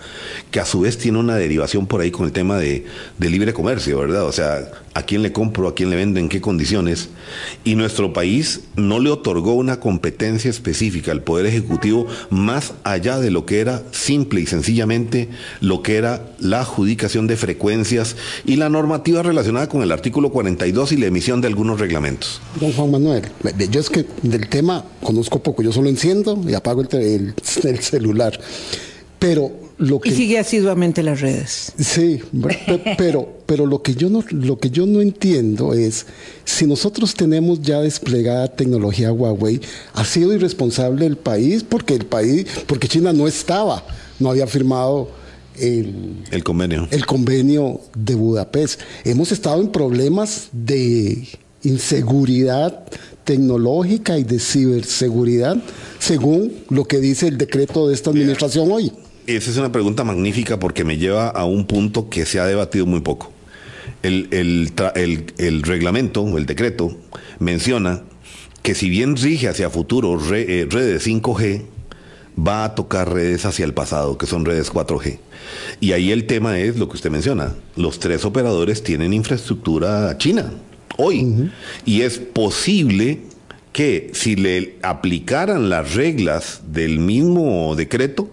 que 0.51 0.61
a 0.61 0.65
su 0.65 0.81
vez 0.81 0.97
tiene 0.97 1.19
una 1.19 1.37
derivación 1.37 1.87
por 1.87 2.01
ahí 2.01 2.11
con 2.11 2.25
el 2.25 2.33
tema 2.33 2.57
de, 2.57 2.87
libre 3.19 3.53
comercio, 3.53 3.99
¿verdad? 3.99 4.25
O 4.25 4.33
sea, 4.33 4.71
a 4.95 5.03
quién 5.03 5.21
le 5.21 5.31
compro, 5.31 5.69
a 5.69 5.75
quién 5.75 5.91
le 5.91 5.97
vendo, 5.97 6.21
en 6.21 6.31
qué 6.31 6.41
condiciones. 6.41 7.11
Y 7.63 7.75
nuestro 7.75 8.15
país 8.15 8.63
no 8.77 8.99
le 8.99 9.11
otorgó 9.11 9.53
una 9.53 9.79
competencia 9.79 10.49
específica 10.49 11.13
al 11.13 11.23
Poder 11.23 11.45
Ejecutivo 11.45 12.07
más 12.31 12.73
allá 12.83 13.19
de 13.19 13.31
lo 13.31 13.45
que 13.45 13.61
era 13.61 13.83
simple 13.91 14.41
y 14.41 14.47
sencillamente 14.47 15.29
lo 15.61 15.83
que 15.83 15.97
era 15.97 16.23
la 16.39 16.61
adjudicación 16.61 17.27
de 17.27 17.37
frecuencias 17.37 18.17
y 18.47 18.57
la 18.57 18.71
normativa 18.71 19.23
relacionada 19.23 19.69
con 19.69 19.83
el 19.83 19.93
artículo 19.93 20.31
42 20.31 20.93
y 20.93 20.97
la 20.97 21.07
emisión 21.07 21.43
de 21.43 21.49
algunos 21.49 21.79
reglamentos. 21.79 22.41
Don 22.59 22.73
Juan 22.73 22.91
Manuel, 22.91 23.25
yo 23.71 23.81
es 23.81 23.91
que 23.91 24.07
del 24.23 24.49
tema 24.49 24.87
conozco 25.03 25.43
poco, 25.43 25.63
yo 25.63 25.73
solo 25.73 25.91
enciendo 25.91 26.41
y 26.49 26.55
apago 26.55 26.81
el 26.81 27.34
celular. 27.81 28.39
Pero 29.19 29.65
y 30.05 30.11
sigue 30.13 30.39
asiduamente 30.39 31.03
las 31.03 31.21
redes. 31.21 31.73
Sí, 31.79 32.21
pero, 32.97 33.29
pero 33.47 33.67
lo, 33.67 33.83
que 33.83 33.95
yo 33.95 34.09
no, 34.09 34.23
lo 34.31 34.59
que 34.59 34.71
yo 34.71 34.87
no 34.87 35.01
entiendo 35.01 35.75
es, 35.75 36.07
si 36.45 36.67
nosotros 36.67 37.15
tenemos 37.15 37.61
ya 37.61 37.81
desplegada 37.81 38.49
tecnología 38.49 39.13
Huawei, 39.13 39.61
¿ha 39.95 40.05
sido 40.05 40.33
irresponsable 40.33 41.07
el 41.07 41.17
país? 41.17 41.65
Porque 41.65 41.95
el 41.95 42.07
país, 42.07 42.47
porque 42.67 42.87
China 42.87 43.13
no 43.13 43.27
estaba, 43.27 43.85
no 44.21 44.31
había 44.31 44.47
firmado 44.47 45.11
el, 45.59 46.23
el 46.31 46.45
convenio. 46.45 46.87
El 46.91 47.05
convenio 47.05 47.81
de 47.97 48.15
Budapest. 48.15 48.81
Hemos 49.05 49.33
estado 49.33 49.61
en 49.61 49.73
problemas 49.73 50.49
de 50.53 51.27
inseguridad 51.65 52.85
tecnológica 53.25 54.19
y 54.19 54.25
de 54.25 54.39
ciberseguridad, 54.39 55.57
según 55.99 56.53
lo 56.71 56.85
que 56.85 56.99
dice 57.01 57.29
el 57.29 57.39
decreto 57.39 57.89
de 57.89 57.95
esta 57.95 58.11
administración 58.11 58.71
hoy. 58.71 58.93
Esa 59.27 59.51
es 59.51 59.57
una 59.57 59.73
pregunta 59.73 60.05
magnífica 60.05 60.59
porque 60.59 60.85
me 60.85 60.99
lleva 60.99 61.29
a 61.29 61.45
un 61.47 61.67
punto 61.67 62.11
que 62.11 62.27
se 62.27 62.41
ha 62.41 62.47
debatido 62.47 62.85
muy 62.87 63.01
poco. 63.01 63.33
El, 64.03 64.29
el, 64.31 65.63
reglamento 65.63 66.23
o 66.23 66.37
el 66.37 66.45
decreto 66.45 66.95
menciona 67.39 68.03
que 68.63 68.75
si 68.75 68.91
bien 68.91 69.17
rige 69.17 69.49
hacia 69.49 69.71
futuro 69.71 70.19
eh, 70.35 70.67
redes 70.69 71.07
5G, 71.07 71.63
va 72.39 72.65
a 72.65 72.75
tocar 72.75 73.13
redes 73.13 73.47
hacia 73.47 73.65
el 73.65 73.73
pasado, 73.73 74.19
que 74.19 74.27
son 74.27 74.45
redes 74.45 74.71
4G. 74.71 75.19
Y 75.81 75.93
ahí 75.93 76.11
el 76.11 76.27
tema 76.27 76.59
es 76.59 76.77
lo 76.77 76.89
que 76.89 76.97
usted 76.97 77.11
menciona. 77.11 77.55
Los 77.77 77.99
tres 77.99 78.27
operadores 78.27 78.83
tienen 78.83 79.15
infraestructura 79.15 80.19
china 80.19 80.53
hoy. 80.97 81.51
Y 81.85 82.03
es 82.03 82.19
posible 82.19 83.21
que 83.73 84.11
si 84.15 84.37
le 84.37 84.77
aplicaran 84.83 85.69
las 85.69 85.95
reglas 85.95 86.63
del 86.69 86.99
mismo 86.99 87.75
decreto, 87.77 88.31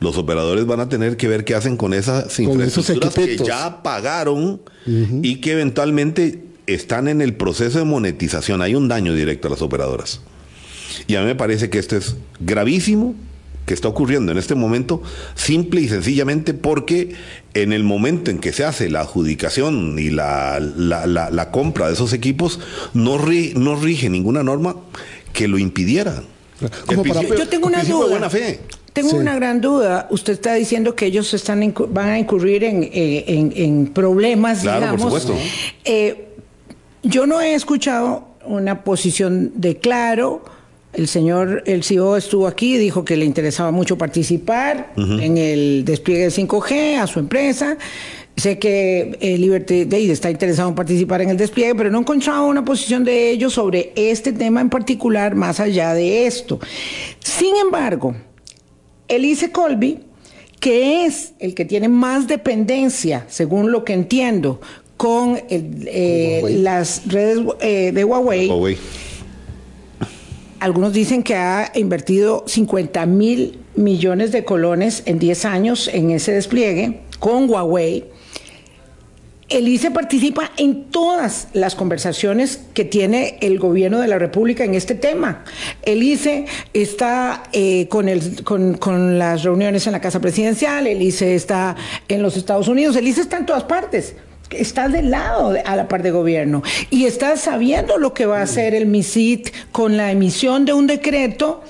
los 0.00 0.16
operadores 0.18 0.66
van 0.66 0.80
a 0.80 0.88
tener 0.88 1.16
que 1.16 1.28
ver 1.28 1.44
qué 1.44 1.54
hacen 1.54 1.76
con 1.76 1.94
esas 1.94 2.38
infraestructuras 2.38 3.14
que 3.14 3.38
ya 3.38 3.82
pagaron 3.82 4.60
y 4.86 5.40
que 5.40 5.52
eventualmente 5.52 6.44
están 6.66 7.08
en 7.08 7.20
el 7.20 7.34
proceso 7.34 7.78
de 7.78 7.84
monetización. 7.84 8.62
Hay 8.62 8.74
un 8.74 8.88
daño 8.88 9.14
directo 9.14 9.48
a 9.48 9.50
las 9.50 9.62
operadoras. 9.62 10.20
Y 11.06 11.16
a 11.16 11.20
mí 11.20 11.26
me 11.26 11.34
parece 11.34 11.70
que 11.70 11.78
esto 11.78 11.96
es 11.96 12.16
gravísimo 12.38 13.14
que 13.66 13.74
está 13.74 13.88
ocurriendo 13.88 14.32
en 14.32 14.38
este 14.38 14.54
momento, 14.54 15.02
simple 15.34 15.80
y 15.80 15.88
sencillamente 15.88 16.54
porque 16.54 17.14
en 17.54 17.72
el 17.72 17.84
momento 17.84 18.30
en 18.30 18.38
que 18.38 18.52
se 18.52 18.64
hace 18.64 18.90
la 18.90 19.00
adjudicación 19.00 19.98
y 19.98 20.10
la, 20.10 20.60
la, 20.60 21.50
compra 21.50 21.86
de 21.86 21.94
esos 21.94 22.12
equipos, 22.12 22.60
no, 22.92 23.18
no 23.18 23.76
rige 23.76 24.10
ninguna 24.10 24.42
norma 24.42 24.76
que 25.32 25.48
lo 25.48 25.58
impidiera. 25.58 26.22
Yo 26.88 27.48
tengo 27.48 27.66
una 27.66 27.82
duda. 27.84 28.08
buena 28.08 28.30
fe. 28.30 28.60
Tengo 28.92 29.16
una 29.16 29.34
gran 29.34 29.60
duda. 29.60 30.06
Usted 30.10 30.34
está 30.34 30.54
diciendo 30.54 30.94
que 30.94 31.06
ellos 31.06 31.34
están 31.34 31.74
van 31.90 32.08
a 32.10 32.18
incurrir 32.18 32.62
en, 32.62 32.88
eh, 32.92 33.88
problemas, 33.92 34.60
claro, 34.60 34.92
Por 34.92 35.00
supuesto. 35.00 35.34
Eh, 35.84 36.28
yo 37.02 37.26
no 37.26 37.40
he 37.40 37.54
escuchado 37.54 38.28
una 38.44 38.84
posición 38.84 39.52
de 39.56 39.78
claro. 39.78 40.44
El 40.96 41.08
señor, 41.08 41.62
el 41.66 41.82
CEO 41.82 42.16
estuvo 42.16 42.46
aquí, 42.46 42.76
dijo 42.76 43.04
que 43.04 43.16
le 43.16 43.24
interesaba 43.24 43.70
mucho 43.70 43.98
participar 43.98 44.92
en 44.96 45.36
el 45.38 45.84
despliegue 45.84 46.22
del 46.22 46.32
5G 46.32 46.98
a 46.98 47.06
su 47.06 47.18
empresa. 47.18 47.76
Sé 48.36 48.58
que 48.58 49.16
eh, 49.20 49.38
Liberty 49.38 49.84
Day 49.84 50.10
está 50.10 50.30
interesado 50.30 50.68
en 50.68 50.74
participar 50.74 51.22
en 51.22 51.30
el 51.30 51.36
despliegue, 51.36 51.74
pero 51.74 51.90
no 51.90 51.98
he 51.98 52.00
encontrado 52.00 52.46
una 52.46 52.64
posición 52.64 53.04
de 53.04 53.30
ellos 53.30 53.54
sobre 53.54 53.92
este 53.94 54.32
tema 54.32 54.60
en 54.60 54.70
particular 54.70 55.36
más 55.36 55.60
allá 55.60 55.94
de 55.94 56.26
esto. 56.26 56.58
Sin 57.20 57.54
embargo, 57.56 58.14
Elise 59.06 59.52
Colby, 59.52 60.00
que 60.58 61.04
es 61.04 61.34
el 61.38 61.54
que 61.54 61.64
tiene 61.64 61.88
más 61.88 62.26
dependencia, 62.26 63.24
según 63.28 63.70
lo 63.70 63.84
que 63.84 63.92
entiendo, 63.92 64.60
con 64.96 65.40
eh, 65.48 66.42
las 66.60 67.02
redes 67.06 67.40
eh, 67.60 67.92
de 67.92 68.04
Huawei, 68.04 68.76
Algunos 70.64 70.94
dicen 70.94 71.22
que 71.22 71.34
ha 71.34 71.70
invertido 71.74 72.42
50 72.46 73.04
mil 73.04 73.58
millones 73.76 74.32
de 74.32 74.46
colones 74.46 75.02
en 75.04 75.18
10 75.18 75.44
años 75.44 75.90
en 75.92 76.10
ese 76.10 76.32
despliegue 76.32 77.00
con 77.18 77.50
Huawei. 77.50 78.04
El 79.50 79.68
ICE 79.68 79.90
participa 79.90 80.52
en 80.56 80.84
todas 80.84 81.48
las 81.52 81.74
conversaciones 81.74 82.60
que 82.72 82.86
tiene 82.86 83.36
el 83.42 83.58
gobierno 83.58 84.00
de 84.00 84.08
la 84.08 84.18
República 84.18 84.64
en 84.64 84.72
este 84.72 84.94
tema. 84.94 85.44
El 85.82 86.02
ICE 86.02 86.46
está 86.72 87.42
eh, 87.52 87.86
con, 87.88 88.08
el, 88.08 88.42
con, 88.42 89.18
las 89.18 89.42
reuniones 89.42 89.86
en 89.86 89.92
la 89.92 90.00
Casa 90.00 90.18
Presidencial, 90.18 90.86
el 90.86 91.02
ICE 91.02 91.34
está 91.34 91.76
en 92.08 92.22
los 92.22 92.38
Estados 92.38 92.68
Unidos, 92.68 92.96
el 92.96 93.06
ICE 93.06 93.20
está 93.20 93.36
en 93.36 93.44
todas 93.44 93.64
partes 93.64 94.14
está 94.50 94.88
del 94.88 95.10
lado 95.10 95.54
a 95.64 95.76
la 95.76 95.88
par 95.88 96.02
de 96.02 96.10
gobierno. 96.10 96.62
Y 96.90 97.06
está 97.06 97.36
sabiendo 97.36 97.98
lo 97.98 98.14
que 98.14 98.26
va 98.26 98.38
a 98.38 98.42
hacer 98.42 98.74
el 98.74 98.86
MISIT 98.86 99.50
con 99.72 99.96
la 99.96 100.10
emisión 100.10 100.64
de 100.64 100.72
un 100.72 100.86
decreto 100.86 101.62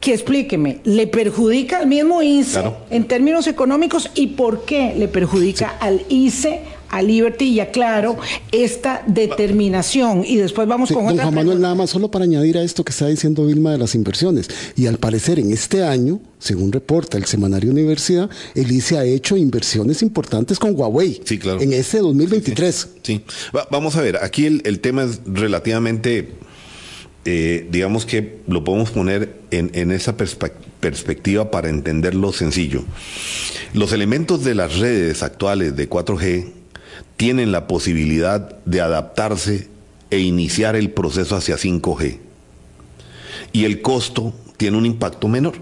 que 0.00 0.12
explíqueme, 0.12 0.80
¿le 0.84 1.06
perjudica 1.06 1.78
al 1.78 1.86
mismo 1.86 2.20
ICE 2.20 2.60
en 2.90 3.04
términos 3.04 3.46
económicos 3.46 4.10
y 4.14 4.26
por 4.28 4.66
qué 4.66 4.94
le 4.94 5.08
perjudica 5.08 5.78
al 5.80 6.02
ICE 6.10 6.60
a 6.96 7.02
Liberty 7.02 7.44
y 7.46 7.60
a 7.60 7.70
Claro 7.70 8.16
esta 8.52 9.02
determinación. 9.06 10.24
Y 10.26 10.36
después 10.36 10.66
vamos 10.68 10.90
con 10.92 11.04
don 11.04 11.12
otra 11.14 11.24
Juan 11.24 11.34
Manuel, 11.34 11.60
nada 11.60 11.74
más 11.74 11.90
solo 11.90 12.10
para 12.10 12.24
añadir 12.24 12.58
a 12.58 12.62
esto 12.62 12.84
que 12.84 12.90
está 12.92 13.06
diciendo 13.08 13.46
Vilma 13.46 13.72
de 13.72 13.78
las 13.78 13.94
inversiones. 13.94 14.48
Y 14.76 14.86
al 14.86 14.98
parecer 14.98 15.38
en 15.38 15.52
este 15.52 15.82
año, 15.84 16.20
según 16.38 16.72
reporta 16.72 17.16
el 17.18 17.24
semanario 17.24 17.70
Universidad, 17.70 18.28
el 18.54 18.70
ICE 18.70 18.98
ha 18.98 19.04
hecho 19.04 19.36
inversiones 19.36 20.02
importantes 20.02 20.58
con 20.58 20.74
Huawei. 20.78 21.20
Sí, 21.24 21.38
claro. 21.38 21.60
En 21.60 21.72
este 21.72 21.98
2023. 21.98 22.88
Sí, 23.02 23.22
Va- 23.54 23.66
vamos 23.70 23.96
a 23.96 24.02
ver, 24.02 24.18
aquí 24.22 24.46
el, 24.46 24.62
el 24.64 24.80
tema 24.80 25.04
es 25.04 25.20
relativamente, 25.26 26.30
eh, 27.24 27.66
digamos 27.70 28.04
que 28.06 28.40
lo 28.46 28.62
podemos 28.64 28.90
poner 28.90 29.34
en, 29.50 29.70
en 29.74 29.90
esa 29.90 30.16
perspe- 30.16 30.52
perspectiva 30.80 31.50
para 31.50 31.68
entenderlo 31.70 32.32
sencillo. 32.32 32.84
Los 33.72 33.92
elementos 33.92 34.44
de 34.44 34.54
las 34.54 34.78
redes 34.78 35.22
actuales 35.22 35.74
de 35.76 35.88
4G 35.88 36.52
tienen 37.16 37.52
la 37.52 37.66
posibilidad 37.66 38.56
de 38.64 38.80
adaptarse 38.80 39.68
e 40.10 40.18
iniciar 40.18 40.76
el 40.76 40.90
proceso 40.90 41.36
hacia 41.36 41.56
5G. 41.56 42.18
Y 43.52 43.64
el 43.64 43.82
costo 43.82 44.32
tiene 44.56 44.76
un 44.76 44.86
impacto 44.86 45.28
menor. 45.28 45.54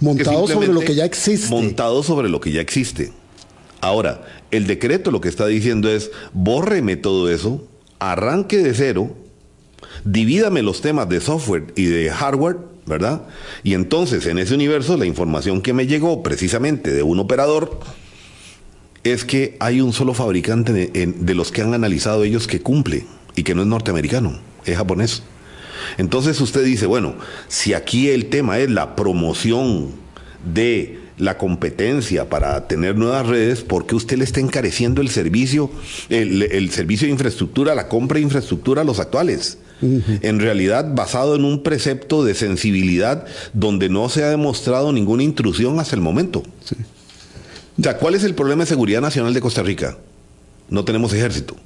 Montado 0.00 0.46
sobre 0.46 0.68
lo 0.68 0.80
que 0.80 0.94
ya 0.94 1.04
existe. 1.04 1.48
Montado 1.48 2.02
sobre 2.02 2.28
lo 2.28 2.40
que 2.40 2.52
ya 2.52 2.60
existe. 2.60 3.12
Ahora, 3.80 4.24
el 4.50 4.66
decreto 4.66 5.10
lo 5.10 5.20
que 5.20 5.28
está 5.28 5.46
diciendo 5.46 5.90
es, 5.90 6.10
bórreme 6.32 6.96
todo 6.96 7.30
eso, 7.30 7.66
arranque 7.98 8.58
de 8.58 8.74
cero, 8.74 9.14
divídame 10.04 10.62
los 10.62 10.80
temas 10.80 11.08
de 11.08 11.20
software 11.20 11.72
y 11.76 11.84
de 11.84 12.10
hardware, 12.10 12.56
¿verdad? 12.86 13.22
Y 13.62 13.74
entonces 13.74 14.26
en 14.26 14.38
ese 14.38 14.54
universo 14.54 14.96
la 14.96 15.06
información 15.06 15.60
que 15.60 15.72
me 15.72 15.86
llegó 15.86 16.22
precisamente 16.22 16.92
de 16.92 17.02
un 17.02 17.18
operador 17.18 17.78
es 19.04 19.24
que 19.24 19.56
hay 19.60 19.80
un 19.80 19.92
solo 19.92 20.14
fabricante 20.14 20.72
de, 20.72 21.34
los 21.34 21.52
que 21.52 21.62
han 21.62 21.74
analizado 21.74 22.24
ellos 22.24 22.46
que 22.46 22.60
cumple 22.60 23.04
y 23.36 23.42
que 23.42 23.54
no 23.54 23.62
es 23.62 23.68
norteamericano, 23.68 24.38
es 24.64 24.76
japonés. 24.76 25.22
Entonces 25.98 26.40
usted 26.40 26.64
dice, 26.64 26.86
bueno, 26.86 27.14
si 27.46 27.74
aquí 27.74 28.08
el 28.08 28.26
tema 28.26 28.58
es 28.58 28.70
la 28.70 28.96
promoción 28.96 29.90
de 30.52 30.98
la 31.18 31.36
competencia 31.38 32.28
para 32.28 32.66
tener 32.66 32.96
nuevas 32.96 33.26
redes, 33.26 33.60
¿por 33.60 33.86
qué 33.86 33.94
usted 33.94 34.16
le 34.16 34.24
está 34.24 34.40
encareciendo 34.40 35.02
el 35.02 35.10
servicio, 35.10 35.70
el, 36.08 36.42
el 36.42 36.70
servicio 36.70 37.06
de 37.06 37.12
infraestructura, 37.12 37.74
la 37.74 37.88
compra 37.88 38.16
de 38.16 38.22
infraestructura 38.22 38.82
a 38.82 38.84
los 38.84 38.98
actuales? 38.98 39.58
En 40.22 40.40
realidad 40.40 40.94
basado 40.94 41.34
en 41.34 41.44
un 41.44 41.62
precepto 41.62 42.24
de 42.24 42.34
sensibilidad 42.34 43.26
donde 43.52 43.90
no 43.90 44.08
se 44.08 44.24
ha 44.24 44.30
demostrado 44.30 44.92
ninguna 44.92 45.24
intrusión 45.24 45.78
hasta 45.78 45.94
el 45.94 46.00
momento. 46.00 46.42
O 47.78 47.82
sea, 47.82 47.96
¿cuál 47.98 48.14
es 48.14 48.24
el 48.24 48.34
problema 48.34 48.62
de 48.62 48.68
seguridad 48.68 49.00
nacional 49.00 49.34
de 49.34 49.40
Costa 49.40 49.62
Rica? 49.62 49.96
No 50.68 50.84
tenemos 50.84 51.12
ejército. 51.12 51.56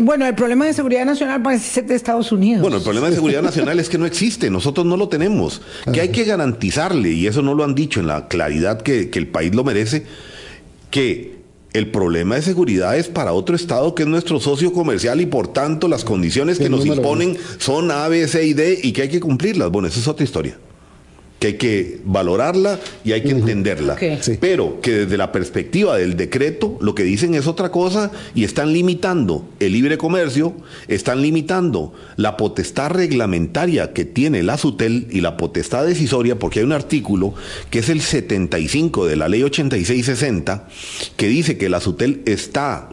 Bueno, 0.00 0.26
el 0.26 0.34
problema 0.34 0.64
de 0.66 0.72
seguridad 0.72 1.04
nacional 1.04 1.42
parece 1.42 1.68
ser 1.68 1.86
de 1.86 1.94
Estados 1.94 2.30
Unidos. 2.30 2.62
Bueno, 2.62 2.76
el 2.76 2.82
problema 2.82 3.08
de 3.08 3.14
seguridad 3.16 3.42
nacional 3.42 3.80
es 3.80 3.88
que 3.88 3.98
no 3.98 4.06
existe, 4.06 4.48
nosotros 4.48 4.86
no 4.86 4.96
lo 4.96 5.08
tenemos, 5.08 5.60
que 5.92 6.00
hay 6.00 6.10
que 6.10 6.24
garantizarle, 6.24 7.10
y 7.10 7.26
eso 7.26 7.42
no 7.42 7.54
lo 7.54 7.64
han 7.64 7.74
dicho 7.74 7.98
en 7.98 8.06
la 8.06 8.28
claridad 8.28 8.80
que, 8.80 9.10
que 9.10 9.18
el 9.18 9.26
país 9.26 9.54
lo 9.54 9.64
merece, 9.64 10.06
que 10.90 11.38
el 11.72 11.90
problema 11.90 12.36
de 12.36 12.42
seguridad 12.42 12.96
es 12.96 13.08
para 13.08 13.32
otro 13.32 13.54
Estado 13.54 13.94
que 13.94 14.02
es 14.04 14.08
nuestro 14.08 14.40
socio 14.40 14.72
comercial 14.72 15.20
y 15.20 15.26
por 15.26 15.48
tanto 15.48 15.88
las 15.88 16.04
condiciones 16.04 16.58
que 16.58 16.70
nos 16.70 16.86
imponen 16.86 17.36
son 17.58 17.90
A, 17.90 18.08
B, 18.08 18.26
C 18.26 18.46
y 18.46 18.54
D 18.54 18.78
y 18.82 18.92
que 18.92 19.02
hay 19.02 19.08
que 19.08 19.20
cumplirlas. 19.20 19.70
Bueno, 19.70 19.88
esa 19.88 20.00
es 20.00 20.08
otra 20.08 20.24
historia. 20.24 20.58
Que 21.38 21.46
hay 21.48 21.54
que 21.54 22.00
valorarla 22.04 22.80
y 23.04 23.12
hay 23.12 23.22
que 23.22 23.30
entenderla. 23.30 23.96
Sí. 24.20 24.38
Pero 24.40 24.80
que 24.80 24.90
desde 24.90 25.16
la 25.16 25.30
perspectiva 25.30 25.96
del 25.96 26.16
decreto 26.16 26.76
lo 26.80 26.94
que 26.94 27.04
dicen 27.04 27.34
es 27.34 27.46
otra 27.46 27.70
cosa 27.70 28.10
y 28.34 28.44
están 28.44 28.72
limitando 28.72 29.48
el 29.60 29.72
libre 29.72 29.98
comercio, 29.98 30.54
están 30.88 31.22
limitando 31.22 31.92
la 32.16 32.36
potestad 32.36 32.90
reglamentaria 32.90 33.92
que 33.92 34.04
tiene 34.04 34.42
la 34.42 34.58
SUTEL 34.58 35.06
y 35.10 35.20
la 35.20 35.36
potestad 35.36 35.86
decisoria, 35.86 36.38
porque 36.38 36.60
hay 36.60 36.64
un 36.64 36.72
artículo 36.72 37.34
que 37.70 37.80
es 37.80 37.88
el 37.88 38.00
75 38.00 39.06
de 39.06 39.16
la 39.16 39.28
ley 39.28 39.42
8660 39.42 40.68
que 41.16 41.28
dice 41.28 41.56
que 41.56 41.68
la 41.68 41.80
SUTEL 41.80 42.22
está 42.26 42.90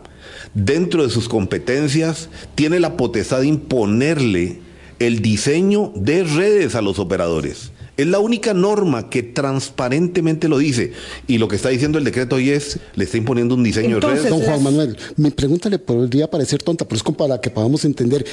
dentro 0.54 1.04
de 1.04 1.10
sus 1.10 1.30
competencias, 1.30 2.30
tiene 2.56 2.80
la 2.80 2.98
potestad 2.98 3.42
de 3.42 3.48
imponerle 3.48 4.60
el 5.00 5.22
diseño 5.22 5.92
de 5.96 6.24
redes 6.24 6.76
a 6.76 6.82
los 6.82 7.00
operadores. 7.00 7.72
Es 7.98 8.08
la 8.08 8.20
única 8.20 8.54
norma 8.54 9.10
que 9.10 9.24
transparentemente 9.24 10.48
lo 10.48 10.58
dice. 10.58 10.92
Y 11.28 11.38
lo 11.38 11.48
que 11.48 11.56
está 11.56 11.70
diciendo 11.70 11.98
el 11.98 12.04
decreto 12.04 12.36
hoy 12.36 12.50
es, 12.50 12.80
le 12.96 13.06
está 13.06 13.18
imponiendo 13.18 13.56
un 13.56 13.64
diseño 13.64 13.96
Entonces, 13.96 14.24
de 14.24 14.30
Don 14.30 14.40
redes. 14.40 14.52
Juan 14.52 14.64
las- 14.64 14.74
Manuel, 14.74 14.98
mi 15.18 15.32
pregunta 15.32 15.70
le 15.70 15.80
podría 15.80 16.30
parecer 16.30 16.62
tonta, 16.62 16.86
pero 16.86 16.98
es 16.98 17.04
como 17.04 17.18
para 17.18 17.40
que 17.40 17.50
podamos 17.50 17.86
entender. 17.86 18.26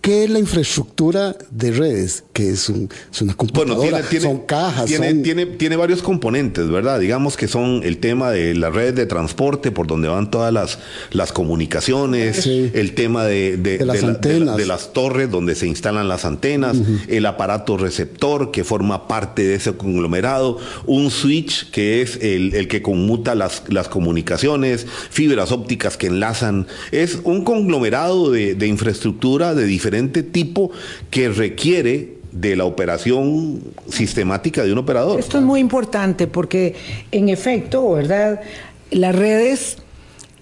¿Qué 0.00 0.24
es 0.24 0.30
la 0.30 0.38
infraestructura 0.38 1.36
de 1.50 1.72
redes? 1.72 2.24
Que 2.32 2.50
es, 2.50 2.68
un- 2.68 2.88
es 3.12 3.20
una 3.20 3.34
Bueno, 3.34 3.36
computadora, 3.36 3.80
tiene, 3.98 4.02
tiene, 4.08 4.24
son 4.24 4.38
cajas, 4.46 4.86
tiene, 4.86 5.10
son... 5.10 5.22
tiene, 5.22 5.46
tiene 5.46 5.76
varios 5.76 6.02
componentes, 6.02 6.68
¿verdad? 6.70 7.00
Digamos 7.00 7.36
que 7.36 7.48
son 7.48 7.80
el 7.84 7.98
tema 7.98 8.30
de 8.30 8.54
las 8.54 8.72
redes 8.72 8.94
de 8.94 9.06
transporte 9.06 9.70
por 9.72 9.86
donde 9.88 10.06
van 10.08 10.30
todas 10.30 10.52
las, 10.52 10.78
las 11.10 11.32
comunicaciones, 11.32 12.36
Sí. 12.44 12.70
el 12.74 12.94
tema 12.94 13.24
de, 13.24 13.56
de- 13.56 13.78
De 13.78 13.84
las 13.84 13.96
de 13.96 14.02
la- 14.02 14.08
de 14.08 14.12
la- 14.12 14.14
antenas. 14.14 14.56
de 14.56 14.66
las 14.66 14.92
torres 14.92 15.30
donde 15.30 15.54
se 15.56 15.66
instalan 15.66 16.08
las 16.08 16.24
antenas, 16.24 16.76
el 17.08 17.26
aparato 17.26 17.76
receptor 17.76 18.50
que 18.52 18.62
forma 18.64 19.08
parte 19.08 19.42
de 19.46 19.56
ese 19.56 19.72
conglomerado, 19.72 20.58
un 20.86 21.10
switch 21.10 21.70
que 21.70 22.02
es 22.02 22.16
el, 22.22 22.54
el 22.54 22.68
que 22.68 22.82
conmuta 22.82 23.34
las, 23.34 23.64
las 23.68 23.88
comunicaciones, 23.88 24.86
fibras 25.10 25.50
ópticas 25.52 25.96
que 25.96 26.06
enlazan. 26.06 26.66
Es 26.92 27.18
un 27.24 27.42
conglomerado 27.44 28.30
de, 28.30 28.54
de 28.54 28.66
infraestructura 28.68 29.54
de 29.54 29.66
diferente 29.88 30.22
tipo 30.22 30.70
que 31.10 31.30
requiere 31.30 32.18
de 32.30 32.56
la 32.56 32.66
operación 32.66 33.62
sistemática 33.88 34.62
de 34.62 34.72
un 34.72 34.78
operador. 34.78 35.18
Esto 35.18 35.38
es 35.38 35.44
muy 35.44 35.60
importante 35.60 36.26
porque, 36.26 36.74
en 37.10 37.30
efecto, 37.30 37.92
¿verdad? 37.92 38.42
Las 38.90 39.16
redes 39.16 39.78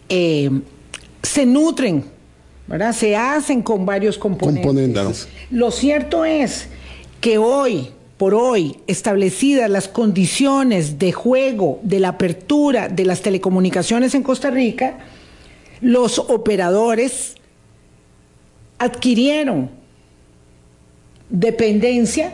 eh, 0.09 0.51
se 1.23 1.47
nutren, 1.47 2.05
¿verdad? 2.67 2.93
Se 2.93 3.15
hacen 3.15 3.63
con 3.63 3.87
varios 3.87 4.19
componentes. 4.19 5.29
Lo 5.53 5.71
cierto 5.71 6.25
es 6.25 6.67
que 7.21 7.39
hoy, 7.39 7.91
por 8.17 8.35
hoy, 8.35 8.79
establecidas 8.89 9.71
las 9.71 9.87
condiciones 9.87 10.99
de 10.99 11.13
juego, 11.13 11.79
de 11.85 12.01
la 12.01 12.09
apertura 12.09 12.89
de 12.89 13.05
las 13.05 13.23
telecomunicaciones 13.23 14.13
en 14.17 14.25
Costa 14.25 14.51
Rica, 14.51 14.99
los 15.81 16.19
operadores 16.19 17.36
adquirieron 18.79 19.71
dependencia 21.29 22.33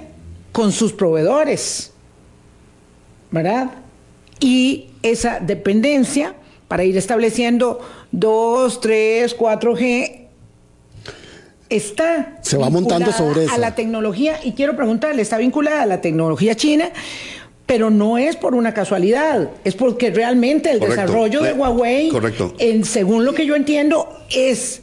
con 0.52 0.72
sus 0.72 0.92
proveedores, 0.92 1.92
¿verdad? 3.30 3.70
Y 4.40 4.88
esa 5.02 5.40
dependencia 5.40 6.34
para 6.68 6.84
ir 6.84 6.96
estableciendo 6.96 7.80
2, 8.12 8.80
3, 8.80 9.36
4G 9.38 10.18
está 11.68 12.38
Se 12.42 12.56
va 12.58 12.68
montando 12.70 13.12
sobre 13.12 13.44
eso. 13.44 13.54
a 13.54 13.58
la 13.58 13.74
tecnología 13.74 14.38
y 14.44 14.52
quiero 14.52 14.76
preguntarle, 14.76 15.22
está 15.22 15.38
vinculada 15.38 15.82
a 15.82 15.86
la 15.86 16.00
tecnología 16.02 16.54
china, 16.54 16.90
pero 17.64 17.88
no 17.88 18.18
es 18.18 18.36
por 18.36 18.54
una 18.54 18.74
casualidad, 18.74 19.48
es 19.64 19.74
porque 19.74 20.10
realmente 20.10 20.70
el 20.70 20.80
Correcto. 20.80 21.00
desarrollo 21.00 21.42
de 21.42 21.50
Eh, 21.50 21.54
Huawei, 21.54 22.08
correcto. 22.10 22.54
en, 22.58 22.84
según 22.84 23.24
lo 23.24 23.32
que 23.32 23.46
yo 23.46 23.56
entiendo, 23.56 24.08
es 24.34 24.82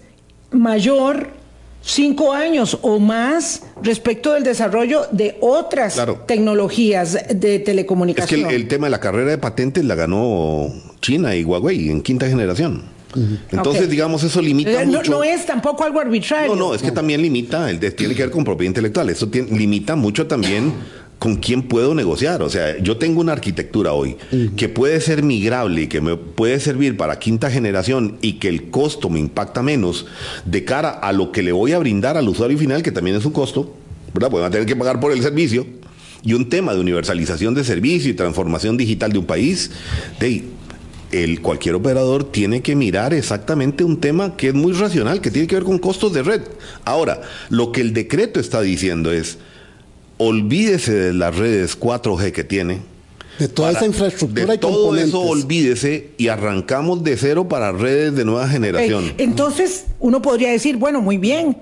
mayor 0.52 1.30
cinco 1.82 2.34
años 2.34 2.78
o 2.82 3.00
más 3.00 3.64
respecto 3.82 4.34
del 4.34 4.44
desarrollo 4.44 5.04
de 5.12 5.38
otras 5.42 5.94
Claro. 5.96 6.24
tecnologías 6.28 7.14
de 7.14 7.20
Es 7.20 7.30
que 7.40 7.60
telecomunicación. 7.60 8.46
el, 8.50 8.56
el 8.56 8.68
tema 8.68 8.88
de 8.88 8.92
la 8.92 9.00
carrera 9.00 9.32
de 9.32 9.38
patentes 9.38 9.84
la 9.86 9.96
ganó 9.96 10.68
China 11.02 11.36
y 11.36 11.44
Huawei 11.44 11.90
en 11.90 12.02
quinta 12.02 12.28
generación. 12.28 12.84
Entonces, 13.52 13.90
digamos, 13.90 14.22
eso 14.24 14.40
limita 14.40 14.84
Eh, 14.84 14.86
no, 14.86 15.00
mucho. 15.00 15.10
no 15.12 15.24
es 15.24 15.44
tampoco 15.44 15.84
algo 15.84 16.00
arbitrario. 16.00 16.54
No, 16.56 16.68
no, 16.70 16.76
es 16.76 16.82
que 16.84 16.92
también 16.92 17.22
limita, 17.24 17.68
el 17.72 17.80
de- 17.80 17.90
tiene 17.90 18.14
que 18.14 18.22
ver 18.22 18.30
con 18.32 18.44
propiedad 18.44 18.70
intelectual. 18.70 19.10
Eso 19.10 19.28
tiene- 19.30 19.58
limita 19.58 19.96
mucho 19.96 20.28
también 20.28 20.72
con 21.20 21.36
quién 21.36 21.64
puedo 21.64 21.94
negociar. 21.94 22.42
O 22.42 22.50
sea, 22.50 22.78
yo 22.80 22.98
tengo 22.98 23.20
una 23.20 23.34
arquitectura 23.34 23.94
hoy 23.94 24.16
que 24.56 24.70
puede 24.70 25.00
ser 25.02 25.22
migrable 25.22 25.84
y 25.84 25.88
que 25.88 26.02
me 26.02 26.16
puede 26.16 26.60
servir 26.60 26.98
para 26.98 27.20
quinta 27.20 27.52
generación 27.52 28.18
y 28.22 28.34
que 28.34 28.48
el 28.48 28.70
costo 28.70 29.10
me 29.10 29.20
impacta 29.20 29.62
menos 29.62 30.08
de 30.46 30.64
cara 30.64 30.90
a 30.90 31.12
lo 31.12 31.32
que 31.32 31.44
le 31.44 31.52
voy 31.52 31.74
a 31.74 31.80
brindar 31.80 32.18
al 32.18 32.28
usuario 32.28 32.58
final, 32.58 32.82
que 32.82 32.92
también 32.92 33.18
es 33.18 33.26
un 33.26 33.34
costo, 33.34 33.76
¿verdad? 34.14 34.32
Pues 34.32 34.42
va 34.42 34.48
a 34.48 34.52
tener 34.52 34.66
que 34.66 34.76
pagar 34.76 35.00
por 35.00 35.12
el 35.12 35.22
servicio. 35.22 35.68
Y 36.24 36.34
un 36.34 36.50
tema 36.50 36.74
de 36.74 36.82
universalización 36.82 37.54
de 37.54 37.64
servicio 37.64 38.12
y 38.12 38.14
transformación 38.14 38.76
digital 38.76 39.12
de 39.12 39.20
un 39.20 39.26
país. 39.26 39.72
De, 40.20 40.44
el, 41.12 41.42
cualquier 41.42 41.76
operador 41.76 42.26
tiene 42.26 42.62
que 42.62 42.76
mirar 42.76 43.14
exactamente 43.14 43.84
un 43.84 44.00
tema 44.00 44.36
que 44.36 44.50
es 44.50 44.54
muy 44.54 44.74
racional, 44.74 45.22
que 45.22 45.32
tiene 45.32 45.48
que 45.48 45.56
ver 45.56 45.64
con 45.64 45.80
costos 45.80 46.14
de 46.14 46.24
red. 46.24 46.42
Ahora, 46.86 47.22
lo 47.50 47.72
que 47.72 47.82
el 47.82 47.94
decreto 47.94 48.40
está 48.40 48.62
diciendo 48.62 49.12
es, 49.12 49.38
olvídese 50.20 50.94
de 50.94 51.14
las 51.14 51.36
redes 51.36 51.80
4G 51.80 52.32
que 52.32 52.44
tiene, 52.44 52.82
De 53.40 53.48
toda 53.48 53.72
esa 53.72 53.86
infraestructura 53.86 54.48
de 54.48 54.56
y 54.56 54.58
todo 54.58 54.96
eso 54.96 55.22
olvídese 55.22 56.12
y 56.18 56.28
arrancamos 56.28 57.04
de 57.04 57.18
cero 57.18 57.48
para 57.48 57.72
redes 57.72 58.16
de 58.16 58.26
nueva 58.26 58.48
generación. 58.50 59.14
Entonces, 59.18 59.86
uno 60.00 60.22
podría 60.22 60.52
decir, 60.52 60.76
bueno, 60.76 61.02
muy 61.02 61.18
bien. 61.18 61.58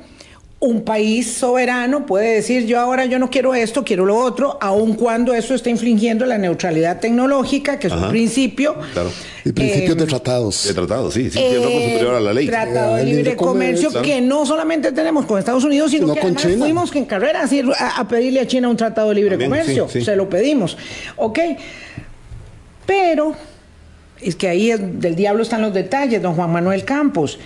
Un 0.60 0.82
país 0.84 1.34
soberano 1.34 2.08
puede 2.08 2.34
decir, 2.34 2.66
yo 2.66 2.80
ahora 2.80 3.06
yo 3.06 3.20
no 3.20 3.30
quiero 3.30 3.54
esto, 3.54 3.84
quiero 3.84 4.08
lo 4.08 4.18
otro, 4.18 4.58
aun 4.60 4.96
cuando 4.96 5.36
eso 5.36 5.54
está 5.54 5.70
infringiendo 5.70 6.26
la 6.26 6.40
neutralidad 6.40 7.00
tecnológica, 7.00 7.78
que 7.78 7.86
es 7.86 7.94
un 7.94 8.10
principio. 8.10 8.76
Claro. 8.92 9.12
Y 9.46 9.52
principios 9.52 9.92
Eh, 9.92 10.00
de 10.00 10.06
tratados. 10.08 10.64
De 10.68 10.74
tratado, 10.74 11.12
sí, 11.12 11.30
sí, 11.30 11.38
eh, 11.40 11.60
superior 11.62 12.16
a 12.16 12.20
la 12.20 12.34
ley. 12.34 12.48
Tratado 12.48 12.96
de 12.96 13.02
Eh, 13.02 13.06
libre, 13.06 13.18
libre 13.20 13.36
comercio, 13.36 13.90
comercio. 13.90 14.16
que 14.16 14.20
no 14.22 14.48
solamente 14.48 14.92
tenemos 14.94 15.28
con 15.28 15.38
Estados 15.38 15.64
Unidos, 15.64 15.92
sino 15.92 16.08
que 16.12 16.22
con 16.22 16.32
además 16.32 16.42
China. 16.44 16.58
fuimos 16.58 16.90
que 16.92 16.98
en 17.00 17.06
carrera 17.06 17.44
a, 17.80 18.00
a 18.00 18.08
pedirle 18.08 18.40
a 18.40 18.48
China 18.48 18.68
un 18.68 18.78
tratado 18.78 19.10
de 19.10 19.16
libre 19.16 19.38
También, 19.38 19.52
comercio. 19.52 19.88
sí, 19.88 20.00
sí. 20.00 20.06
Se 20.06 20.16
lo 20.16 20.28
pedimos. 20.28 20.76
¿Ok? 21.18 21.38
Pero 22.88 23.36
es 24.22 24.36
que 24.36 24.48
ahí 24.48 24.72
es- 24.72 25.00
del 25.00 25.16
diablo 25.16 25.44
están 25.44 25.62
los 25.62 25.72
detalles, 25.74 26.20
don 26.20 26.34
Juan 26.34 26.52
Manuel 26.52 26.84
Campos. 26.84 27.38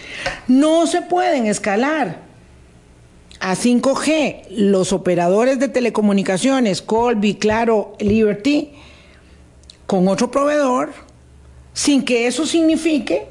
No 0.47 0.87
se 0.87 1.01
pueden 1.01 1.45
escalar 1.47 2.30
a 3.41 3.55
5G 3.55 4.43
los 4.51 4.93
operadores 4.93 5.59
de 5.59 5.67
telecomunicaciones, 5.67 6.81
Colby, 6.81 7.33
Claro, 7.35 7.95
Liberty, 7.99 8.69
con 9.87 10.07
otro 10.07 10.29
proveedor, 10.31 10.91
sin 11.73 12.03
que 12.05 12.27
eso 12.27 12.45
signifique 12.45 13.23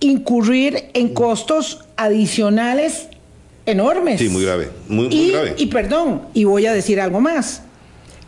incurrir 0.00 0.84
en 0.94 1.08
costos 1.12 1.84
adicionales 1.96 3.08
enormes. 3.66 4.20
Sí, 4.20 4.28
muy 4.28 4.44
grave, 4.44 4.68
muy- 4.88 5.08
muy 5.08 5.14
y, 5.16 5.30
grave. 5.32 5.54
Y 5.58 5.66
perdón, 5.66 6.22
y 6.34 6.44
voy 6.44 6.66
a 6.66 6.72
decir 6.72 7.00
algo 7.00 7.20
más. 7.20 7.62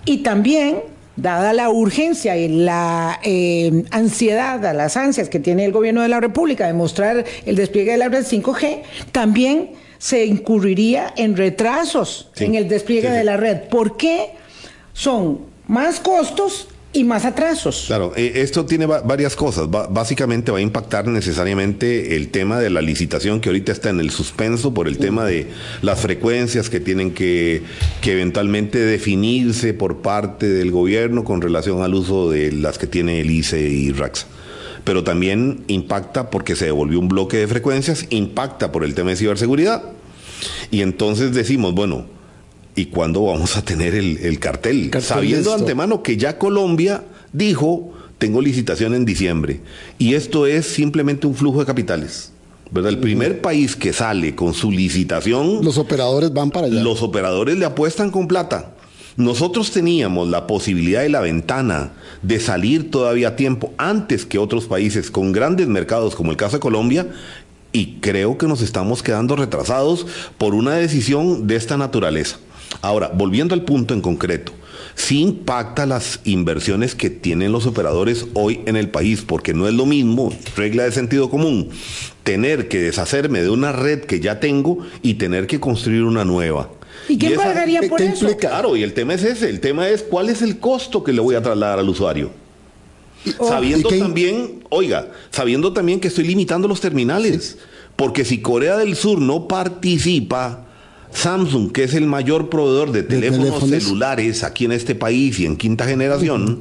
Y 0.04 0.18
también, 0.18 0.80
dada 1.16 1.52
la 1.52 1.70
urgencia 1.70 2.36
y 2.36 2.48
la 2.48 3.20
eh, 3.22 3.84
ansiedad, 3.92 4.64
a 4.66 4.72
las 4.72 4.96
ansias 4.96 5.28
que 5.28 5.38
tiene 5.38 5.64
el 5.64 5.72
gobierno 5.72 6.02
de 6.02 6.08
la 6.08 6.18
República 6.20 6.66
de 6.66 6.72
mostrar 6.72 7.24
el 7.46 7.54
despliegue 7.56 7.92
de 7.92 7.98
la 7.98 8.08
red 8.08 8.24
5G, 8.26 8.82
también 9.12 9.70
se 10.00 10.24
incurriría 10.24 11.12
en 11.16 11.36
retrasos 11.36 12.30
Sí, 12.34 12.46
en 12.46 12.54
el 12.56 12.68
despliegue 12.68 13.06
sí, 13.08 13.12
sí. 13.12 13.18
de 13.18 13.24
la 13.24 13.36
red. 13.36 13.58
¿Por 13.70 13.96
qué? 13.96 14.30
Son 14.94 15.40
más 15.68 16.00
costos 16.00 16.66
y 16.92 17.04
más 17.04 17.24
atrasos. 17.24 17.84
Claro, 17.86 18.12
eh, 18.16 18.32
esto 18.36 18.64
tiene 18.66 18.84
va- 18.86 19.02
varias 19.02 19.36
cosas. 19.36 19.68
Básicamente 19.70 20.50
va 20.50 20.58
a 20.58 20.60
impactar 20.60 21.06
necesariamente 21.06 22.16
el 22.16 22.30
tema 22.30 22.58
de 22.58 22.68
la 22.70 22.80
licitación 22.82 23.40
que 23.40 23.48
ahorita 23.50 23.70
está 23.70 23.90
en 23.90 24.00
el 24.00 24.10
suspenso 24.10 24.74
por 24.74 24.88
el 24.88 24.98
tema 24.98 25.24
de 25.24 25.46
las 25.82 26.00
frecuencias 26.00 26.68
que 26.68 26.80
tienen 26.80 27.12
que, 27.14 27.62
que 28.00 28.12
eventualmente 28.12 28.78
definirse 28.78 29.72
por 29.74 29.98
parte 29.98 30.48
del 30.48 30.72
gobierno 30.72 31.22
con 31.22 31.40
relación 31.40 31.82
al 31.82 31.94
uso 31.94 32.28
de 32.30 32.50
las 32.50 32.76
que 32.78 32.88
tiene 32.88 33.20
el 33.20 33.30
ICE 33.30 33.60
y 33.68 33.92
RAXA. 33.92 34.26
Pero 34.84 35.04
también 35.04 35.64
impacta 35.68 36.30
porque 36.30 36.56
se 36.56 36.66
devolvió 36.66 36.98
un 36.98 37.08
bloque 37.08 37.36
de 37.38 37.46
frecuencias, 37.48 38.06
impacta 38.10 38.72
por 38.72 38.84
el 38.84 38.94
tema 38.94 39.10
de 39.10 39.16
ciberseguridad. 39.16 39.82
Y 40.70 40.80
entonces 40.80 41.34
decimos, 41.34 41.74
bueno, 41.74 42.06
¿y 42.74 42.86
cuándo 42.86 43.24
vamos 43.24 43.56
a 43.56 43.62
tener 43.62 43.94
el, 43.94 44.18
el 44.18 44.38
cartel? 44.38 44.90
Cartel 44.90 45.02
Sabiendo 45.08 45.52
antemano 45.54 46.02
que 46.02 46.16
ya 46.16 46.38
Colombia 46.38 47.04
dijo, 47.32 47.92
tengo 48.18 48.40
licitación 48.40 48.94
en 48.94 49.04
diciembre. 49.04 49.60
Y 49.98 50.14
esto 50.14 50.46
es 50.46 50.66
simplemente 50.66 51.26
un 51.26 51.34
flujo 51.34 51.60
de 51.60 51.66
capitales. 51.66 52.32
¿verdad? 52.70 52.90
El 52.92 52.98
primer 52.98 53.40
país 53.40 53.74
que 53.74 53.92
sale 53.92 54.34
con 54.36 54.54
su 54.54 54.70
licitación, 54.70 55.64
Los 55.64 55.76
operadores 55.76 56.32
van 56.32 56.50
para 56.50 56.68
allá. 56.68 56.80
los 56.82 57.02
operadores 57.02 57.58
le 57.58 57.64
apuestan 57.64 58.10
con 58.10 58.28
plata. 58.28 58.74
Nosotros 59.20 59.70
teníamos 59.70 60.30
la 60.30 60.46
posibilidad 60.46 61.04
y 61.04 61.10
la 61.10 61.20
ventana 61.20 61.92
de 62.22 62.40
salir 62.40 62.90
todavía 62.90 63.28
a 63.28 63.36
tiempo 63.36 63.74
antes 63.76 64.24
que 64.24 64.38
otros 64.38 64.64
países 64.64 65.10
con 65.10 65.32
grandes 65.32 65.68
mercados 65.68 66.14
como 66.14 66.30
el 66.30 66.38
caso 66.38 66.56
de 66.56 66.60
Colombia 66.60 67.06
y 67.70 67.96
creo 68.00 68.38
que 68.38 68.46
nos 68.46 68.62
estamos 68.62 69.02
quedando 69.02 69.36
retrasados 69.36 70.06
por 70.38 70.54
una 70.54 70.72
decisión 70.72 71.46
de 71.46 71.56
esta 71.56 71.76
naturaleza. 71.76 72.38
Ahora, 72.80 73.12
volviendo 73.14 73.52
al 73.52 73.66
punto 73.66 73.92
en 73.92 74.00
concreto, 74.00 74.52
sí 74.94 75.20
impacta 75.20 75.84
las 75.84 76.20
inversiones 76.24 76.94
que 76.94 77.10
tienen 77.10 77.52
los 77.52 77.66
operadores 77.66 78.24
hoy 78.32 78.62
en 78.64 78.76
el 78.76 78.88
país, 78.88 79.20
porque 79.20 79.52
no 79.52 79.68
es 79.68 79.74
lo 79.74 79.84
mismo, 79.84 80.32
regla 80.56 80.84
de 80.84 80.92
sentido 80.92 81.28
común, 81.28 81.68
tener 82.24 82.68
que 82.68 82.80
deshacerme 82.80 83.42
de 83.42 83.50
una 83.50 83.72
red 83.72 84.00
que 84.00 84.20
ya 84.20 84.40
tengo 84.40 84.78
y 85.02 85.14
tener 85.14 85.46
que 85.46 85.60
construir 85.60 86.04
una 86.04 86.24
nueva. 86.24 86.70
¿Y 87.10 87.18
quién 87.18 87.32
esa- 87.32 87.42
pagaría 87.44 87.80
¿qué- 87.80 87.88
por 87.88 87.98
qué 87.98 88.06
eso? 88.06 88.24
implica? 88.26 88.48
Claro, 88.50 88.76
y 88.76 88.82
el 88.82 88.92
tema 88.94 89.14
es 89.14 89.24
ese, 89.24 89.48
el 89.50 89.60
tema 89.60 89.88
es 89.88 90.02
cuál 90.02 90.28
es 90.28 90.42
el 90.42 90.58
costo 90.58 91.02
que 91.04 91.12
le 91.12 91.20
voy 91.20 91.34
a 91.34 91.42
trasladar 91.42 91.78
al 91.78 91.88
usuario. 91.88 92.30
Oh, 93.38 93.48
Sabiendo 93.48 93.88
¿y 93.88 93.92
qué- 93.92 93.98
también, 93.98 94.64
oiga, 94.70 95.08
sabiendo 95.30 95.72
también 95.72 96.00
que 96.00 96.08
estoy 96.08 96.24
limitando 96.24 96.68
los 96.68 96.80
terminales, 96.80 97.58
porque 97.96 98.24
si 98.24 98.40
Corea 98.40 98.76
del 98.78 98.96
Sur 98.96 99.20
no 99.20 99.46
participa, 99.48 100.66
Samsung, 101.12 101.72
que 101.72 101.84
es 101.84 101.94
el 101.94 102.06
mayor 102.06 102.48
proveedor 102.48 102.92
de 102.92 103.02
teléfonos 103.02 103.46
teléfonos. 103.58 103.82
celulares 103.82 104.44
aquí 104.44 104.64
en 104.64 104.72
este 104.72 104.94
país 104.94 105.38
y 105.40 105.44
en 105.46 105.56
quinta 105.56 105.84
generación, 105.84 106.60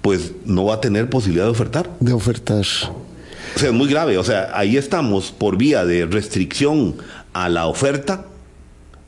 pues 0.00 0.32
no 0.46 0.64
va 0.66 0.74
a 0.76 0.80
tener 0.80 1.10
posibilidad 1.10 1.44
de 1.46 1.50
ofertar. 1.50 1.90
De 2.00 2.12
ofertar. 2.12 2.64
O 3.56 3.58
sea, 3.58 3.68
es 3.68 3.74
muy 3.74 3.88
grave. 3.88 4.16
O 4.16 4.24
sea, 4.24 4.52
ahí 4.54 4.76
estamos 4.76 5.32
por 5.32 5.56
vía 5.58 5.84
de 5.84 6.06
restricción 6.06 6.94
a 7.32 7.48
la 7.48 7.66
oferta, 7.66 8.26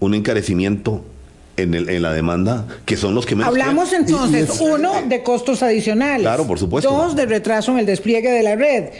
un 0.05 0.15
encarecimiento 0.15 1.03
en, 1.57 1.75
el- 1.75 1.89
en 1.91 2.03
la 2.03 2.13
demanda, 2.13 2.67
que 2.87 2.97
son 2.97 3.15
los 3.15 3.27
que 3.27 3.35
menos 3.37 3.49
Hablamos 3.49 3.93
entonces, 3.93 4.51
uno, 4.61 5.03
de 5.09 5.23
costos 5.23 5.63
adicionales. 5.63 6.23
Claro, 6.23 6.47
por 6.47 6.59
supuesto. 6.59 6.91
Dos, 6.91 7.15
de 7.17 7.27
retraso 7.27 7.73
en 7.73 7.79
el 7.79 7.87
despliegue 7.87 8.31
de 8.31 8.43
la 8.43 8.57
red. 8.57 8.91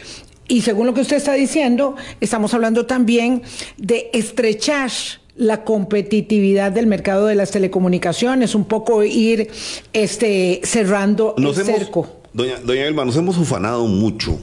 Y 0.49 0.61
según 0.63 0.87
lo 0.87 0.95
que 0.95 1.01
usted 1.01 1.17
está 1.17 1.33
diciendo, 1.33 1.97
estamos 2.21 2.53
hablando 2.53 2.85
también 2.87 3.43
de 3.79 4.11
estrechar 4.13 4.91
la 5.35 5.65
competitividad 5.65 6.73
del 6.73 6.87
mercado 6.87 7.27
de 7.27 7.35
las 7.35 7.51
telecomunicaciones, 7.53 8.55
un 8.55 8.67
poco 8.67 9.03
ir 9.03 9.49
este, 9.95 10.61
cerrando 10.63 11.35
Nos 11.39 11.57
el 11.59 11.69
hemos- 11.69 11.79
cerco. 11.81 12.09
Doña, 12.35 12.57
doña 12.65 12.85
Elba, 12.87 13.05
nos 13.05 13.17
hemos 13.17 13.39
ufanado 13.39 13.87
mucho 13.87 14.39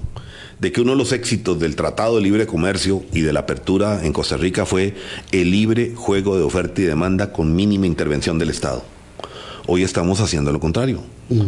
de 0.60 0.72
que 0.72 0.82
uno 0.82 0.92
de 0.92 0.98
los 0.98 1.12
éxitos 1.12 1.60
del 1.60 1.76
Tratado 1.76 2.18
de 2.18 2.22
Libre 2.22 2.46
Comercio 2.46 3.04
y 3.14 3.22
de 3.22 3.34
la 3.34 3.42
apertura 3.42 4.06
en 4.06 4.14
Costa 4.14 4.38
Rica 4.38 4.66
fue 4.66 4.94
el 5.32 5.52
libre 5.52 5.94
juego 5.96 6.38
de 6.38 6.44
oferta 6.44 6.82
y 6.82 6.86
demanda 6.86 7.32
con 7.32 7.56
mínima 7.56 7.88
intervención 7.88 8.38
del 8.38 8.50
Estado. 8.50 8.84
Hoy 9.68 9.84
estamos 9.84 10.20
haciendo 10.20 10.52
lo 10.52 10.60
contrario. 10.60 11.02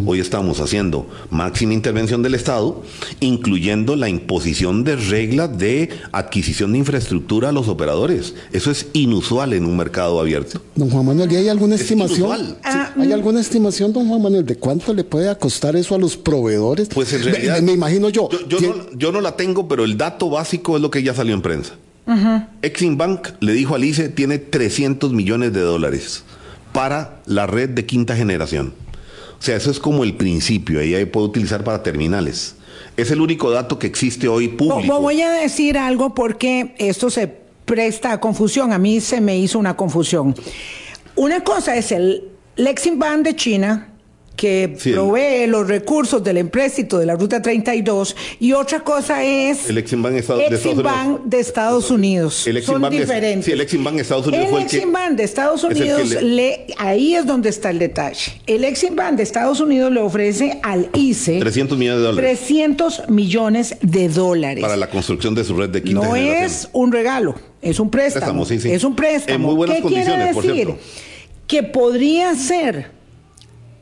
Hoy 0.06 0.20
estamos 0.20 0.60
haciendo 0.60 1.08
máxima 1.32 1.74
intervención 1.74 2.22
del 2.22 2.36
Estado, 2.36 2.84
incluyendo 3.20 3.96
la 3.96 4.10
imposición 4.10 4.84
de 4.84 4.96
reglas 4.96 5.58
de 5.58 5.90
adquisición 6.12 6.72
de 6.74 6.78
infraestructura 6.78 7.50
a 7.50 7.52
los 7.52 7.68
operadores. 7.68 8.36
Eso 8.54 8.70
es 8.70 8.88
inusual 8.94 9.54
en 9.54 9.66
un 9.66 9.76
mercado 9.78 10.20
abierto. 10.20 10.62
Don 10.76 10.90
Juan 10.92 11.06
Manuel, 11.08 11.32
¿y 11.32 11.36
hay 11.38 11.50
alguna 11.50 11.76
Es 11.76 11.82
estimación? 11.82 12.38
Sí, 12.48 12.54
Ah, 12.64 12.94
¿Hay 13.00 13.12
alguna 13.12 13.42
estimación, 13.42 13.92
don 13.92 14.08
Juan 14.08 14.22
Manuel, 14.22 14.46
de 14.46 14.56
cuánto 14.56 14.94
le 14.94 15.04
puede 15.04 15.36
costar 15.38 15.76
eso 15.76 15.96
a 15.96 15.98
los 15.98 16.16
proveedores? 16.16 16.90
Pues 16.94 17.12
en 17.14 17.24
realidad. 17.24 17.56
Me, 17.56 17.62
me 17.64 17.72
imagino 17.74 18.10
yo. 18.10 18.30
Yo, 18.30 18.48
yo 18.48 18.58
Tien- 18.60 18.76
no, 18.92 18.98
yo 18.98 19.12
no 19.12 19.20
la 19.20 19.36
tengo, 19.36 19.68
pero 19.68 19.84
el 19.84 19.98
dato 19.98 20.30
básico 20.30 20.76
es 20.76 20.82
lo 20.84 20.92
que 20.92 21.02
ya 21.02 21.14
salió 21.16 21.34
en 21.34 21.42
prensa. 21.42 21.74
Exim 22.62 22.98
Bank 22.98 23.30
le 23.40 23.54
dijo 23.54 23.74
a 23.74 23.78
Alice 23.78 24.10
tiene 24.10 24.38
300 24.38 25.14
millones 25.14 25.54
de 25.54 25.62
dólares 25.62 26.24
para 26.74 27.22
la 27.26 27.48
red 27.48 27.70
de 27.70 27.86
quinta 27.86 28.16
generación. 28.16 28.74
O 29.42 29.44
sea, 29.44 29.56
eso 29.56 29.72
es 29.72 29.80
como 29.80 30.04
el 30.04 30.14
principio, 30.14 30.80
ahí 30.80 30.94
ahí 30.94 31.06
puede 31.06 31.26
utilizar 31.26 31.64
para 31.64 31.82
terminales. 31.82 32.56
Es 32.96 33.10
el 33.10 33.22
único 33.22 33.50
dato 33.50 33.80
que 33.80 33.88
existe 33.88 34.28
hoy 34.28 34.50
público. 34.50 34.94
vo- 34.94 35.02
Voy 35.02 35.20
a 35.22 35.32
decir 35.32 35.80
algo 35.80 36.14
porque 36.14 36.76
esto 36.78 37.10
se 37.10 37.28
presta 37.66 38.12
a 38.12 38.20
confusión. 38.20 38.72
A 38.72 38.78
mí 38.78 39.02
se 39.02 39.20
me 39.20 39.38
hizo 39.40 39.58
una 39.58 39.76
confusión. 39.76 40.36
Una 41.16 41.44
cosa 41.44 41.76
es 41.76 41.92
el 41.92 42.26
Lexingban 42.56 43.24
de 43.24 43.36
China, 43.36 43.91
que 44.36 44.76
Sí, 44.80 44.90
el- 44.90 44.96
provee 44.96 45.46
los 45.48 45.68
recursos 45.68 46.24
del 46.24 46.38
empréstito 46.38 46.98
de 46.98 47.06
la 47.06 47.16
Ruta 47.16 47.42
32, 47.42 48.16
y 48.40 48.54
otra 48.54 48.80
cosa 48.80 49.24
es 49.24 49.70
El 49.70 49.78
Exim 49.78 50.02
Bank 50.02 50.14
de 50.14 50.20
Estados- 50.22 50.40
de 50.50 50.56
Estados 50.56 50.66
Eximbank 50.66 51.92
Unidos. 51.92 52.44
de. 52.46 52.52
El 52.52 52.64
Son 52.64 52.82
de- 52.82 52.90
diferentes. 52.90 53.46
sí, 53.46 53.52
el 53.52 53.62
Exim 53.62 53.84
Bank 53.84 53.96
de 53.98 54.02
Estados 54.02 54.28
Unidos 54.28 54.48
El 54.50 54.56
el 54.56 54.62
Eximbank 54.64 55.12
de 55.18 55.24
Estados 55.24 55.64
Unidos, 55.64 56.10
le- 56.10 56.22
le- 56.24 56.66
ahí 56.78 57.14
es 57.16 57.26
donde 57.26 57.50
está 57.50 57.70
el 57.70 57.78
detalle. 57.80 58.32
El 58.48 58.64
Eximbank 58.64 59.16
de 59.18 59.24
Estados 59.24 59.60
Unidos 59.60 59.92
le 59.92 60.00
ofrece 60.00 60.60
al 60.64 60.90
ICE 60.96 61.40
300 61.40 61.78
millones 61.78 62.00
de 62.02 62.08
dólares 62.08 62.40
300 62.40 63.10
millones 63.10 63.76
de 63.82 64.10
dólares. 64.10 64.62
para 64.62 64.76
la 64.78 64.90
construcción 64.90 65.36
de 65.36 65.44
su 65.44 65.56
red 65.56 65.70
de 65.70 65.84
quinta 65.84 66.02
No 66.08 66.14
generación. 66.14 66.46
es 66.46 66.70
un 66.74 66.92
regalo, 66.92 67.36
es 67.62 67.80
un 67.80 67.92
préstamo. 67.92 68.22
Préstamo, 68.26 68.46
sí, 68.46 68.60
sí. 68.60 68.72
Es 68.72 68.84
un 68.84 68.96
préstamo. 68.96 69.36
En 69.36 69.42
muy 69.42 69.56
buenas 69.56 69.76
¿Qué 69.78 69.84
quiere 69.84 70.04
condiciones, 70.06 70.34
por 70.34 70.44
cierto. 70.44 70.78
Que 71.48 71.64
podría 71.64 72.34
ser 72.36 73.00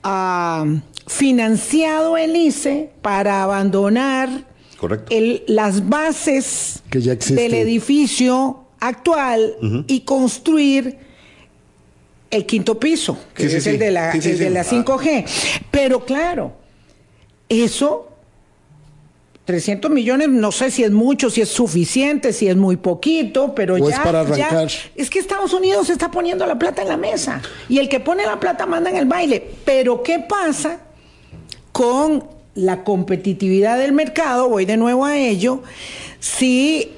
ah, 0.03 0.65
financiado 1.07 2.17
el 2.17 2.35
ICE 2.35 2.91
para 3.01 3.43
abandonar 3.43 4.29
Correcto. 4.77 5.07
el- 5.09 5.43
las 5.47 5.89
bases 5.89 6.81
Que 6.89 7.01
ya 7.01 7.13
existen. 7.13 7.37
del 7.37 7.53
edificio 7.55 8.65
actual 8.79 9.55
y 9.87 10.01
construir 10.01 10.97
el 12.31 12.45
quinto 12.45 12.79
piso, 12.79 13.17
que 13.33 13.49
Sí, 13.49 13.55
es 13.57 13.63
sí. 13.63 13.69
el 13.71 13.79
de 13.79 13.91
la, 13.91 14.11
Sí, 14.11 14.21
sí, 14.21 14.29
el 14.31 14.37
sí. 14.37 14.43
de 14.43 14.49
la 14.51 14.61
Ah. 14.61 14.63
5G. 14.63 15.25
Pero 15.71 16.05
claro, 16.05 16.53
eso 17.49 18.08
300 19.49 19.89
millones, 19.89 20.29
no 20.29 20.51
sé 20.51 20.69
si 20.69 20.83
es 20.83 20.91
mucho, 20.91 21.31
si 21.31 21.41
es 21.41 21.49
suficiente, 21.49 22.33
si 22.33 22.47
es 22.47 22.55
muy 22.55 22.77
poquito, 22.77 23.55
pero 23.55 23.79
ya, 23.79 23.95
es 23.95 23.99
para 23.99 24.19
arrancar. 24.19 24.69
es 24.95 25.09
que 25.09 25.17
Estados 25.17 25.53
Unidos 25.53 25.89
está 25.89 26.11
poniendo 26.11 26.45
la 26.45 26.59
plata 26.59 26.83
en 26.83 26.87
la 26.87 26.97
mesa 26.97 27.41
y 27.67 27.79
el 27.79 27.89
que 27.89 27.99
pone 27.99 28.27
la 28.27 28.39
plata 28.39 28.67
manda 28.67 28.91
en 28.91 28.97
el 28.97 29.07
baile. 29.07 29.43
Pero 29.65 30.03
¿qué 30.03 30.19
pasa 30.19 30.81
con 31.71 32.25
la 32.53 32.83
competitividad 32.83 33.79
del 33.79 33.91
mercado? 33.91 34.49
Voy 34.49 34.65
de 34.65 34.77
nuevo 34.77 35.03
a 35.03 35.17
ello. 35.17 35.63
Si 36.19 36.91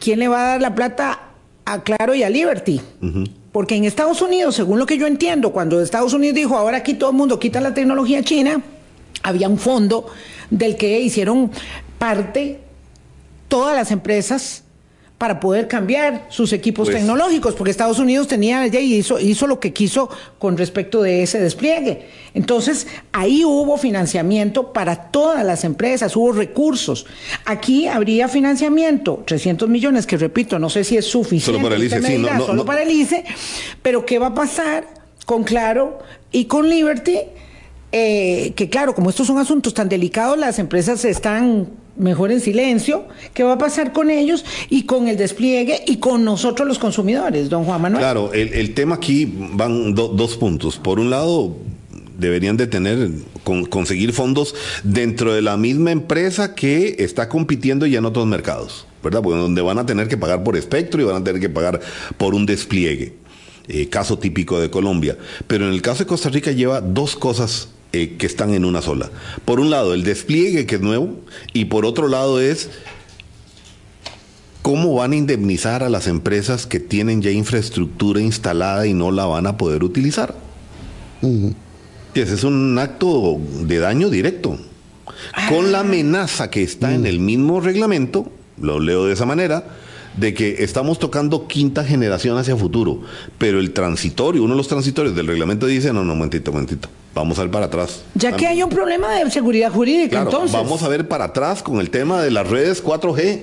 quién 0.00 0.18
le 0.18 0.28
va 0.28 0.40
a 0.40 0.48
dar 0.52 0.62
la 0.62 0.74
plata 0.74 1.20
a 1.66 1.82
Claro 1.82 2.14
y 2.14 2.22
a 2.22 2.30
Liberty. 2.30 2.80
Porque 3.52 3.74
en 3.74 3.84
Estados 3.84 4.22
Unidos, 4.22 4.54
según 4.54 4.78
lo 4.78 4.86
que 4.86 4.96
yo 4.96 5.06
entiendo, 5.06 5.52
cuando 5.52 5.82
Estados 5.82 6.14
Unidos 6.14 6.36
dijo, 6.36 6.56
ahora 6.56 6.78
aquí 6.78 6.94
todo 6.94 7.10
el 7.10 7.16
mundo 7.16 7.38
quita 7.38 7.60
la 7.60 7.74
tecnología 7.74 8.22
china, 8.22 8.62
había 9.22 9.46
un 9.46 9.58
fondo 9.58 10.06
del 10.48 10.76
que 10.76 11.00
hicieron 11.00 11.50
parte 11.98 12.60
todas 13.48 13.74
las 13.76 13.90
empresas 13.90 14.64
para 15.18 15.40
poder 15.40 15.66
cambiar 15.66 16.26
sus 16.28 16.52
equipos 16.52 16.86
Pues- 16.86 16.98
tecnológicos, 16.98 17.56
porque 17.56 17.72
Estados 17.72 17.98
Unidos 17.98 18.28
tenía 18.28 18.64
ya 18.68 18.78
y 18.78 18.94
hizo, 18.94 19.18
hizo 19.18 19.48
lo 19.48 19.58
que 19.58 19.72
quiso 19.72 20.08
con 20.38 20.56
respecto 20.56 21.02
de 21.02 21.24
ese 21.24 21.40
despliegue. 21.40 22.06
Entonces, 22.34 22.86
ahí 23.10 23.44
hubo 23.44 23.76
financiamiento 23.78 24.72
para 24.72 25.10
todas 25.10 25.44
las 25.44 25.64
empresas, 25.64 26.14
hubo 26.14 26.30
recursos. 26.30 27.04
Aquí 27.46 27.88
habría 27.88 28.28
financiamiento, 28.28 29.24
300 29.26 29.68
millones, 29.68 30.06
que 30.06 30.16
repito, 30.16 30.60
no 30.60 30.70
sé 30.70 30.84
si 30.84 30.96
es 30.96 31.06
suficiente. 31.06 31.46
Solo 31.46 31.62
para 31.64 31.74
el 31.74 31.82
ICE, 31.82 32.00
sí, 32.00 32.18
no, 32.18 32.32
no, 32.34 32.46
solo 32.46 32.54
no. 32.58 32.64
para 32.64 32.82
el 32.82 32.90
ICE, 32.92 33.24
pero 33.82 34.06
¿qué 34.06 34.20
va 34.20 34.28
a 34.28 34.34
pasar 34.34 34.86
con 35.26 35.42
Claro 35.42 35.98
y 36.30 36.44
con 36.44 36.68
Liberty? 36.68 37.18
Eh, 37.90 38.52
que 38.54 38.68
claro, 38.68 38.94
como 38.94 39.10
estos 39.10 39.26
son 39.26 39.38
asuntos 39.38 39.74
tan 39.74 39.88
delicados, 39.88 40.38
las 40.38 40.60
empresas 40.60 41.04
están 41.04 41.68
mejor 41.98 42.30
en 42.32 42.40
silencio. 42.40 43.06
¿Qué 43.34 43.42
va 43.42 43.54
a 43.54 43.58
pasar 43.58 43.92
con 43.92 44.10
ellos 44.10 44.44
y 44.70 44.84
con 44.84 45.08
el 45.08 45.16
despliegue 45.16 45.82
y 45.86 45.96
con 45.96 46.24
nosotros 46.24 46.66
los 46.66 46.78
consumidores, 46.78 47.48
don 47.48 47.64
Juan 47.64 47.82
Manuel? 47.82 48.00
Claro, 48.02 48.32
el, 48.32 48.52
el 48.54 48.74
tema 48.74 48.96
aquí 48.96 49.32
van 49.52 49.94
do- 49.94 50.08
dos 50.08 50.36
puntos. 50.36 50.76
Por 50.78 50.98
un 51.00 51.10
lado, 51.10 51.56
deberían 52.18 52.56
de 52.56 52.66
tener, 52.66 53.10
con- 53.44 53.64
conseguir 53.66 54.12
fondos 54.12 54.54
dentro 54.82 55.34
de 55.34 55.42
la 55.42 55.56
misma 55.56 55.90
empresa 55.92 56.54
que 56.54 56.96
está 56.98 57.28
compitiendo 57.28 57.86
ya 57.86 57.98
en 57.98 58.04
otros 58.06 58.26
mercados, 58.26 58.86
¿verdad? 59.04 59.22
Porque 59.22 59.38
donde 59.38 59.62
van 59.62 59.78
a 59.78 59.86
tener 59.86 60.08
que 60.08 60.16
pagar 60.16 60.42
por 60.42 60.56
espectro 60.56 61.00
y 61.00 61.04
van 61.04 61.16
a 61.16 61.24
tener 61.24 61.40
que 61.40 61.48
pagar 61.48 61.80
por 62.16 62.34
un 62.34 62.46
despliegue. 62.46 63.14
Eh, 63.70 63.88
caso 63.90 64.18
típico 64.18 64.58
de 64.58 64.70
Colombia. 64.70 65.18
Pero 65.46 65.66
en 65.68 65.74
el 65.74 65.82
caso 65.82 65.98
de 66.04 66.06
Costa 66.06 66.30
Rica 66.30 66.52
lleva 66.52 66.80
dos 66.80 67.14
cosas 67.16 67.68
eh, 67.92 68.16
que 68.18 68.26
están 68.26 68.54
en 68.54 68.64
una 68.64 68.82
sola. 68.82 69.10
Por 69.44 69.60
un 69.60 69.70
lado, 69.70 69.94
el 69.94 70.04
despliegue 70.04 70.66
que 70.66 70.76
es 70.76 70.80
nuevo 70.80 71.16
y 71.52 71.66
por 71.66 71.86
otro 71.86 72.08
lado 72.08 72.40
es 72.40 72.70
¿Cómo 74.68 74.94
van 74.94 75.12
a 75.12 75.16
indemnizar 75.16 75.82
a 75.82 75.88
las 75.88 76.06
empresas 76.08 76.66
que 76.66 76.78
tienen 76.78 77.22
ya 77.22 77.30
infraestructura 77.30 78.20
instalada 78.20 78.86
y 78.86 78.92
no 78.92 79.10
la 79.10 79.24
van 79.24 79.46
a 79.46 79.56
poder 79.56 79.82
utilizar? 79.82 80.34
Y 81.22 82.20
ese 82.20 82.34
es 82.34 82.44
un 82.44 82.78
acto 82.78 83.38
de 83.62 83.78
daño 83.78 84.10
directo. 84.10 84.58
Con 85.48 85.72
la 85.72 85.80
amenaza 85.80 86.50
que 86.50 86.62
está 86.62 86.94
en 86.94 87.06
el 87.06 87.18
mismo 87.18 87.62
reglamento, 87.62 88.30
lo 88.60 88.78
leo 88.78 89.06
de 89.06 89.14
esa 89.14 89.24
manera, 89.24 89.64
de 90.18 90.34
que 90.34 90.62
estamos 90.62 90.98
tocando 90.98 91.48
quinta 91.48 91.82
generación 91.82 92.36
hacia 92.36 92.54
futuro, 92.54 93.00
pero 93.38 93.60
el 93.60 93.72
transitorio, 93.72 94.42
uno 94.42 94.52
de 94.52 94.58
los 94.58 94.68
transitorios 94.68 95.16
del 95.16 95.28
reglamento 95.28 95.66
dice, 95.66 95.94
no, 95.94 96.04
no, 96.04 96.14
momentito, 96.14 96.52
momentito, 96.52 96.90
vamos 97.18 97.38
a 97.38 97.42
ver 97.42 97.50
para 97.50 97.66
atrás. 97.66 98.02
ya 98.14 98.32
que 98.36 98.46
hay 98.46 98.62
un 98.62 98.70
problema 98.70 99.12
de 99.14 99.30
seguridad 99.30 99.70
jurídica, 99.70 100.10
Claro, 100.22 100.30
entonces. 100.30 100.52
vamos 100.52 100.82
a 100.82 100.88
ver 100.88 101.06
para 101.08 101.24
atrás 101.26 101.62
con 101.62 101.78
el 101.80 101.90
tema 101.90 102.22
de 102.22 102.30
las 102.30 102.46
redes 102.48 102.82
4G 102.82 103.42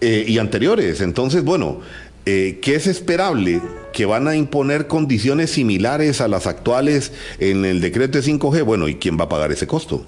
eh, 0.00 0.24
y 0.28 0.38
anteriores. 0.38 1.00
Entonces, 1.00 1.42
bueno, 1.44 1.80
eh, 2.26 2.58
¿qué 2.62 2.74
es 2.76 2.86
esperable? 2.86 3.60
Que 3.92 4.06
van 4.06 4.28
a 4.28 4.36
imponer 4.36 4.86
condiciones 4.86 5.50
similares 5.50 6.20
a 6.20 6.28
las 6.28 6.46
actuales 6.46 7.12
en 7.38 7.64
el 7.64 7.80
decreto 7.80 8.18
de 8.18 8.24
5G. 8.24 8.62
Bueno, 8.64 8.88
¿y 8.88 8.96
quién 8.96 9.18
va 9.18 9.24
a 9.24 9.28
pagar 9.28 9.50
ese 9.52 9.66
costo? 9.66 10.04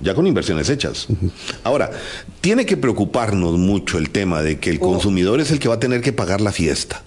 Ya 0.00 0.14
con 0.14 0.26
inversiones 0.26 0.68
hechas. 0.68 1.06
Ahora, 1.62 1.90
tiene 2.40 2.66
que 2.66 2.76
preocuparnos 2.76 3.56
mucho 3.58 3.96
el 3.98 4.10
tema 4.10 4.42
de 4.42 4.58
que 4.58 4.70
el 4.70 4.78
Oh. 4.80 4.90
consumidor 4.92 5.40
es 5.40 5.50
el 5.50 5.58
que 5.58 5.68
va 5.68 5.74
a 5.76 5.80
tener 5.80 6.00
que 6.00 6.12
pagar 6.12 6.40
la 6.40 6.52
fiesta 6.52 7.02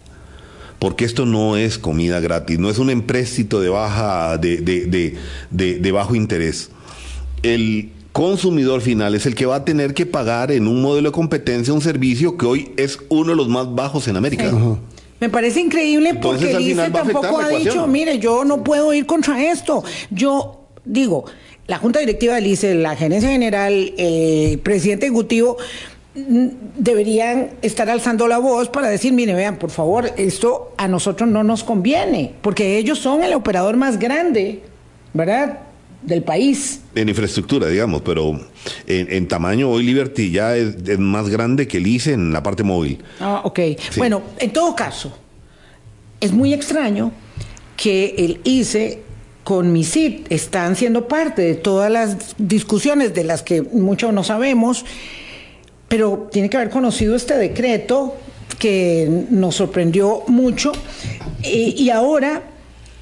porque 0.79 1.05
esto 1.05 1.25
no 1.25 1.57
es 1.57 1.77
comida 1.77 2.19
gratis, 2.19 2.59
no 2.59 2.69
es 2.69 2.77
un 2.77 2.89
empréstito 2.89 3.59
de 3.61 3.69
baja, 3.69 4.37
de, 4.37 4.57
de- 4.57 4.85
de- 4.85 5.15
de- 5.51 5.79
de 5.79 5.91
bajo 5.91 6.15
interés. 6.15 6.69
El 7.43 7.91
consumidor 8.11 8.81
final 8.81 9.13
es 9.15 9.25
el 9.25 9.35
que 9.35 9.45
va 9.45 9.57
a 9.57 9.65
tener 9.65 9.93
que 9.93 10.05
pagar 10.05 10.51
en 10.51 10.67
un 10.67 10.81
modelo 10.81 11.09
de 11.09 11.13
competencia 11.13 11.73
un 11.73 11.81
servicio 11.81 12.37
que 12.37 12.45
hoy 12.45 12.71
es 12.77 12.99
uno 13.09 13.29
de 13.31 13.35
los 13.35 13.47
más 13.47 13.73
bajos 13.73 14.07
en 14.07 14.17
América. 14.17 14.51
Me 15.19 15.29
parece 15.29 15.61
increíble 15.61 16.09
Entonces, 16.09 16.49
porque 16.49 16.55
al 16.55 16.61
el 16.61 16.67
ICE 16.67 16.71
final 16.75 16.95
va 16.95 16.99
a 16.99 17.01
afectar 17.03 17.21
tampoco 17.23 17.43
ha 17.43 17.49
dicho, 17.49 17.87
mire, 17.87 18.19
yo 18.19 18.43
no 18.45 18.63
puedo 18.63 18.93
ir 18.93 19.05
contra 19.07 19.43
esto. 19.51 19.83
Yo 20.11 20.67
digo, 20.85 21.25
la 21.67 21.79
Junta 21.79 21.99
Directiva 21.99 22.35
del 22.35 22.47
ICE, 22.47 22.75
la 22.75 22.95
Gerencia 22.95 23.29
General, 23.29 23.93
el 23.97 24.59
presidente 24.59 25.07
ejecutivo 25.07 25.57
deberían 26.77 27.51
estar 27.61 27.89
alzando 27.89 28.27
la 28.27 28.39
voz 28.39 28.69
para 28.69 28.89
decir, 28.89 29.13
mire, 29.13 29.33
vean, 29.33 29.57
por 29.57 29.69
favor, 29.69 30.11
esto 30.17 30.73
a 30.77 30.87
nosotros 30.87 31.29
no 31.29 31.43
nos 31.43 31.63
conviene, 31.63 32.33
porque 32.41 32.77
ellos 32.77 32.99
son 32.99 33.23
el 33.23 33.33
operador 33.33 33.77
más 33.77 33.99
grande, 33.99 34.63
¿verdad? 35.13 35.59
Del 36.01 36.23
país. 36.23 36.81
En 36.95 37.09
infraestructura, 37.09 37.67
digamos, 37.67 38.01
pero 38.01 38.39
en, 38.87 39.11
en 39.11 39.27
tamaño 39.27 39.69
hoy 39.69 39.83
Liberty 39.83 40.31
ya 40.31 40.55
es, 40.55 40.75
es 40.87 40.99
más 40.99 41.29
grande 41.29 41.67
que 41.67 41.77
el 41.77 41.87
ICE 41.87 42.13
en 42.13 42.33
la 42.33 42.41
parte 42.41 42.63
móvil. 42.63 43.03
Ah, 43.19 43.41
ok. 43.43 43.59
Bueno, 43.97 44.23
en 44.39 44.51
todo 44.51 44.75
caso, 44.75 45.15
es 46.19 46.31
muy 46.31 46.53
extraño 46.53 47.11
que 47.75 48.15
el 48.17 48.41
ICE 48.43 49.03
con 49.43 49.71
MISIT 49.71 50.31
están 50.31 50.75
siendo 50.75 51.07
parte 51.07 51.41
de 51.41 51.55
todas 51.55 51.91
las 51.91 52.35
discusiones 52.37 53.13
de 53.13 53.23
las 53.23 53.43
que 53.43 53.61
mucho 53.61 54.11
no 54.11 54.23
sabemos, 54.23 54.83
pero 55.87 56.27
tiene 56.31 56.49
que 56.49 56.57
haber 56.57 56.69
conocido 56.69 57.15
este 57.15 57.37
decreto 57.37 58.15
que 58.59 59.25
nos 59.29 59.55
sorprendió 59.55 60.23
mucho 60.27 60.71
y, 61.43 61.75
y 61.81 61.89
ahora 61.91 62.43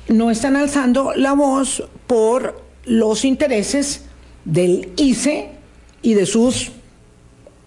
no 0.07 0.29
están 0.31 0.55
alzando 0.55 1.13
la 1.15 1.33
voz 1.33 1.83
por 2.07 2.61
los 2.85 3.25
intereses 3.25 4.01
del 4.43 4.89
ICE 4.97 5.49
y 6.01 6.13
de 6.13 6.25
sus 6.27 6.71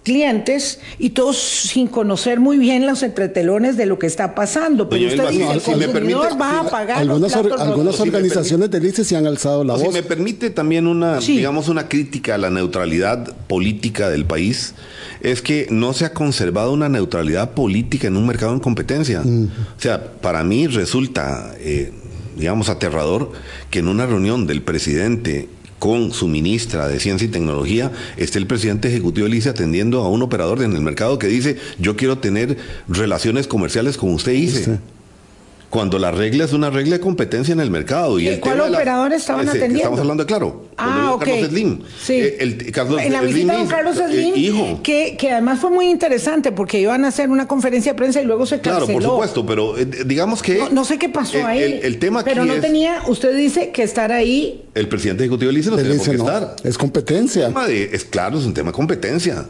clientes 0.05 0.81
y 0.99 1.11
todos 1.11 1.37
sin 1.37 1.87
conocer 1.87 2.41
muy 2.41 2.57
bien 2.57 2.87
los 2.87 3.03
entretelones 3.03 3.77
de 3.77 3.85
lo 3.85 3.99
que 3.99 4.07
está 4.07 4.35
pasando. 4.35 4.89
Pero 4.89 5.03
Doña 5.11 5.25
usted 5.25 5.29
dice, 5.31 5.43
si- 5.45 5.51
el 5.53 5.61
consumidor 5.63 5.93
permite, 5.93 6.39
va 6.41 6.61
a 6.61 6.71
pagar 6.71 6.99
Algunas, 6.99 7.35
algunas 7.35 8.01
organizaciones 8.01 8.71
del 8.71 8.87
ICE 8.87 9.05
se 9.05 9.17
han 9.17 9.27
alzado 9.27 9.65
la 9.65 9.75
O 9.75 9.79
si 9.79 9.85
voz. 9.85 9.93
me 9.95 10.03
permite 10.03 10.49
también 10.51 10.87
una, 10.87 11.21
Sí. 11.21 11.37
digamos, 11.37 11.69
una 11.69 11.89
crítica 11.89 12.37
a 12.37 12.39
la 12.39 12.49
neutralidad 12.49 13.37
política 13.49 14.09
del 14.09 14.25
país, 14.25 14.75
es 15.21 15.43
que 15.43 15.67
no 15.71 15.93
se 15.93 16.05
ha 16.05 16.13
conservado 16.13 16.73
una 16.73 16.89
neutralidad 16.89 17.53
política 17.53 18.09
en 18.09 18.17
un 18.17 18.27
mercado 18.27 18.53
en 18.53 18.61
competencia. 18.61 19.23
O 19.23 19.81
sea, 19.81 20.13
para 20.21 20.45
mí 20.45 20.67
resulta, 20.67 21.55
eh, 21.59 21.93
digamos, 22.37 22.69
aterrador 22.69 23.33
que 23.71 23.81
en 23.81 23.89
una 23.89 24.07
reunión 24.07 24.47
del 24.47 24.63
presidente 24.63 25.49
con 25.79 26.13
su 26.13 26.27
ministra 26.27 26.89
de 26.89 26.99
Ciencia 26.99 27.27
y 27.27 27.31
Tecnología, 27.31 27.93
esté 28.17 28.39
el 28.39 28.47
presidente 28.47 28.89
ejecutivo 28.89 29.27
del 29.27 29.35
ICE 29.37 29.51
atendiendo 29.51 30.01
a 30.01 30.09
un 30.09 30.23
operador 30.23 30.63
en 30.63 30.73
el 30.73 30.81
mercado 30.81 31.19
que 31.19 31.29
dice, 31.29 31.57
yo 31.79 31.97
quiero 31.97 32.19
tener 32.19 32.57
relaciones 32.89 33.47
comerciales 33.47 33.97
con 33.97 34.13
usted, 34.13 34.33
ICE. 34.33 34.79
Cuando 35.71 35.99
la 35.99 36.11
regla 36.11 36.45
es 36.47 36.55
una 36.55 36.71
regla 36.71 36.97
de 36.97 37.01
competencia 37.01 37.53
en 37.53 37.61
el 37.61 37.71
mercado. 37.71 38.19
¿Y, 38.19 38.25
¿Y 38.25 38.29
el 38.29 38.41
cuál 38.41 38.55
tema 38.55 38.65
de 38.65 38.71
la- 38.71 38.79
operador 38.79 39.13
estaban 39.13 39.43
ese, 39.43 39.51
atendiendo? 39.59 39.79
Estamos 39.79 40.01
hablando 40.01 40.23
de 40.23 40.27
Claro. 40.27 40.65
Ah, 40.79 41.13
ok. 41.13 41.25
Carlos 41.25 41.49
Slim. 41.51 41.81
Sí. 42.03 42.13
Eh, 42.15 42.37
el, 42.41 42.73
Carlos 42.73 43.03
en 43.03 43.13
la 43.13 43.19
Slim 43.21 43.35
visita 43.35 43.53
de 43.53 43.59
don 43.59 43.67
hijo, 43.67 43.77
Carlos 43.77 43.97
eh, 43.99 44.07
Slim, 44.09 44.35
hijo. 44.37 44.81
que, 44.83 45.17
que 45.19 45.31
además 45.31 45.61
fue 45.61 45.71
muy 45.71 45.91
interesante 45.91 46.53
porque 46.53 46.81
iban 46.81 47.05
a 47.05 47.09
hacer 47.09 47.29
una 47.29 47.47
conferencia 47.47 47.93
de 47.93 47.99
prensa 47.99 48.23
y 48.23 48.25
luego 48.25 48.47
se 48.47 48.61
Claro, 48.61 48.79
canceló. 48.87 48.99
por 48.99 49.11
supuesto, 49.11 49.45
pero 49.47 49.77
eh, 49.77 49.85
digamos 50.07 50.43
que... 50.43 50.57
No, 50.59 50.71
no 50.71 50.85
sé 50.87 50.99
qué 50.99 51.11
pasó 51.11 51.47
ahí. 51.47 51.63
El, 51.63 51.73
el 51.85 51.99
tema 51.99 52.25
Pero 52.25 52.47
no 52.47 52.55
es, 52.55 52.61
tenía, 52.63 53.03
usted 53.07 53.37
dice 53.37 53.71
que 53.71 53.83
estar 53.83 54.11
ahí. 54.11 54.65
el 54.75 54.89
presidente 54.89 55.25
ejecutivo 55.25 55.51
del 55.51 55.59
ICE 55.59 55.71
no 55.71 55.77
tiene 55.77 55.91
por 55.97 56.01
ICE 56.03 56.11
qué 56.13 56.17
no, 56.17 56.25
estar. 56.25 56.57
es 56.65 56.79
competencia. 56.79 57.47
tema 57.49 57.67
de- 57.67 57.91
es 57.93 58.05
claro, 58.05 58.39
es 58.39 58.47
un 58.47 58.55
tema 58.55 58.69
de 58.71 58.75
competencia. 58.75 59.45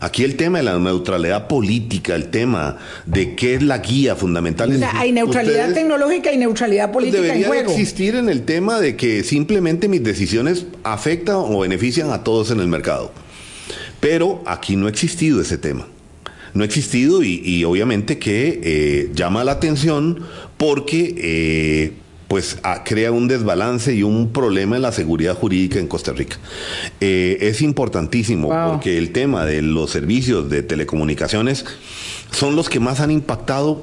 Aquí 0.00 0.22
el 0.22 0.36
tema 0.36 0.58
de 0.58 0.64
la 0.64 0.78
neutralidad 0.78 1.48
política, 1.48 2.14
el 2.14 2.28
tema 2.28 2.78
de 3.04 3.34
qué 3.34 3.54
es 3.54 3.62
la 3.62 3.78
guía 3.78 4.14
fundamental. 4.14 4.70
O 4.72 4.78
sea, 4.78 4.92
hay 4.98 5.10
neutralidad 5.10 5.72
tecnológica 5.74 6.32
y 6.32 6.36
neutralidad 6.36 6.92
Pues 6.92 7.06
política 7.06 7.18
en 7.18 7.24
debería 7.24 7.46
de 7.46 7.48
juego. 7.48 7.72
existir 7.72 8.14
en 8.14 8.28
el 8.28 8.42
tema 8.42 8.78
de 8.78 8.94
que 8.94 9.24
simplemente 9.24 9.88
mis 9.88 10.04
decisiones 10.04 10.66
afectan 10.84 11.36
o 11.36 11.60
benefician 11.60 12.12
a 12.12 12.22
todos 12.22 12.52
en 12.52 12.60
el 12.60 12.68
mercado. 12.68 13.12
Pero 13.98 14.42
aquí 14.46 14.76
no 14.76 14.86
ha 14.86 14.90
existido 14.90 15.40
ese 15.40 15.58
tema. 15.58 15.88
No 16.54 16.62
ha 16.62 16.66
existido 16.66 17.24
y, 17.24 17.42
y 17.44 17.64
obviamente 17.64 18.18
que 18.18 18.60
eh, 18.62 19.10
llama 19.14 19.42
la 19.42 19.52
atención 19.52 20.20
porque 20.56 21.14
eh, 21.18 21.92
pues 22.28 22.58
crea 22.84 23.10
un 23.10 23.26
desbalance 23.26 23.94
y 23.94 24.02
un 24.02 24.30
problema 24.32 24.76
en 24.76 24.82
la 24.82 24.92
seguridad 24.92 25.34
jurídica 25.34 25.78
en 25.78 25.88
Costa 25.88 26.12
Rica. 26.12 26.36
Eh, 27.00 27.38
es 27.40 27.62
importantísimo 27.62 28.50
porque 28.70 28.98
el 28.98 29.12
tema 29.12 29.46
de 29.46 29.62
los 29.62 29.90
servicios 29.90 30.50
de 30.50 30.62
telecomunicaciones 30.62 31.64
son 32.30 32.54
los 32.54 32.68
que 32.68 32.80
más 32.80 33.00
han 33.00 33.10
impactado 33.10 33.82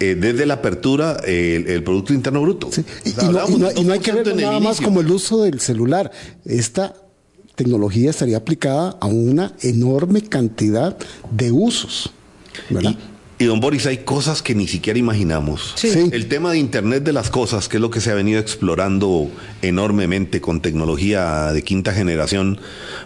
eh, 0.00 0.16
desde 0.18 0.46
la 0.46 0.54
apertura 0.54 1.18
el, 1.26 1.84
Producto 1.84 2.14
Interno 2.14 2.40
Bruto. 2.40 2.70
Y, 3.04 3.12
no, 3.84 3.92
hay 3.92 4.00
que 4.00 4.12
ver 4.12 4.34
nada 4.36 4.58
más 4.58 4.80
como 4.80 5.02
el 5.02 5.10
uso 5.10 5.42
del 5.42 5.60
celular. 5.60 6.10
Esta 6.46 6.94
tecnología 7.54 8.08
estaría 8.08 8.38
aplicada 8.38 8.96
a 9.00 9.06
una 9.06 9.52
enorme 9.60 10.22
cantidad 10.22 10.96
de 11.30 11.52
usos. 11.52 12.10
¿verdad? 12.70 12.96
Y 13.42 13.46
don 13.46 13.58
Boris, 13.58 13.86
hay 13.86 13.98
cosas 13.98 14.40
que 14.40 14.54
ni 14.54 14.68
siquiera 14.68 15.00
imaginamos. 15.00 15.74
El 15.82 16.28
tema 16.28 16.52
de 16.52 16.58
Internet 16.58 17.02
de 17.02 17.12
las 17.12 17.28
cosas, 17.28 17.68
que 17.68 17.78
es 17.78 17.80
lo 17.80 17.90
que 17.90 18.00
se 18.00 18.12
ha 18.12 18.14
venido 18.14 18.38
explorando 18.38 19.28
enormemente 19.62 20.40
con 20.40 20.60
tecnología 20.60 21.52
de 21.52 21.62
quinta 21.64 21.92
generación, 21.92 22.60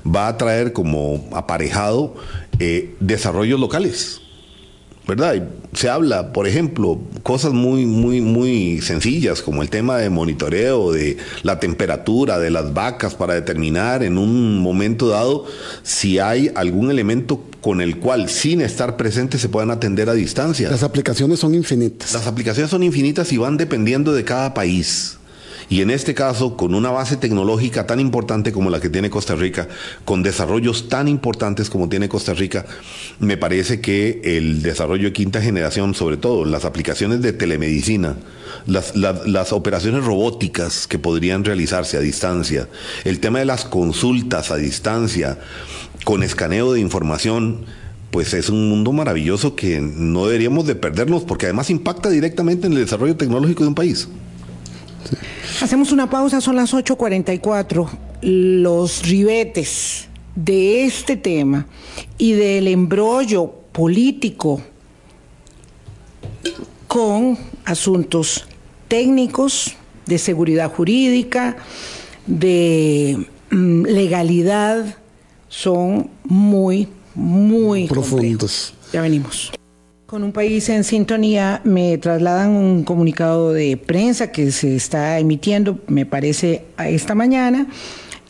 va 0.05 0.29
a 0.29 0.37
traer 0.37 0.75
como 0.75 1.27
aparejado 1.33 2.17
eh, 2.59 2.95
desarrollos 3.01 3.59
locales. 3.59 4.21
¿Verdad? 5.07 5.49
Se 5.73 5.89
habla, 5.89 6.33
por 6.33 6.49
ejemplo, 6.49 7.01
cosas 7.23 7.53
muy, 7.53 7.87
muy, 7.87 8.21
muy 8.21 8.81
sencillas, 8.81 9.43
como 9.43 9.63
el 9.63 9.71
tema 9.71 9.99
de 9.99 10.11
monitoreo 10.11 10.93
de 10.93 11.17
la 11.43 11.61
temperatura 11.61 12.39
de 12.39 12.51
las 12.51 12.75
vacas 12.75 13.15
para 13.15 13.35
determinar 13.35 14.03
en 14.03 14.19
un 14.19 14.59
momento 14.59 15.09
dado 15.09 15.47
si 15.83 16.19
hay 16.19 16.51
algún 16.55 16.91
elemento 16.91 17.43
con 17.61 17.81
el 17.81 17.99
cual, 17.99 18.29
sin 18.29 18.61
estar 18.61 18.97
presente, 18.97 19.39
se 19.39 19.49
puedan 19.49 19.71
atender 19.71 20.09
a 20.09 20.15
distancia. 20.15 20.71
Las 20.71 20.83
aplicaciones 20.83 21.41
son 21.41 21.55
infinitas. 21.55 22.13
Las 22.13 22.27
aplicaciones 22.27 22.71
son 22.71 22.83
infinitas 22.83 23.33
y 23.33 23.39
van 23.39 23.57
dependiendo 23.57 24.13
de 24.13 24.25
cada 24.25 24.55
país. 24.55 25.16
Y 25.69 25.81
en 25.81 25.91
este 25.91 26.15
caso, 26.15 26.57
con 26.57 26.75
una 26.75 26.91
base 26.91 27.17
tecnológica 27.17 27.87
tan 27.87 27.99
importante 27.99 28.53
como 28.53 28.71
la 28.71 28.81
que 28.81 28.89
tiene 28.89 29.11
Costa 29.11 29.35
Rica, 29.35 29.67
con 30.05 30.23
desarrollos 30.23 30.89
tan 30.89 31.09
importantes 31.09 31.71
como 31.71 31.89
tiene 31.89 32.09
Costa 32.09 32.35
Rica, 32.35 32.67
me 33.19 33.37
parece 33.37 33.81
que 33.81 34.21
el 34.23 34.63
desarrollo 34.63 35.05
de 35.09 35.13
quinta 35.13 35.43
generación, 35.43 35.95
sobre 35.95 36.19
todo 36.19 36.45
las 36.45 36.65
aplicaciones 36.65 37.21
de 37.21 37.33
telemedicina, 37.33 38.17
las, 38.67 39.53
operaciones 39.53 40.05
robóticas 40.05 40.87
que 40.87 40.99
podrían 40.99 41.45
realizarse 41.45 41.97
a 41.97 42.01
distancia, 42.01 42.69
el 43.05 43.19
tema 43.19 43.41
de 43.41 43.45
las 43.45 43.65
consultas 43.65 44.51
a 44.51 44.57
distancia, 44.57 45.39
con 46.05 46.23
escaneo 46.23 46.73
de 46.73 46.81
información, 46.81 47.65
pues 48.13 48.35
es 48.35 48.49
un 48.51 48.69
mundo 48.69 48.93
maravilloso 48.93 49.57
que 49.57 49.81
no 49.81 50.27
deberíamos 50.27 50.67
de 50.67 50.77
perdernos 50.77 51.25
porque 51.25 51.47
además 51.47 51.71
impacta 51.71 52.09
directamente 52.09 52.69
en 52.69 52.75
el 52.75 52.79
desarrollo 52.79 53.17
tecnológico 53.17 53.65
de 53.65 53.69
un 53.69 53.75
país. 53.75 54.09
Hacemos 55.61 55.93
una 55.93 56.09
pausa, 56.09 56.41
son 56.41 56.57
las 56.57 56.73
8.44. 56.75 57.89
Los 58.23 59.03
ribetes 59.03 60.09
de 60.35 60.85
este 60.85 61.17
tema 61.17 61.67
y 62.19 62.33
del 62.33 62.69
embrollo 62.69 63.51
político 63.73 64.61
con 66.87 67.39
asuntos 67.65 68.47
técnicos, 68.89 69.77
de 70.07 70.19
seguridad 70.19 70.73
jurídica, 70.73 71.57
de 72.27 73.27
mm, 73.51 73.83
legalidad, 73.83 74.97
son 75.49 76.11
muy, 76.25 76.89
muy 77.15 77.89
profundos. 77.89 78.75
Ya 78.93 79.03
venimos. 79.03 79.53
Con 80.07 80.23
un 80.23 80.31
país 80.31 80.69
en 80.69 80.85
sintonía 80.85 81.61
me 81.65 81.99
trasladan 81.99 82.51
un 82.51 82.85
comunicado 82.85 83.53
de 83.53 83.77
prensa 83.77 84.31
que 84.31 84.53
se 84.53 84.77
está 84.77 85.19
emitiendo, 85.19 85.81
me 85.89 86.07
parece, 86.07 86.63
a 86.77 86.89
esta 86.89 87.17
mañana, 87.17 87.67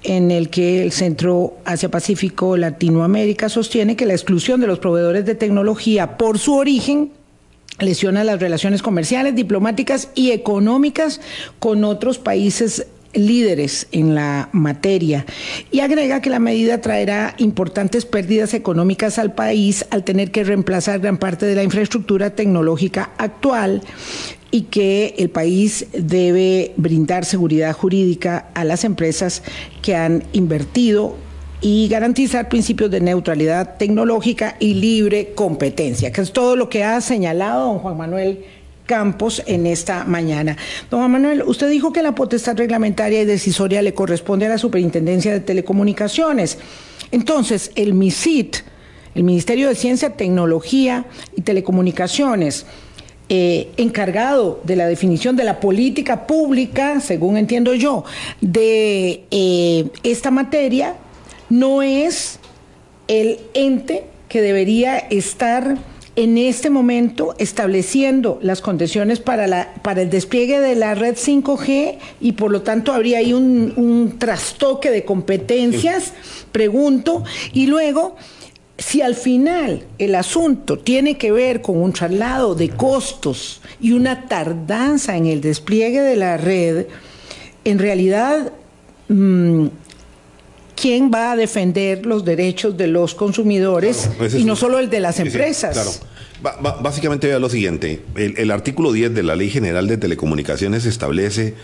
en 0.02 0.30
el 0.30 0.48
que 0.48 0.82
el 0.82 0.90
Centro 0.90 1.58
Asia 1.66 1.90
Pacífico 1.90 2.56
Latinoamérica 2.56 3.50
sostiene 3.50 3.94
que 3.94 4.06
la 4.06 4.14
exclusión 4.14 4.58
de 4.62 4.66
los 4.66 4.78
proveedores 4.78 5.26
de 5.26 5.34
tecnología 5.34 6.16
por 6.16 6.38
su 6.38 6.54
origen 6.54 7.10
lesiona 7.78 8.24
las 8.24 8.40
relaciones 8.40 8.80
comerciales, 8.80 9.34
diplomáticas 9.34 10.08
y 10.14 10.30
económicas 10.30 11.20
con 11.58 11.84
otros 11.84 12.16
países 12.16 12.86
líderes 13.16 13.88
en 13.92 14.14
la 14.14 14.48
materia. 14.52 15.26
Y 15.70 15.80
agrega 15.80 16.20
que 16.20 16.30
la 16.30 16.38
medida 16.38 16.80
traerá 16.80 17.34
importantes 17.38 18.04
pérdidas 18.04 18.54
económicas 18.54 19.18
al 19.18 19.34
país 19.34 19.86
al 19.90 20.04
tener 20.04 20.30
que 20.30 20.44
reemplazar 20.44 21.00
gran 21.00 21.18
parte 21.18 21.46
de 21.46 21.54
la 21.54 21.62
infraestructura 21.62 22.30
tecnológica 22.30 23.10
actual 23.18 23.82
y 24.50 24.62
que 24.62 25.14
el 25.18 25.30
país 25.30 25.86
debe 25.92 26.72
brindar 26.76 27.24
seguridad 27.24 27.72
jurídica 27.72 28.48
a 28.54 28.64
las 28.64 28.84
empresas 28.84 29.42
que 29.82 29.94
han 29.94 30.24
invertido 30.32 31.16
y 31.60 31.88
garantizar 31.88 32.48
principios 32.48 32.90
de 32.90 33.00
neutralidad 33.00 33.76
tecnológica 33.76 34.56
y 34.60 34.74
libre 34.74 35.32
competencia, 35.34 36.12
que 36.12 36.20
es 36.20 36.32
todo 36.32 36.54
lo 36.54 36.68
que 36.68 36.84
ha 36.84 37.00
señalado 37.00 37.66
don 37.66 37.78
Juan 37.78 37.96
Manuel 37.96 38.44
Campos 38.86 39.42
en 39.46 39.66
esta 39.66 40.04
mañana. 40.04 40.56
Don 40.90 41.10
Manuel, 41.10 41.42
usted 41.42 41.68
dijo 41.68 41.92
que 41.92 42.02
la 42.02 42.14
potestad 42.14 42.56
reglamentaria 42.56 43.22
y 43.22 43.24
decisoria 43.24 43.82
le 43.82 43.94
corresponde 43.94 44.46
a 44.46 44.50
la 44.50 44.58
Superintendencia 44.58 45.32
de 45.32 45.40
Telecomunicaciones. 45.40 46.58
Entonces, 47.10 47.72
el 47.74 47.94
MISIT, 47.94 48.56
el 49.14 49.24
Ministerio 49.24 49.68
de 49.68 49.74
Ciencia, 49.74 50.10
Tecnología 50.10 51.06
y 51.36 51.42
Telecomunicaciones, 51.42 52.66
eh, 53.28 53.72
encargado 53.76 54.60
de 54.62 54.76
la 54.76 54.86
definición 54.86 55.34
de 55.34 55.42
la 55.42 55.58
política 55.58 56.28
pública, 56.28 57.00
según 57.00 57.36
entiendo 57.36 57.74
yo, 57.74 58.04
de 58.40 59.24
eh, 59.32 59.88
esta 60.04 60.30
materia, 60.30 60.94
no 61.50 61.82
es 61.82 62.38
el 63.08 63.40
ente 63.54 64.04
que 64.28 64.42
debería 64.42 64.98
estar 64.98 65.76
en 66.16 66.38
este 66.38 66.70
momento 66.70 67.34
estableciendo 67.38 68.38
las 68.42 68.62
condiciones 68.62 69.20
para, 69.20 69.46
la, 69.46 69.74
para 69.82 70.00
el 70.02 70.10
despliegue 70.10 70.58
de 70.60 70.74
la 70.74 70.94
red 70.94 71.14
5G 71.14 71.98
y 72.20 72.32
por 72.32 72.50
lo 72.50 72.62
tanto 72.62 72.92
habría 72.92 73.18
ahí 73.18 73.34
un, 73.34 74.16
trastoque 74.18 74.90
de 74.90 75.04
competencias, 75.04 76.14
pregunto, 76.52 77.22
y 77.52 77.66
luego 77.66 78.16
si 78.78 79.02
al 79.02 79.14
final 79.14 79.84
el 79.98 80.14
asunto 80.14 80.78
tiene 80.78 81.18
que 81.18 81.32
ver 81.32 81.60
con 81.60 81.80
un 81.82 81.92
traslado 81.92 82.54
de 82.54 82.70
costos 82.70 83.60
y 83.80 83.92
una 83.92 84.26
tardanza 84.26 85.16
en 85.16 85.26
el 85.26 85.40
despliegue 85.40 86.00
de 86.00 86.16
la 86.16 86.38
red, 86.38 86.86
en 87.64 87.78
realidad, 87.78 88.52
mm, 89.08 89.66
¿quién 90.76 91.10
va 91.12 91.32
a 91.32 91.36
defender 91.36 92.06
los 92.06 92.24
derechos 92.24 92.76
de 92.76 92.86
los 92.86 93.14
consumidores 93.14 94.08
y 94.36 94.44
no 94.44 94.54
solo 94.54 94.78
el 94.78 94.88
de 94.90 95.00
las 95.00 95.18
empresas? 95.18 96.00
Básicamente 96.42 97.26
vea 97.26 97.38
lo 97.38 97.48
siguiente, 97.48 98.02
el, 98.14 98.50
artículo 98.50 98.92
10 98.92 99.14
de 99.14 99.22
la 99.22 99.36
Ley 99.36 99.48
General 99.48 99.86
de 99.88 99.96
Telecomunicaciones 99.96 100.84
establece 100.84 101.54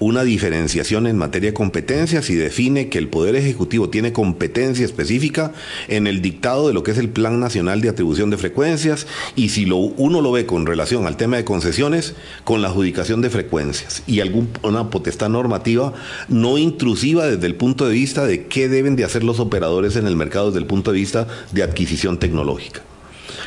una 0.00 0.22
diferenciación 0.22 1.06
en 1.06 1.16
materia 1.16 1.50
de 1.50 1.54
competencias 1.54 2.28
y 2.28 2.34
define 2.34 2.88
que 2.88 2.98
el 2.98 3.08
Poder 3.08 3.36
Ejecutivo 3.36 3.88
tiene 3.88 4.12
competencia 4.12 4.84
específica 4.84 5.52
en 5.88 6.06
el 6.06 6.20
dictado 6.20 6.68
de 6.68 6.74
lo 6.74 6.82
que 6.82 6.90
es 6.90 6.98
el 6.98 7.08
Plan 7.08 7.40
Nacional 7.40 7.80
de 7.80 7.88
Atribución 7.88 8.30
de 8.30 8.36
Frecuencias 8.36 9.06
y 9.34 9.48
si 9.48 9.64
lo, 9.64 9.76
uno 9.76 10.20
lo 10.20 10.30
ve 10.30 10.44
con 10.46 10.66
relación 10.66 11.06
al 11.06 11.16
tema 11.16 11.38
de 11.38 11.44
concesiones, 11.44 12.14
con 12.44 12.60
la 12.60 12.68
adjudicación 12.68 13.22
de 13.22 13.30
frecuencias 13.30 14.02
y 14.06 14.20
alguna 14.20 14.90
potestad 14.90 15.30
normativa 15.30 15.94
no 16.28 16.58
intrusiva 16.58 17.26
desde 17.26 17.46
el 17.46 17.54
punto 17.54 17.86
de 17.86 17.94
vista 17.94 18.26
de 18.26 18.46
qué 18.46 18.68
deben 18.68 18.94
de 18.94 19.04
hacer 19.04 19.24
los 19.24 19.40
operadores 19.40 19.96
en 19.96 20.06
el 20.06 20.16
mercado 20.16 20.46
desde 20.46 20.60
el 20.60 20.66
punto 20.66 20.92
de 20.92 20.98
vista 20.98 21.26
de 21.52 21.62
adquisición 21.62 22.18
tecnológica. 22.18 22.87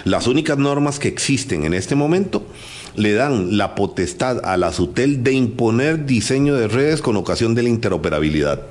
Las 0.03 0.27
únicas 0.27 0.57
normas 0.57 0.99
que 0.99 1.07
existen 1.07 1.63
en 1.63 1.73
este 1.73 1.95
momento 1.95 2.45
le 2.95 3.13
dan 3.13 3.57
la 3.57 3.75
potestad 3.75 4.43
a 4.43 4.57
la 4.57 4.71
SUTEL 4.71 5.23
de 5.23 5.33
imponer 5.33 6.05
diseño 6.05 6.55
de 6.55 6.67
redes 6.67 7.01
con 7.01 7.17
ocasión 7.17 7.55
de 7.55 7.63
la 7.63 7.69
interoperabilidad. 7.69 8.61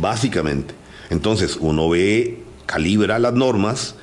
Básicamente. 0.00 0.74
Entonces, 1.10 1.58
uno 1.60 1.88
ve, 1.88 2.40
calibra 2.66 3.18
las 3.18 3.34
normas 3.34 3.94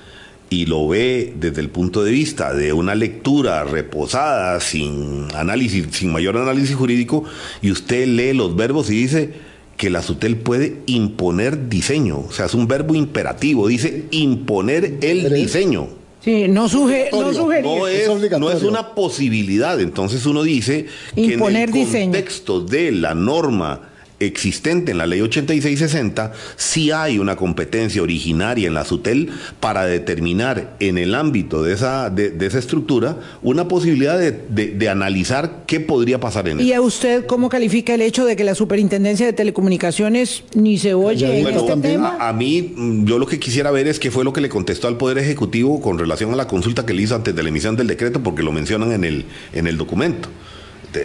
y 0.49 0.65
lo 0.65 0.87
ve 0.87 1.33
desde 1.39 1.61
el 1.61 1.69
punto 1.69 2.03
de 2.03 2.11
vista 2.11 2.53
de 2.53 2.73
una 2.73 2.93
lectura 2.93 3.63
reposada, 3.63 4.59
sin 4.59 5.27
análisis, 5.33 5.87
sin 5.91 6.11
mayor 6.11 6.37
análisis 6.37 6.75
jurídico, 6.75 7.23
y 7.61 7.71
usted 7.71 8.05
lee 8.05 8.33
los 8.33 8.55
verbos 8.55 8.89
y 8.89 8.95
dice 8.95 9.33
que 9.81 9.89
la 9.89 10.03
SUTEL 10.03 10.37
puede 10.37 10.83
imponer 10.85 11.67
diseño. 11.67 12.19
O 12.19 12.31
sea, 12.31 12.45
es 12.45 12.53
un 12.53 12.67
verbo 12.67 12.93
imperativo, 12.93 13.67
dice 13.67 14.03
imponer 14.11 14.99
el 15.01 15.33
diseño. 15.33 15.87
Sí, 16.23 16.47
no, 16.47 16.69
suge 16.69 17.09
no, 17.11 17.31
no, 17.31 17.87
es, 17.87 18.07
no 18.39 18.51
es 18.51 18.61
una 18.61 18.93
posibilidad. 18.93 19.81
Entonces 19.81 20.27
uno 20.27 20.43
dice 20.43 20.85
que 21.15 21.33
en 21.33 21.55
el 21.55 21.71
contexto 21.71 22.61
de 22.61 22.91
la 22.91 23.15
norma 23.15 23.89
existente 24.25 24.91
en 24.91 24.97
la 24.97 25.07
ley 25.07 25.21
8660, 25.21 26.31
sí 26.55 26.91
hay 26.91 27.19
una 27.19 27.35
competencia 27.35 28.01
originaria 28.01 28.67
en 28.67 28.73
la 28.73 28.85
SUTEL 28.85 29.29
para 29.59 29.85
determinar 29.85 30.75
en 30.79 30.97
el 30.97 31.15
ámbito 31.15 31.63
de 31.63 31.73
esa, 31.73 32.09
de, 32.09 32.33
esa 32.45 32.59
estructura 32.59 33.17
una 33.41 33.67
posibilidad 33.67 34.19
de, 34.19 34.89
analizar 34.89 35.63
qué 35.67 35.79
podría 35.79 36.19
pasar 36.19 36.47
en 36.49 36.59
¿Y 36.59 36.73
a 36.73 36.81
usted 36.81 37.25
cómo 37.25 37.49
califica 37.49 37.93
el 37.93 38.01
hecho 38.01 38.25
de 38.25 38.35
que 38.35 38.43
la 38.43 38.55
Superintendencia 38.55 39.25
de 39.25 39.33
Telecomunicaciones 39.33 40.43
ni 40.53 40.77
se 40.77 40.93
oye 40.93 41.41
en 41.41 41.47
este 41.47 41.77
tema? 41.77 42.17
A, 42.19 42.33
mí, 42.33 42.73
mm, 42.75 43.05
yo 43.05 43.19
lo 43.19 43.25
que 43.25 43.39
quisiera 43.39 43.71
ver 43.71 43.87
es 43.87 43.99
qué 43.99 44.11
fue 44.11 44.23
lo 44.23 44.33
que 44.33 44.41
le 44.41 44.49
contestó 44.49 44.87
al 44.87 44.97
Poder 44.97 45.17
Ejecutivo 45.17 45.81
con 45.81 45.97
relación 45.97 46.33
a 46.33 46.35
la 46.35 46.47
consulta 46.47 46.85
que 46.85 46.93
le 46.93 47.03
hizo 47.03 47.15
antes 47.15 47.35
de 47.35 47.43
la 47.43 47.49
emisión 47.49 47.75
del 47.75 47.87
decreto, 47.87 48.21
porque 48.21 48.43
lo 48.43 48.51
mencionan 48.51 48.91
en 48.91 49.03
el, 49.03 49.25
en 49.53 49.67
el 49.67 49.77
documento 49.77 50.29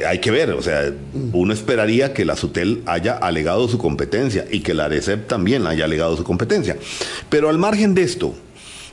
hay 0.06 0.18
que 0.18 0.30
ver, 0.30 0.50
o 0.50 0.62
sea, 0.62 0.92
uno 1.32 1.52
esperaría 1.52 2.12
que 2.12 2.24
la 2.24 2.36
SUTEL 2.36 2.82
haya 2.86 3.16
alegado 3.16 3.68
su 3.68 3.78
competencia 3.78 4.46
y 4.50 4.60
que 4.60 4.74
la 4.74 4.86
ARECEP 4.86 5.26
también 5.26 5.66
haya 5.66 5.84
alegado 5.84 6.16
su 6.16 6.24
competencia. 6.24 6.76
Pero 7.28 7.48
al 7.48 7.58
margen 7.58 7.94
de 7.94 8.02
esto, 8.02 8.34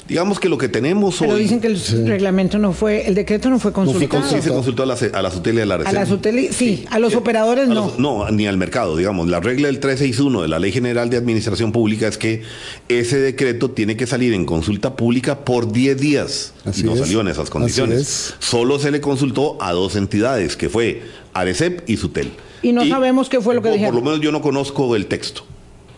Digamos 0.07 0.39
que 0.39 0.49
lo 0.49 0.57
que 0.57 0.67
tenemos 0.67 1.15
Pero 1.19 1.35
dicen 1.35 1.61
que 1.61 1.67
el 1.67 2.07
reglamento 2.07 2.59
no 2.59 2.73
fue, 2.73 3.07
el 3.07 3.15
decreto 3.15 3.49
no 3.49 3.57
fue 3.57 3.71
consultado. 3.71 4.23
sí 4.27 4.41
se 4.41 4.49
consultó 4.49 4.83
a 4.83 4.85
la, 4.85 4.97
a 5.13 5.21
la 5.21 5.31
SUTEL 5.31 5.57
y 5.59 5.61
a 5.61 5.65
la 5.65 5.75
A 5.75 5.91
la 5.93 6.05
SUTEL, 6.05 6.53
sí, 6.53 6.85
a 6.89 6.99
los 6.99 7.15
operadores 7.15 7.69
no. 7.69 7.93
no, 7.97 8.29
ni 8.29 8.45
al 8.45 8.57
mercado, 8.57 8.97
digamos. 8.97 9.29
La 9.29 9.39
regla 9.39 9.67
del 9.67 9.79
361 9.79 10.41
de 10.41 10.47
la 10.49 10.59
Ley 10.59 10.71
General 10.71 11.09
de 11.09 11.17
Administración 11.17 11.71
Pública 11.71 12.07
es 12.07 12.17
que 12.17 12.41
ese 12.89 13.19
decreto 13.19 13.71
tiene 13.71 13.95
que 13.95 14.05
salir 14.05 14.33
en 14.33 14.45
consulta 14.45 14.95
pública 14.95 15.45
por 15.45 15.71
10 15.71 15.97
días. 15.99 16.53
y 16.75 16.83
no 16.83 16.95
salió 16.97 17.21
en 17.21 17.29
esas 17.29 17.49
condiciones. 17.49 18.35
Solo 18.39 18.79
se 18.79 18.91
le 18.91 18.99
consultó 18.99 19.57
a 19.61 19.71
dos 19.71 19.95
entidades, 19.95 20.57
que 20.57 20.69
fue 20.69 21.01
ARECEP 21.33 21.89
y 21.89 21.97
SUTEL. 21.97 22.31
Y 22.61 22.71
no 22.73 22.85
sabemos 22.85 23.29
qué 23.29 23.41
fue 23.41 23.55
lo 23.55 23.61
que 23.61 23.71
dijeron. 23.71 23.93
Por 23.93 24.03
lo 24.03 24.09
menos 24.09 24.21
yo 24.23 24.31
no 24.31 24.41
conozco 24.41 24.95
el 24.95 25.05
texto. 25.05 25.45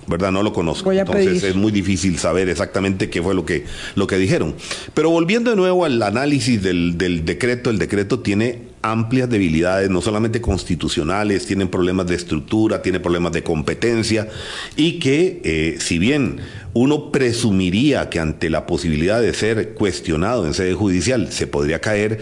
¿Verdad? 0.07 0.31
No 0.31 0.43
lo 0.43 0.53
conozco. 0.53 0.91
Entonces 0.91 1.43
es 1.43 1.55
muy 1.55 1.71
difícil 1.71 2.17
saber 2.19 2.49
exactamente 2.49 3.09
qué 3.09 3.21
fue 3.21 3.33
lo 3.33 3.45
que, 3.45 3.65
lo 3.95 4.07
que 4.07 4.17
dijeron. 4.17 4.55
Pero 4.93 5.09
volviendo 5.09 5.49
de 5.49 5.55
nuevo 5.55 5.85
al 5.85 6.01
análisis 6.01 6.61
del, 6.61 6.97
decreto, 6.97 7.69
el 7.69 7.77
decreto 7.77 8.19
tiene 8.19 8.75
amplias 8.81 9.29
debilidades, 9.29 9.89
no 9.89 10.01
solamente 10.01 10.41
constitucionales, 10.41 11.47
tienen 11.47 11.69
problemas 11.69 12.05
de 12.07 12.15
estructura, 12.15 12.83
tiene 12.83 12.99
problemas 12.99 13.31
de 13.31 13.41
competencia 13.41 14.27
y 14.75 14.99
que 14.99 15.41
eh, 15.43 15.77
si 15.79 15.97
bien 15.97 16.37
uno 16.73 17.11
presumiría 17.11 18.09
que 18.09 18.19
ante 18.19 18.49
la 18.51 18.67
posibilidad 18.67 19.19
de 19.21 19.33
ser 19.33 19.73
cuestionado 19.73 20.45
en 20.45 20.53
sede 20.53 20.75
judicial 20.75 21.31
se 21.31 21.47
podría 21.47 21.81
caer, 21.81 22.21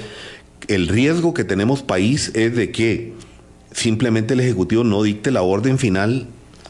el 0.70 0.88
riesgo 0.88 1.34
que 1.34 1.44
tenemos 1.44 1.84
país 1.84 2.32
es 2.34 2.56
de 2.56 2.72
que 2.72 3.12
simplemente 3.74 4.34
el 4.34 4.40
Ejecutivo 4.40 4.86
no 4.86 5.04
dicte 5.04 5.32
la 5.32 5.42
orden 5.42 5.78
final 5.78 6.28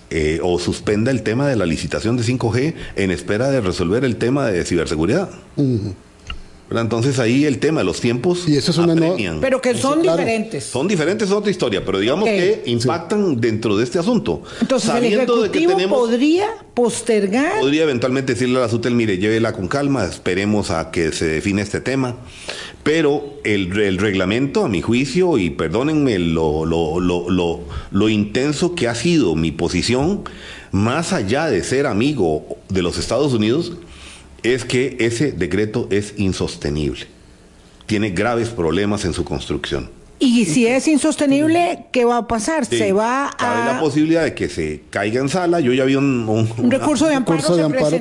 eh, 0.10 0.40
o 0.42 0.60
suspenda 0.60 1.12
el 1.12 1.24
tema 1.24 1.48
de 1.48 1.56
la 1.56 1.66
licitación 1.66 2.18
de 2.18 2.24
5G 2.24 2.74
en 2.96 3.12
espera 3.12 3.50
de 3.50 3.62
resolver 3.62 4.04
el 4.04 4.18
tema 4.18 4.48
de 4.48 4.64
ciberseguridad. 4.66 5.30
Entonces 6.72 7.20
ahí 7.20 7.46
el 7.46 7.60
tema 7.60 7.82
de 7.82 7.86
los 7.86 8.02
tiempos. 8.02 8.48
Y 8.48 8.58
eso 8.58 8.72
es 8.72 8.78
una 8.78 8.96
Pero 9.42 9.62
que 9.62 9.76
son 9.76 10.02
diferentes. 10.02 10.64
Son 10.64 10.88
diferentes, 10.88 11.28
es 11.28 11.34
otra 11.34 11.52
historia, 11.52 11.86
pero 11.86 12.00
digamos 12.00 12.26
que 12.26 12.64
impactan 12.66 13.40
dentro 13.40 13.78
de 13.78 13.84
este 13.84 14.00
asunto. 14.00 14.42
Entonces 14.62 14.94
el 14.96 15.06
Ejecutivo 15.06 15.78
podría 15.90 16.48
postergar. 16.74 17.60
Podría 17.60 17.84
eventualmente 17.84 18.34
decirle 18.34 18.58
a 18.58 18.62
la 18.62 18.70
SUTEL, 18.70 18.96
mire, 18.96 19.18
llévela 19.18 19.54
con 19.54 19.68
calma, 19.68 20.06
esperemos 20.06 20.72
a 20.72 20.90
que 20.92 21.12
se 21.12 21.26
define 21.26 21.62
este 21.62 21.82
tema. 21.82 22.16
Pero 22.84 23.40
el, 23.44 23.72
reglamento, 23.98 24.66
a 24.66 24.70
mi 24.70 24.82
juicio, 24.82 25.38
y 25.38 25.52
perdónenme 25.52 26.20
lo, 26.20 26.66
lo, 26.66 27.00
lo, 27.00 27.60
lo 27.92 28.10
intenso 28.10 28.76
que 28.76 28.88
ha 28.88 28.96
sido 28.96 29.36
mi 29.36 29.52
posición, 29.52 30.24
más 30.72 31.14
allá 31.14 31.48
de 31.48 31.64
ser 31.64 31.86
amigo 31.86 32.58
de 32.70 32.82
los 32.82 32.98
Estados 32.98 33.32
Unidos, 33.34 33.74
es 34.44 34.66
que 34.66 34.98
ese 35.00 35.32
decreto 35.32 35.88
es 35.90 36.14
insostenible. 36.18 37.08
Tiene 37.86 38.12
graves 38.12 38.50
problemas 38.50 39.06
en 39.06 39.14
su 39.14 39.24
construcción. 39.24 39.90
Y 40.20 40.46
si 40.46 40.68
es 40.68 40.88
insostenible, 40.88 41.86
¿qué 41.92 42.06
va 42.06 42.18
a 42.18 42.28
pasar? 42.28 42.66
se 42.66 42.94
va 42.94 43.28
a... 43.28 43.74
la 43.74 43.80
posibilidad 43.80 44.24
de 44.24 44.34
que 44.34 44.50
se 44.50 44.84
caiga 44.90 45.20
en 45.20 45.30
sala. 45.30 45.60
Yo 45.60 45.74
ya 45.74 45.86
vi 45.86 45.96
un... 45.96 46.28
Un, 46.28 46.72
recurso 46.72 47.08
de 47.08 47.16
amparo, 47.16 47.42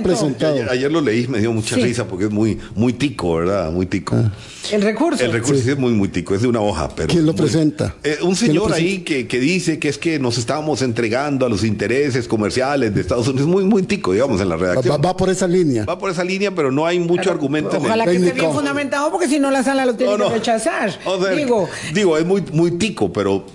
presentado. 0.03 0.57
Ayer, 0.71 0.91
lo 0.91 1.01
leí, 1.01 1.27
me 1.27 1.41
dio 1.41 1.53
mucha 1.53 1.77
risa 1.77 2.07
porque 2.07 2.27
es 2.27 2.31
muy, 2.31 2.59
muy 2.75 2.93
tico, 2.93 3.37
¿verdad? 3.37 3.71
Muy 3.71 3.87
tico. 3.87 4.17
Ah. 4.17 4.31
El 4.71 4.83
recurso. 4.83 5.25
El 5.25 5.33
recurso 5.33 5.71
es 5.71 5.79
muy, 5.79 5.93
muy 5.93 6.09
tico, 6.09 6.35
es 6.35 6.43
de 6.43 6.49
una 6.49 6.61
hoja. 6.61 6.89
Pero 6.95 7.09
¿Quién 7.09 7.27
lo 7.27 7.35
presenta? 7.35 7.97
Eh, 8.05 8.19
un 8.23 8.37
señor 8.37 8.73
ahí 8.73 9.01
que, 9.01 9.27
que, 9.27 9.41
dice 9.41 9.79
que 9.79 9.89
es 9.89 9.99
que 9.99 10.19
nos 10.19 10.39
estábamos 10.39 10.83
entregando 10.83 11.47
a 11.47 11.49
los 11.49 11.65
intereses 11.65 12.29
comerciales 12.29 12.95
de 12.95 13.01
Estados 13.01 13.27
Unidos. 13.29 13.49
Muy, 13.49 13.65
muy 13.65 13.83
tico, 13.83 14.13
digamos, 14.13 14.41
en 14.41 14.49
la 14.49 14.57
redacción. 14.57 15.01
Va, 15.05 15.17
por 15.17 15.31
esa 15.31 15.49
línea. 15.49 15.85
Va 15.85 15.99
por 15.99 16.11
esa 16.11 16.23
línea, 16.23 16.55
pero 16.55 16.71
no 16.71 16.87
hay 16.87 16.99
mucho 16.99 17.31
argumento. 17.31 17.79
Ojalá 17.79 18.05
que 18.05 18.17
esté 18.17 18.33
bien 18.33 18.53
fundamentado 18.53 19.11
porque 19.11 19.29
si 19.29 19.39
no 19.39 19.51
la 19.51 19.63
sala 19.63 19.85
lo 19.85 19.95
tiene 19.95 20.17
que 20.17 20.29
rechazar. 20.29 20.99
digo, 21.37 21.69
digo, 21.93 22.02
es 22.19 22.27
muy, 22.27 22.43
muy 22.53 22.73
tico, 22.73 23.13
pero 23.13 23.47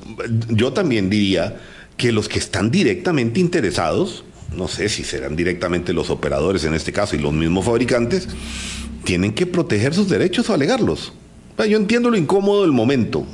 yo 0.49 0.73
también 0.73 1.09
diría 1.09 1.57
que 1.97 2.11
los 2.11 2.29
que 2.29 2.39
están 2.39 2.71
directamente 2.71 3.39
interesados, 3.39 4.23
no 4.55 4.67
sé 4.67 4.89
si 4.89 5.03
serán 5.03 5.35
directamente 5.35 5.93
los 5.93 6.09
operadores 6.09 6.63
en 6.63 6.73
este 6.73 6.91
caso 6.93 7.15
y 7.15 7.19
los 7.19 7.33
mismos 7.33 7.65
fabricantes, 7.65 8.27
tienen 9.03 9.33
que 9.33 9.45
proteger 9.45 9.93
sus 9.93 10.09
derechos 10.09 10.49
o 10.49 10.53
alegarlos. 10.53 11.13
Yo 11.57 11.77
entiendo 11.77 12.09
lo 12.09 12.17
incómodo 12.17 12.61
del 12.61 12.71
momento, 12.71 13.25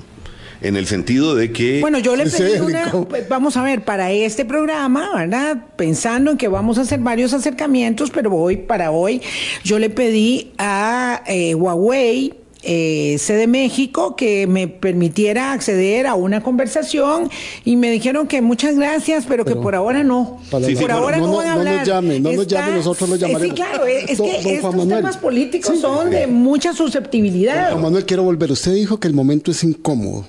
en 0.61 0.77
el 0.77 0.87
sentido 0.87 1.35
de 1.35 1.51
que... 1.51 1.81
Bueno, 1.81 1.99
yo 1.99 2.15
le 2.15 2.25
pedí 2.25 2.59
una, 2.61 2.89
pues, 3.09 3.27
vamos 3.27 3.57
a 3.57 3.63
ver, 3.63 3.83
para 3.83 4.11
este 4.11 4.45
programa, 4.45 5.09
¿verdad? 5.13 5.57
Pensando 5.75 6.31
en 6.31 6.37
que 6.37 6.47
vamos 6.47 6.77
a 6.77 6.81
hacer 6.81 7.01
varios 7.01 7.33
acercamientos, 7.33 8.09
pero 8.11 8.33
hoy, 8.33 8.57
para 8.57 8.91
hoy, 8.91 9.21
yo 9.65 9.77
le 9.77 9.89
pedí 9.89 10.53
a 10.57 11.21
eh, 11.27 11.53
Huawei, 11.53 12.33
eh, 12.63 13.19
de 13.27 13.47
México 13.47 14.15
que 14.15 14.47
me 14.47 14.67
permitiera 14.67 15.53
acceder 15.53 16.07
a 16.07 16.15
una 16.15 16.41
conversación 16.41 17.29
y 17.65 17.75
me 17.75 17.91
dijeron 17.91 18.27
que 18.27 18.41
muchas 18.41 18.75
gracias, 18.75 19.25
pero, 19.27 19.45
que 19.45 19.55
por 19.55 19.75
ahora 19.75 20.03
no. 20.03 20.39
por 20.49 20.91
ahora 20.91 21.17
no, 21.17 21.35
van 21.35 21.47
a 21.47 21.53
hablar. 21.53 21.73
No 21.73 21.79
nos 21.79 21.87
llame, 21.87 22.19
no 22.19 22.33
nos 22.33 22.47
llame, 22.47 22.77
nosotros 22.77 23.09
lo 23.09 23.15
llamaremos. 23.15 23.57
Sí, 23.57 23.63
claro, 23.63 23.85
es, 23.85 24.19
que 24.19 24.55
estos 24.55 24.87
temas 24.87 25.17
políticos 25.17 25.79
son 25.79 26.09
de 26.09 26.27
mucha 26.27 26.73
susceptibilidad. 26.73 27.71
Juan 27.71 27.83
Manuel, 27.83 28.05
quiero 28.05 28.23
volver. 28.23 28.51
Usted 28.51 28.73
dijo 28.73 28.99
que 28.99 29.07
el 29.07 29.13
momento 29.13 29.51
es 29.51 29.63
incómodo, 29.63 30.25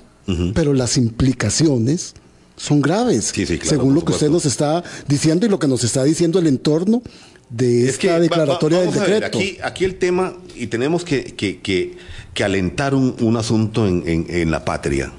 pero 0.53 0.73
las 0.73 0.97
implicaciones 0.97 2.15
son 2.57 2.81
graves, 2.81 3.33
según 3.63 3.93
lo 3.93 4.03
que 4.03 4.13
usted 4.13 4.29
nos 4.29 4.45
está 4.45 4.83
diciendo 5.07 5.45
y 5.45 5.49
lo 5.49 5.59
que 5.59 5.67
nos 5.67 5.83
está 5.83 6.03
diciendo 6.03 6.39
el 6.39 6.47
entorno 6.47 7.01
de 7.49 7.87
esta 7.89 8.19
declaratoria 8.19 8.79
del 8.79 8.91
decreto. 8.91 9.25
aquí, 9.25 9.57
aquí 9.61 9.85
el 9.85 9.95
tema, 9.95 10.33
y 10.55 10.67
tenemos 10.67 11.03
que, 11.03 11.23
que, 11.23 11.59
que 11.59 11.97
que 12.35 12.43
alentar 12.43 12.93
un, 12.93 13.37
asunto 13.37 13.87
en, 13.87 14.51
la 14.51 14.65
patria, 14.65 15.11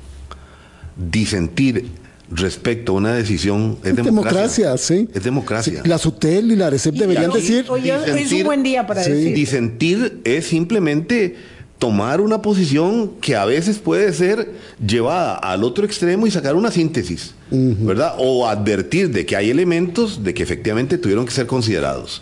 disentir 0.97 1.87
respecto 2.31 2.93
a 2.93 2.97
una 2.97 3.14
decisión 3.14 3.79
es, 3.83 3.97
democracia. 3.97 4.77
sí. 4.77 5.09
Es 5.14 5.25
democracia. 5.25 5.83
la 5.85 5.97
SUTEL 5.97 6.53
y 6.53 6.57
la 6.57 6.67
ARECEP 6.67 6.95
deberían 6.95 7.33
decir. 7.33 7.64
es 8.07 8.33
un 8.33 8.43
buen 8.45 8.62
día 8.62 8.87
para 8.87 9.03
decir. 9.03 9.35
Disentir 9.35 10.21
es 10.25 10.47
simplemente 10.47 11.37
tomar 11.79 12.21
una 12.21 12.43
posición 12.43 13.12
que 13.23 13.35
a 13.35 13.47
veces 13.47 13.79
puede 13.79 14.12
ser 14.12 14.53
llevada 14.87 15.37
al 15.37 15.64
otro 15.64 15.87
extremo 15.87 16.27
y 16.27 16.31
sacar 16.31 16.55
una 16.55 16.71
síntesis, 16.71 17.35
¿verdad? 17.51 18.14
O 18.19 18.47
advertir 18.47 19.11
de 19.11 19.25
que 19.25 19.37
hay 19.37 19.49
elementos 19.49 20.23
de 20.23 20.35
que 20.35 20.43
efectivamente 20.43 20.99
tuvieron 20.99 21.25
que 21.25 21.33
ser 21.33 21.47
considerados. 21.47 22.21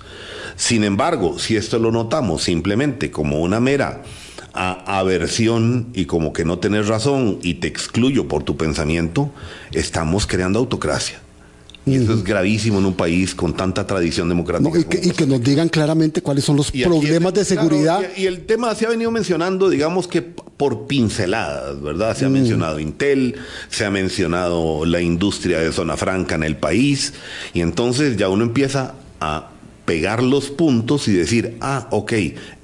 Sin 0.55 0.85
embargo, 0.85 1.41
si 1.41 1.57
esto 1.57 1.81
lo 1.81 1.91
notamos 1.91 2.45
simplemente 2.45 3.11
como 3.11 3.41
una 3.41 3.59
mera 3.59 4.05
a 4.55 4.99
aversión 4.99 5.89
y 5.95 6.07
como 6.07 6.33
que 6.33 6.45
no 6.45 6.59
tenés 6.59 6.87
razón 6.87 7.39
y 7.43 7.55
te 7.55 7.67
excluyo 7.67 8.29
por 8.29 8.45
tu 8.45 8.57
pensamiento, 8.57 9.31
estamos 9.73 10.27
creando 10.27 10.61
autocracia. 10.61 11.21
Y 11.87 11.97
eso 11.97 12.15
es 12.15 12.25
gravísimo 12.25 12.79
en 12.79 12.87
un 12.87 12.95
país 12.95 13.35
con 13.35 13.55
tanta 13.55 13.87
tradición 13.87 14.29
democrática. 14.31 14.79
y, 14.79 15.11
que, 15.11 15.27
nos 15.27 15.43
digan 15.43 15.69
claramente 15.69 16.23
cuáles 16.23 16.45
son 16.45 16.57
los 16.57 16.71
problemas 16.71 17.35
de 17.35 17.45
seguridad. 17.45 18.01
y, 18.17 18.25
el 18.25 18.47
tema 18.47 18.75
se 18.75 18.87
ha 18.87 18.89
venido 18.89 19.11
mencionando, 19.11 19.69
digamos 19.69 20.09
que 20.09 20.23
por 20.23 20.87
pinceladas, 20.87 21.83
¿verdad? 21.83 22.17
Se 22.17 22.25
ha 22.25 22.31
mencionado 22.31 22.79
Intel, 22.79 23.35
se 23.69 23.85
ha 23.85 23.91
mencionado 23.91 24.87
la 24.87 25.03
industria 25.03 25.59
de 25.59 25.73
zona 25.73 25.99
franca 25.99 26.37
en 26.37 26.45
el 26.45 26.57
país, 26.57 27.13
y 27.53 27.61
entonces 27.61 28.17
ya 28.17 28.31
uno 28.31 28.45
empieza 28.45 28.95
a 29.21 29.51
pegar 29.85 30.23
los 30.23 30.51
puntos 30.51 31.09
y 31.09 31.13
decir, 31.13 31.57
ah, 31.61 31.89
ok, 31.91 32.13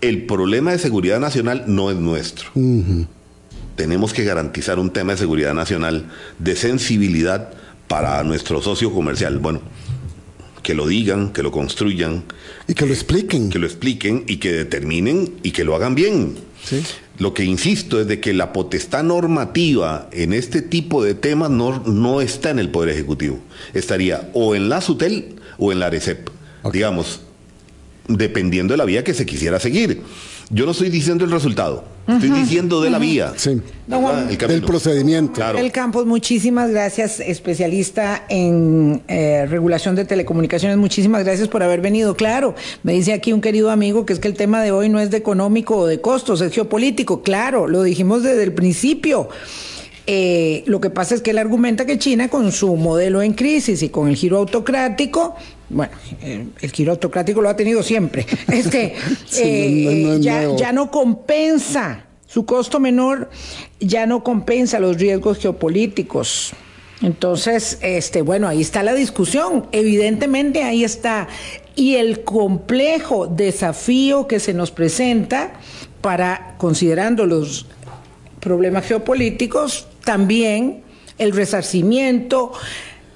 el 0.01 0.25
problema 0.25 0.73
de 0.73 0.79
seguridad 0.79 1.21
nacional 1.21 1.65
no 1.67 1.91
es 1.91 1.97
nuestro. 1.97 2.51
Tenemos 3.77 4.13
que 4.13 4.25
garantizar 4.25 4.79
un 4.79 4.91
tema 4.91 5.13
de 5.13 5.19
seguridad 5.19 5.55
nacional, 5.55 6.07
de 6.39 6.57
sensibilidad 6.57 7.51
para 7.89 8.23
nuestro 8.25 8.63
socio 8.63 8.93
comercial. 8.93 9.39
Bueno, 9.39 9.61
que 10.63 10.75
lo 10.75 10.87
digan, 10.87 11.33
que 11.33 11.43
lo 11.43 11.51
construyan. 11.51 12.25
Y 12.69 12.75
que 12.75 12.87
lo 12.87 12.93
expliquen. 12.93 13.51
Que 13.51 13.59
lo 13.59 13.67
expliquen 13.67 14.25
y 14.27 14.37
que 14.37 14.53
determinen 14.53 15.35
y 15.43 15.53
que 15.53 15.65
lo 15.65 15.75
hagan 15.75 15.95
bien. 15.95 16.37
Lo 17.19 17.35
que 17.35 17.45
insisto 17.45 18.01
es 18.01 18.07
de 18.07 18.21
que 18.21 18.33
la 18.33 18.53
potestad 18.53 19.03
normativa 19.03 20.09
en 20.13 20.33
este 20.33 20.63
tipo 20.63 21.03
de 21.03 21.15
temas 21.15 21.51
no, 21.51 21.83
no 21.87 22.21
está 22.21 22.51
en 22.51 22.59
el 22.59 22.71
Poder 22.71 22.91
Ejecutivo. 22.91 23.41
Estaría 23.75 24.31
o 24.35 24.55
en 24.55 24.69
la 24.69 24.81
SUTEL 24.81 25.37
o 25.59 25.73
en 25.73 25.81
la 25.81 25.87
ARECEP. 25.87 26.40
Digamos, 26.73 27.21
dependiendo 28.09 28.75
de 28.75 28.79
la 28.79 28.85
vía 28.85 29.05
que 29.05 29.15
se 29.15 29.27
quisiera 29.27 29.61
seguir. 29.61 30.03
Yo 30.53 30.67
no 30.67 30.73
estoy 30.73 30.91
diciendo 30.91 31.25
el 31.25 31.31
resultado, 31.31 31.85
estoy 32.09 32.31
diciendo 32.31 32.81
de 32.81 32.91
la 32.91 32.99
vía. 32.99 33.33
Sí. 33.37 33.61
del 33.87 34.63
procedimiento. 34.63 35.35
Claro. 35.35 35.59
El 35.59 35.71
Campos, 35.71 36.07
muchísimas 36.07 36.73
gracias, 36.73 37.21
especialista 37.21 38.25
en 38.29 39.01
eh, 39.07 39.47
regulación 39.49 39.95
de 39.95 40.05
telecomunicaciones. 40.05 40.77
Muchísimas 40.77 41.23
gracias 41.23 41.47
por 41.47 41.63
haber 41.63 41.81
venido. 41.81 42.17
Claro, 42.17 42.57
me 42.83 42.95
dice 42.95 43.13
aquí 43.13 43.33
un 43.33 43.41
querido 43.41 43.71
amigo 43.71 44.05
que 44.05 44.13
es 44.13 44.19
que 44.19 44.27
el 44.27 44.35
tema 44.35 44.61
de 44.61 44.73
hoy 44.73 44.89
no 44.89 44.99
es 44.99 45.13
de 45.13 45.19
económico 45.19 45.77
o 45.77 45.87
de 45.87 46.01
costos, 46.01 46.41
es 46.41 46.53
geopolítico. 46.53 47.23
Claro, 47.23 47.69
lo 47.69 47.85
dijimos 47.85 48.25
desde 48.25 48.43
el 48.43 48.53
principio. 48.53 49.29
Eh, 50.09 50.65
lo 50.67 50.81
que 50.81 50.91
pasa 50.91 51.15
es 51.15 51.23
que 51.23 51.31
él 51.31 51.39
argumenta 51.39 51.87
que 51.87 51.97
China, 51.97 52.29
con 52.29 52.51
su 52.51 52.75
modelo 52.75 53.23
en 53.23 53.35
crisis 53.35 53.85
y 53.85 53.91
con 53.91 54.09
el 54.09 54.17
giro 54.17 54.39
autocrático, 54.39 55.37
bueno, 55.71 55.93
eh, 56.23 56.47
el 56.61 56.71
giro 56.73 56.93
autocrático 56.93 57.41
lo 57.41 57.49
ha 57.49 57.57
tenido 57.57 57.83
siempre, 57.83 58.27
es 58.53 58.69
que 58.69 58.95
eh, 59.39 60.19
ya, 60.21 60.55
ya 60.57 60.73
no 60.73 60.91
compensa, 60.91 62.05
su 62.27 62.45
costo 62.45 62.79
menor 62.79 63.31
ya 63.81 64.07
no 64.07 64.23
compensa 64.23 64.79
los 64.79 64.99
riesgos 64.99 65.39
geopolíticos. 65.39 66.53
Entonces, 67.03 67.79
este, 67.81 68.23
bueno, 68.23 68.47
ahí 68.47 68.61
está 68.61 68.83
la 68.83 68.95
discusión. 68.95 69.67
Evidentemente 69.73 70.63
ahí 70.63 70.85
está. 70.85 71.29
Y 71.75 71.97
el 71.97 72.25
complejo 72.25 73.27
desafío 73.27 74.27
que 74.27 74.39
se 74.39 74.53
nos 74.53 74.71
presenta 74.71 75.55
para, 76.03 76.57
considerando 76.59 77.27
los 77.27 77.67
problemas 78.39 78.87
geopolíticos, 78.87 79.87
también 80.05 80.83
el 81.19 81.33
resarcimiento 81.33 82.53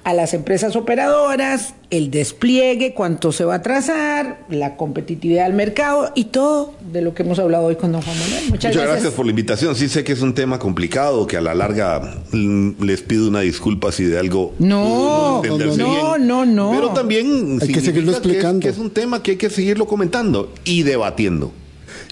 a 0.05 0.13
las 0.13 0.35
empresas 0.35 0.75
operadoras, 0.75 1.73
el 1.89 2.11
despliegue, 2.11 2.93
cuánto 2.93 3.31
se 3.31 3.43
va 3.43 3.55
a 3.55 3.61
trazar, 3.63 4.45
la 4.49 4.77
competitividad 4.77 5.45
del 5.45 5.55
mercado 5.55 6.11
y 6.13 6.25
todo 6.25 6.75
de 6.91 7.01
lo 7.01 7.15
que 7.15 7.23
hemos 7.23 7.39
hablado 7.39 7.65
hoy 7.65 7.75
con 7.75 7.91
don 7.91 8.03
Juan 8.03 8.19
Manuel. 8.19 8.43
Muchas, 8.51 8.77
gracias. 8.77 9.13
por 9.13 9.25
la 9.25 9.31
invitación. 9.31 9.75
Sí 9.75 9.89
sé 9.89 10.03
que 10.03 10.13
es 10.13 10.21
un 10.21 10.35
tema 10.35 10.59
complicado, 10.59 11.25
que 11.25 11.37
a 11.37 11.41
la 11.41 11.55
larga 11.55 12.21
mm, 12.31 12.83
les 12.83 13.01
pido 13.01 13.27
una 13.27 13.39
disculpa 13.39 13.91
si 13.91 14.03
de 14.03 14.19
algo 14.19 14.53
no, 14.59 15.41
no, 15.41 16.17
no, 16.19 16.45
no, 16.45 16.71
Pero 16.71 16.89
también 16.91 17.57
hay 17.59 17.67
que 17.67 17.81
seguirlo 17.81 18.11
explicando. 18.11 18.59
que 18.59 18.69
es 18.69 18.77
un 18.77 18.91
tema 18.91 19.23
que 19.23 19.31
hay 19.31 19.37
que 19.37 19.49
seguirlo 19.49 19.87
comentando 19.87 20.53
y 20.65 20.83
debatiendo. 20.83 21.51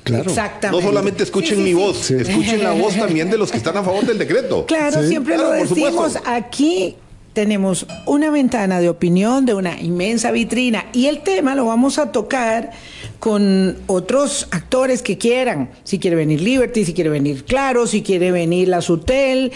Claro. 0.04 0.32
Exactamente. 0.32 0.84
No 0.84 0.90
solamente 0.90 1.24
escuchen 1.24 1.64
mi 1.64 1.74
voz, 1.74 2.10
escuchen 2.10 2.64
la 2.64 2.72
voz 2.72 2.96
también 2.96 3.30
de 3.30 3.38
los 3.38 3.52
que 3.52 3.58
están 3.58 3.78
a 3.78 3.84
favor 3.84 4.04
del 4.04 4.18
decreto. 4.18 4.66
Claro, 4.66 5.04
siempre 5.04 5.38
lo 5.38 5.52
decimos 5.52 6.18
aquí. 6.26 6.96
Tenemos 7.34 7.88
una 8.06 8.30
ventana 8.30 8.80
de 8.80 8.90
opinión 8.90 9.46
de 9.46 9.56
una 9.56 9.82
inmensa 9.82 10.30
vitrina 10.30 10.86
y 10.94 11.08
el 11.08 11.24
tema 11.24 11.56
lo 11.56 11.66
vamos 11.66 11.98
a 11.98 12.12
tocar 12.12 12.72
con 13.18 13.76
otros 13.88 14.48
actores 14.52 15.02
que 15.02 15.18
quieran. 15.18 15.72
Si 15.84 15.98
quiere 15.98 16.16
venir 16.16 16.42
Liberty, 16.42 16.86
si 16.86 16.94
quiere 16.94 17.10
venir 17.10 17.44
Claro, 17.46 17.88
si 17.88 18.04
quiere 18.04 18.32
venir 18.32 18.68
la 18.68 18.82
Sutel. 18.82 19.52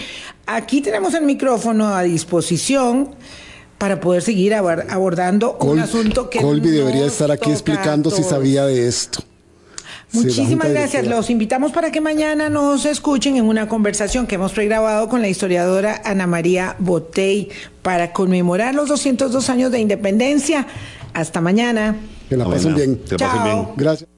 Aquí 0.47 0.81
tenemos 0.81 1.13
el 1.13 1.23
micrófono 1.23 1.93
a 1.93 2.01
disposición 2.01 3.11
para 3.77 3.99
poder 3.99 4.23
seguir 4.23 4.55
abordando 4.55 5.57
un 5.61 5.79
asunto 5.79 6.31
que 6.31 6.41
Colby 6.41 6.69
debería 6.69 7.05
estar 7.05 7.29
aquí 7.31 7.51
explicando 7.51 8.09
si 8.09 8.23
sabía 8.23 8.65
de 8.65 8.87
esto. 8.87 9.19
Muchísimas 10.13 10.69
gracias. 10.69 11.05
Los 11.05 11.29
invitamos 11.29 11.71
para 11.71 11.91
que 11.91 12.01
mañana 12.01 12.49
nos 12.49 12.85
escuchen 12.85 13.35
en 13.35 13.45
una 13.45 13.67
conversación 13.67 14.25
que 14.25 14.35
hemos 14.35 14.53
pregrabado 14.53 15.09
con 15.09 15.21
la 15.21 15.27
historiadora 15.27 16.01
Ana 16.05 16.27
María 16.27 16.75
Botey 16.79 17.49
para 17.81 18.13
conmemorar 18.13 18.73
los 18.73 18.87
202 18.89 19.49
años 19.49 19.71
de 19.71 19.79
independencia. 19.79 20.67
Hasta 21.13 21.41
mañana. 21.41 21.95
Que 22.29 22.37
la 22.37 22.45
pasen 22.45 22.75
bien. 22.75 23.01
Que 23.07 23.17
pasen 23.17 23.43
bien. 23.43 23.67
Gracias. 23.75 24.09